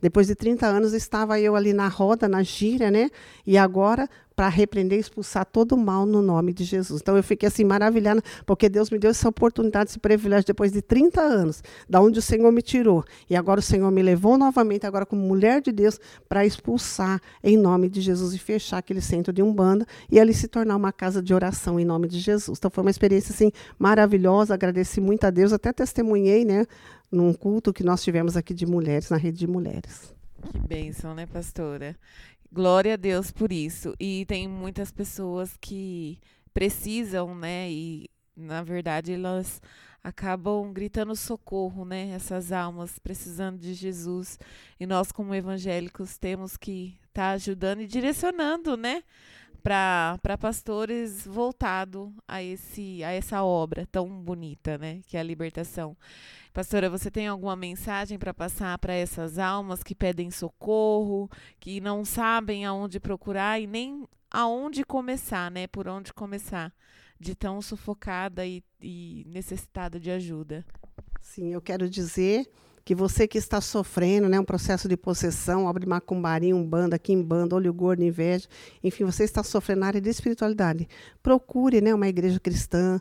Depois 0.00 0.26
de 0.26 0.34
30 0.34 0.66
anos 0.66 0.92
estava 0.92 1.40
eu 1.40 1.56
ali 1.56 1.72
na 1.72 1.88
roda, 1.88 2.28
na 2.28 2.42
gira, 2.42 2.90
né? 2.90 3.10
E 3.46 3.56
agora 3.56 4.08
para 4.36 4.48
repreender 4.48 4.98
e 4.98 5.00
expulsar 5.00 5.46
todo 5.46 5.72
o 5.72 5.78
mal 5.78 6.04
no 6.04 6.20
nome 6.20 6.52
de 6.52 6.62
Jesus. 6.62 7.00
Então 7.00 7.16
eu 7.16 7.22
fiquei 7.22 7.46
assim 7.46 7.64
maravilhada, 7.64 8.22
porque 8.44 8.68
Deus 8.68 8.90
me 8.90 8.98
deu 8.98 9.10
essa 9.10 9.26
oportunidade, 9.26 9.90
esse 9.90 9.98
privilégio 9.98 10.46
depois 10.46 10.70
de 10.70 10.82
30 10.82 11.22
anos, 11.22 11.64
da 11.88 12.02
onde 12.02 12.18
o 12.18 12.22
Senhor 12.22 12.52
me 12.52 12.60
tirou. 12.60 13.02
E 13.30 13.34
agora 13.34 13.60
o 13.60 13.62
Senhor 13.62 13.90
me 13.90 14.02
levou 14.02 14.36
novamente, 14.36 14.86
agora 14.86 15.06
como 15.06 15.22
mulher 15.22 15.62
de 15.62 15.72
Deus, 15.72 15.98
para 16.28 16.44
expulsar 16.44 17.20
em 17.42 17.56
nome 17.56 17.88
de 17.88 18.02
Jesus 18.02 18.34
e 18.34 18.38
fechar 18.38 18.76
aquele 18.76 19.00
centro 19.00 19.32
de 19.32 19.42
Umbanda 19.42 19.86
e 20.10 20.20
ali 20.20 20.34
se 20.34 20.46
tornar 20.46 20.76
uma 20.76 20.92
casa 20.92 21.22
de 21.22 21.32
oração 21.32 21.80
em 21.80 21.84
nome 21.86 22.06
de 22.06 22.20
Jesus. 22.20 22.58
Então 22.58 22.70
foi 22.70 22.84
uma 22.84 22.90
experiência 22.90 23.32
assim 23.32 23.50
maravilhosa, 23.78 24.52
agradeci 24.52 25.00
muito 25.00 25.24
a 25.24 25.30
Deus, 25.30 25.54
até 25.54 25.72
testemunhei, 25.72 26.44
né, 26.44 26.66
num 27.10 27.32
culto 27.32 27.72
que 27.72 27.84
nós 27.84 28.02
tivemos 28.02 28.36
aqui 28.36 28.52
de 28.54 28.66
mulheres, 28.66 29.10
na 29.10 29.16
rede 29.16 29.38
de 29.38 29.46
mulheres. 29.46 30.14
Que 30.50 30.58
bênção, 30.58 31.14
né, 31.14 31.26
pastora? 31.26 31.96
Glória 32.52 32.94
a 32.94 32.96
Deus 32.96 33.30
por 33.30 33.52
isso. 33.52 33.94
E 33.98 34.24
tem 34.26 34.48
muitas 34.48 34.90
pessoas 34.90 35.56
que 35.60 36.18
precisam, 36.54 37.34
né? 37.34 37.70
E 37.70 38.08
na 38.36 38.62
verdade 38.62 39.12
elas 39.12 39.60
acabam 40.02 40.72
gritando 40.72 41.16
socorro, 41.16 41.84
né? 41.84 42.10
Essas 42.10 42.52
almas 42.52 42.98
precisando 42.98 43.58
de 43.58 43.74
Jesus. 43.74 44.38
E 44.78 44.86
nós, 44.86 45.10
como 45.10 45.34
evangélicos, 45.34 46.16
temos 46.16 46.56
que 46.56 46.96
estar 47.08 47.22
tá 47.22 47.30
ajudando 47.32 47.80
e 47.80 47.86
direcionando, 47.86 48.76
né? 48.76 49.02
Para 49.66 50.38
pastores 50.38 51.26
voltado 51.26 52.14
a, 52.28 52.40
esse, 52.40 53.02
a 53.02 53.10
essa 53.10 53.42
obra 53.42 53.84
tão 53.90 54.08
bonita, 54.22 54.78
né? 54.78 55.00
Que 55.08 55.16
é 55.16 55.20
a 55.20 55.24
libertação. 55.24 55.96
Pastora, 56.52 56.88
você 56.88 57.10
tem 57.10 57.26
alguma 57.26 57.56
mensagem 57.56 58.16
para 58.16 58.32
passar 58.32 58.78
para 58.78 58.94
essas 58.94 59.40
almas 59.40 59.82
que 59.82 59.92
pedem 59.92 60.30
socorro, 60.30 61.28
que 61.58 61.80
não 61.80 62.04
sabem 62.04 62.64
aonde 62.64 63.00
procurar 63.00 63.60
e 63.60 63.66
nem 63.66 64.06
aonde 64.30 64.84
começar, 64.84 65.50
né? 65.50 65.66
Por 65.66 65.88
onde 65.88 66.14
começar, 66.14 66.72
de 67.18 67.34
tão 67.34 67.60
sufocada 67.60 68.46
e, 68.46 68.62
e 68.80 69.24
necessitada 69.26 69.98
de 69.98 70.12
ajuda? 70.12 70.64
Sim, 71.20 71.52
eu 71.52 71.60
quero 71.60 71.90
dizer 71.90 72.48
que 72.86 72.94
você 72.94 73.26
que 73.26 73.36
está 73.36 73.60
sofrendo, 73.60 74.28
né, 74.28 74.38
um 74.38 74.44
processo 74.44 74.88
de 74.88 74.96
possessão, 74.96 75.68
abre 75.68 75.84
macumbarim, 75.84 76.62
banda, 76.62 76.96
quimbanda, 76.96 77.56
olho 77.56 77.74
gordo, 77.74 78.04
inveja, 78.04 78.46
enfim, 78.80 79.02
você 79.02 79.24
está 79.24 79.42
sofrendo 79.42 79.80
na 79.80 79.88
área 79.88 80.00
de 80.00 80.08
espiritualidade, 80.08 80.88
procure, 81.20 81.80
né, 81.80 81.92
uma 81.92 82.06
igreja 82.06 82.38
cristã, 82.38 83.00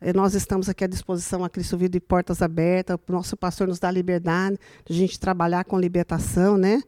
eh, 0.00 0.12
nós 0.12 0.36
estamos 0.36 0.68
aqui 0.68 0.84
à 0.84 0.86
disposição 0.86 1.42
a 1.42 1.50
Cristo 1.50 1.76
Vivo 1.76 1.90
de 1.90 1.98
portas 1.98 2.40
abertas. 2.40 2.96
O 3.08 3.12
nosso 3.12 3.36
pastor 3.36 3.66
nos 3.66 3.80
dá 3.80 3.90
liberdade 3.90 4.58
de 4.84 4.92
a 4.92 4.96
gente 4.96 5.18
trabalhar 5.18 5.64
com 5.64 5.76
libertação, 5.76 6.56
né? 6.56 6.80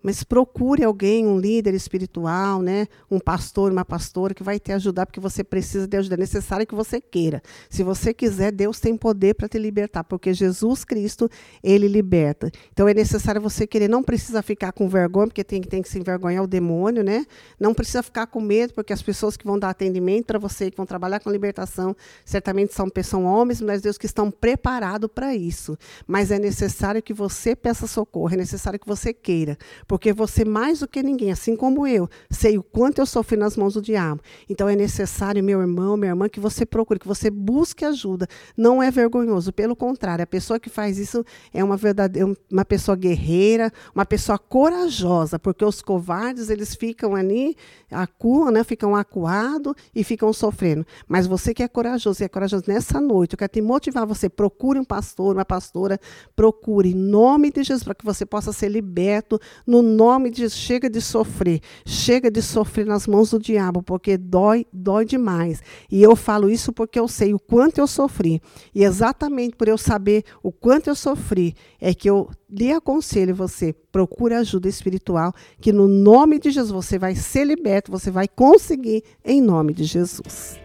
Mas 0.00 0.22
procure 0.22 0.84
alguém, 0.84 1.26
um 1.26 1.38
líder 1.38 1.74
espiritual, 1.74 2.62
né? 2.62 2.86
um 3.10 3.18
pastor, 3.18 3.72
uma 3.72 3.84
pastora, 3.84 4.32
que 4.32 4.44
vai 4.44 4.60
te 4.60 4.72
ajudar, 4.72 5.06
porque 5.06 5.18
você 5.18 5.42
precisa 5.42 5.88
de 5.88 5.96
ajuda. 5.96 6.14
É 6.14 6.18
necessário 6.18 6.66
que 6.66 6.74
você 6.74 7.00
queira. 7.00 7.42
Se 7.68 7.82
você 7.82 8.14
quiser, 8.14 8.52
Deus 8.52 8.78
tem 8.78 8.96
poder 8.96 9.34
para 9.34 9.48
te 9.48 9.58
libertar, 9.58 10.04
porque 10.04 10.32
Jesus 10.32 10.84
Cristo, 10.84 11.28
ele 11.64 11.88
liberta. 11.88 12.50
Então 12.72 12.86
é 12.86 12.94
necessário 12.94 13.40
você 13.40 13.66
querer. 13.66 13.88
Não 13.88 14.02
precisa 14.02 14.40
ficar 14.40 14.70
com 14.72 14.88
vergonha, 14.88 15.26
porque 15.26 15.42
tem, 15.42 15.60
tem 15.60 15.82
que 15.82 15.88
se 15.88 15.98
envergonhar 15.98 16.44
o 16.44 16.46
demônio, 16.46 17.02
né? 17.02 17.26
Não 17.58 17.74
precisa 17.74 18.02
ficar 18.02 18.28
com 18.28 18.40
medo, 18.40 18.74
porque 18.74 18.92
as 18.92 19.02
pessoas 19.02 19.36
que 19.36 19.44
vão 19.44 19.58
dar 19.58 19.70
atendimento 19.70 20.26
para 20.26 20.38
você, 20.38 20.70
que 20.70 20.76
vão 20.76 20.86
trabalhar 20.86 21.18
com 21.18 21.30
libertação, 21.30 21.96
certamente 22.24 22.72
são, 22.72 22.88
são 23.02 23.24
homens, 23.24 23.60
mas 23.60 23.82
Deus 23.82 23.98
que 23.98 24.06
estão 24.06 24.30
preparados 24.30 25.10
para 25.12 25.34
isso. 25.34 25.76
Mas 26.06 26.30
é 26.30 26.38
necessário 26.38 27.02
que 27.02 27.12
você 27.12 27.56
peça 27.56 27.88
socorro, 27.88 28.34
é 28.34 28.36
necessário 28.36 28.78
que 28.78 28.86
você 28.86 29.12
queira 29.12 29.58
porque 29.88 30.12
você, 30.12 30.44
mais 30.44 30.80
do 30.80 30.86
que 30.86 31.02
ninguém, 31.02 31.32
assim 31.32 31.56
como 31.56 31.86
eu, 31.86 32.08
sei 32.30 32.58
o 32.58 32.62
quanto 32.62 33.00
eu 33.00 33.06
sofri 33.06 33.38
nas 33.38 33.56
mãos 33.56 33.74
do 33.74 33.80
diabo. 33.80 34.20
Então 34.48 34.68
é 34.68 34.76
necessário, 34.76 35.42
meu 35.42 35.60
irmão, 35.60 35.96
minha 35.96 36.12
irmã, 36.12 36.28
que 36.28 36.38
você 36.38 36.66
procure, 36.66 37.00
que 37.00 37.08
você 37.08 37.30
busque 37.30 37.86
ajuda. 37.86 38.28
Não 38.54 38.82
é 38.82 38.90
vergonhoso, 38.90 39.50
pelo 39.50 39.74
contrário, 39.74 40.22
a 40.22 40.26
pessoa 40.26 40.60
que 40.60 40.68
faz 40.68 40.98
isso 40.98 41.24
é 41.54 41.64
uma 41.64 41.76
verdadeira, 41.76 42.30
uma 42.52 42.64
pessoa 42.64 42.94
guerreira, 42.94 43.72
uma 43.94 44.04
pessoa 44.04 44.38
corajosa, 44.38 45.38
porque 45.38 45.64
os 45.64 45.80
covardes, 45.80 46.50
eles 46.50 46.74
ficam 46.74 47.14
ali, 47.14 47.56
acuam, 47.90 48.50
né, 48.50 48.62
ficam 48.62 48.94
acuados 48.94 49.72
e 49.94 50.04
ficam 50.04 50.32
sofrendo. 50.34 50.86
Mas 51.08 51.26
você 51.26 51.54
que 51.54 51.62
é 51.62 51.68
corajoso, 51.68 52.22
e 52.22 52.26
é 52.26 52.28
corajoso 52.28 52.64
nessa 52.68 53.00
noite, 53.00 53.32
eu 53.32 53.38
quero 53.38 53.52
te 53.52 53.62
motivar 53.62 54.06
você, 54.06 54.28
procure 54.28 54.78
um 54.78 54.84
pastor, 54.84 55.34
uma 55.34 55.46
pastora, 55.46 55.98
procure 56.36 56.90
em 56.90 56.94
nome 56.94 57.50
de 57.50 57.62
Jesus, 57.62 57.84
para 57.84 57.94
que 57.94 58.04
você 58.04 58.26
possa 58.26 58.52
ser 58.52 58.68
liberto 58.68 59.40
no 59.66 59.77
no 59.82 59.96
nome 59.96 60.30
de 60.30 60.48
chega 60.50 60.88
de 60.90 61.00
sofrer, 61.00 61.60
chega 61.86 62.30
de 62.30 62.42
sofrer 62.42 62.86
nas 62.86 63.06
mãos 63.06 63.30
do 63.30 63.38
diabo, 63.38 63.82
porque 63.82 64.16
dói, 64.16 64.66
dói 64.72 65.04
demais. 65.04 65.62
E 65.90 66.02
eu 66.02 66.16
falo 66.16 66.50
isso 66.50 66.72
porque 66.72 66.98
eu 66.98 67.08
sei 67.08 67.34
o 67.34 67.38
quanto 67.38 67.78
eu 67.78 67.86
sofri. 67.86 68.40
E 68.74 68.84
exatamente 68.84 69.56
por 69.56 69.68
eu 69.68 69.78
saber 69.78 70.24
o 70.42 70.50
quanto 70.50 70.88
eu 70.88 70.94
sofri, 70.94 71.54
é 71.80 71.94
que 71.94 72.08
eu 72.08 72.30
lhe 72.50 72.72
aconselho 72.72 73.34
você, 73.34 73.72
procure 73.92 74.34
ajuda 74.34 74.68
espiritual, 74.68 75.32
que 75.60 75.72
no 75.72 75.86
nome 75.86 76.38
de 76.38 76.50
Jesus 76.50 76.72
você 76.72 76.98
vai 76.98 77.14
ser 77.14 77.44
liberto, 77.44 77.90
você 77.90 78.10
vai 78.10 78.26
conseguir 78.26 79.02
em 79.24 79.40
nome 79.40 79.74
de 79.74 79.84
Jesus. 79.84 80.58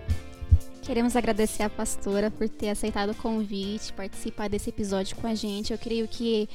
Queremos 0.82 1.16
agradecer 1.16 1.64
a 1.64 1.70
pastora 1.70 2.30
por 2.30 2.50
ter 2.50 2.70
aceitado 2.70 3.12
o 3.12 3.16
convite, 3.16 3.94
participar 3.94 4.50
desse 4.50 4.70
episódio 4.70 5.16
com 5.16 5.26
a 5.26 5.34
gente. 5.34 5.72
Eu 5.72 5.80
creio 5.80 6.10
que 6.10 6.50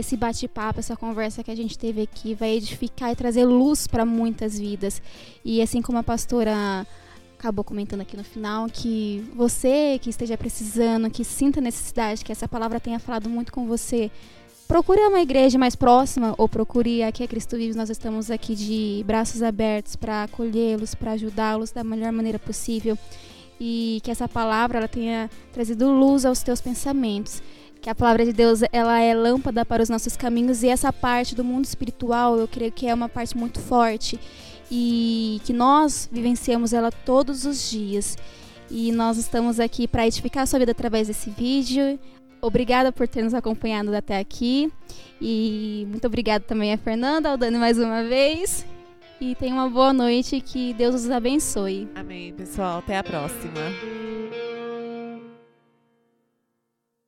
esse 0.00 0.16
bate-papo, 0.16 0.80
essa 0.80 0.96
conversa 0.96 1.42
que 1.42 1.50
a 1.50 1.56
gente 1.56 1.78
teve 1.78 2.02
aqui 2.02 2.34
vai 2.34 2.50
edificar 2.50 3.12
e 3.12 3.16
trazer 3.16 3.44
luz 3.44 3.86
para 3.86 4.04
muitas 4.04 4.58
vidas. 4.58 5.02
E 5.44 5.60
assim 5.60 5.82
como 5.82 5.98
a 5.98 6.02
pastora 6.02 6.86
acabou 7.38 7.64
comentando 7.64 8.00
aqui 8.00 8.16
no 8.16 8.24
final, 8.24 8.66
que 8.68 9.24
você 9.34 9.98
que 10.02 10.10
esteja 10.10 10.36
precisando, 10.36 11.08
que 11.08 11.24
sinta 11.24 11.60
necessidade, 11.60 12.24
que 12.24 12.32
essa 12.32 12.48
palavra 12.48 12.80
tenha 12.80 12.98
falado 12.98 13.30
muito 13.30 13.52
com 13.52 13.66
você, 13.66 14.10
procure 14.66 15.00
uma 15.02 15.20
igreja 15.20 15.56
mais 15.56 15.76
próxima 15.76 16.34
ou 16.36 16.48
procure 16.48 17.02
aqui 17.02 17.22
a 17.22 17.28
Cristo 17.28 17.56
Vives. 17.56 17.76
Nós 17.76 17.90
estamos 17.90 18.30
aqui 18.30 18.54
de 18.54 19.04
braços 19.06 19.42
abertos 19.42 19.94
para 19.94 20.24
acolhê-los, 20.24 20.94
para 20.94 21.12
ajudá-los 21.12 21.70
da 21.70 21.84
melhor 21.84 22.12
maneira 22.12 22.38
possível 22.38 22.98
e 23.60 24.00
que 24.02 24.10
essa 24.10 24.28
palavra 24.28 24.78
ela 24.78 24.88
tenha 24.88 25.30
trazido 25.52 25.90
luz 25.90 26.24
aos 26.24 26.42
teus 26.42 26.60
pensamentos. 26.60 27.42
Que 27.80 27.88
a 27.88 27.94
palavra 27.94 28.24
de 28.24 28.32
Deus 28.32 28.60
ela 28.72 29.00
é 29.00 29.14
lâmpada 29.14 29.64
para 29.64 29.82
os 29.82 29.88
nossos 29.88 30.16
caminhos 30.16 30.62
e 30.62 30.68
essa 30.68 30.92
parte 30.92 31.34
do 31.34 31.44
mundo 31.44 31.64
espiritual 31.64 32.36
eu 32.36 32.48
creio 32.48 32.72
que 32.72 32.86
é 32.86 32.94
uma 32.94 33.08
parte 33.08 33.36
muito 33.36 33.60
forte 33.60 34.18
e 34.70 35.40
que 35.44 35.52
nós 35.52 36.08
vivenciamos 36.10 36.72
ela 36.72 36.90
todos 36.90 37.44
os 37.44 37.70
dias. 37.70 38.16
E 38.70 38.92
nós 38.92 39.16
estamos 39.16 39.58
aqui 39.58 39.88
para 39.88 40.06
edificar 40.06 40.42
a 40.42 40.46
sua 40.46 40.58
vida 40.58 40.72
através 40.72 41.08
desse 41.08 41.30
vídeo. 41.30 41.98
Obrigada 42.40 42.92
por 42.92 43.08
ter 43.08 43.22
nos 43.22 43.34
acompanhado 43.34 43.94
até 43.94 44.18
aqui. 44.18 44.70
E 45.20 45.86
muito 45.88 46.06
obrigada 46.06 46.44
também 46.44 46.72
a 46.72 46.78
Fernanda, 46.78 47.30
ao 47.30 47.36
Dani 47.36 47.58
mais 47.58 47.78
uma 47.78 48.04
vez. 48.04 48.66
E 49.20 49.34
tenha 49.34 49.54
uma 49.54 49.68
boa 49.68 49.92
noite 49.92 50.40
que 50.40 50.72
Deus 50.74 50.94
os 50.94 51.10
abençoe. 51.10 51.88
Amém, 51.94 52.32
pessoal. 52.32 52.78
Até 52.78 52.98
a 52.98 53.02
próxima. 53.02 53.60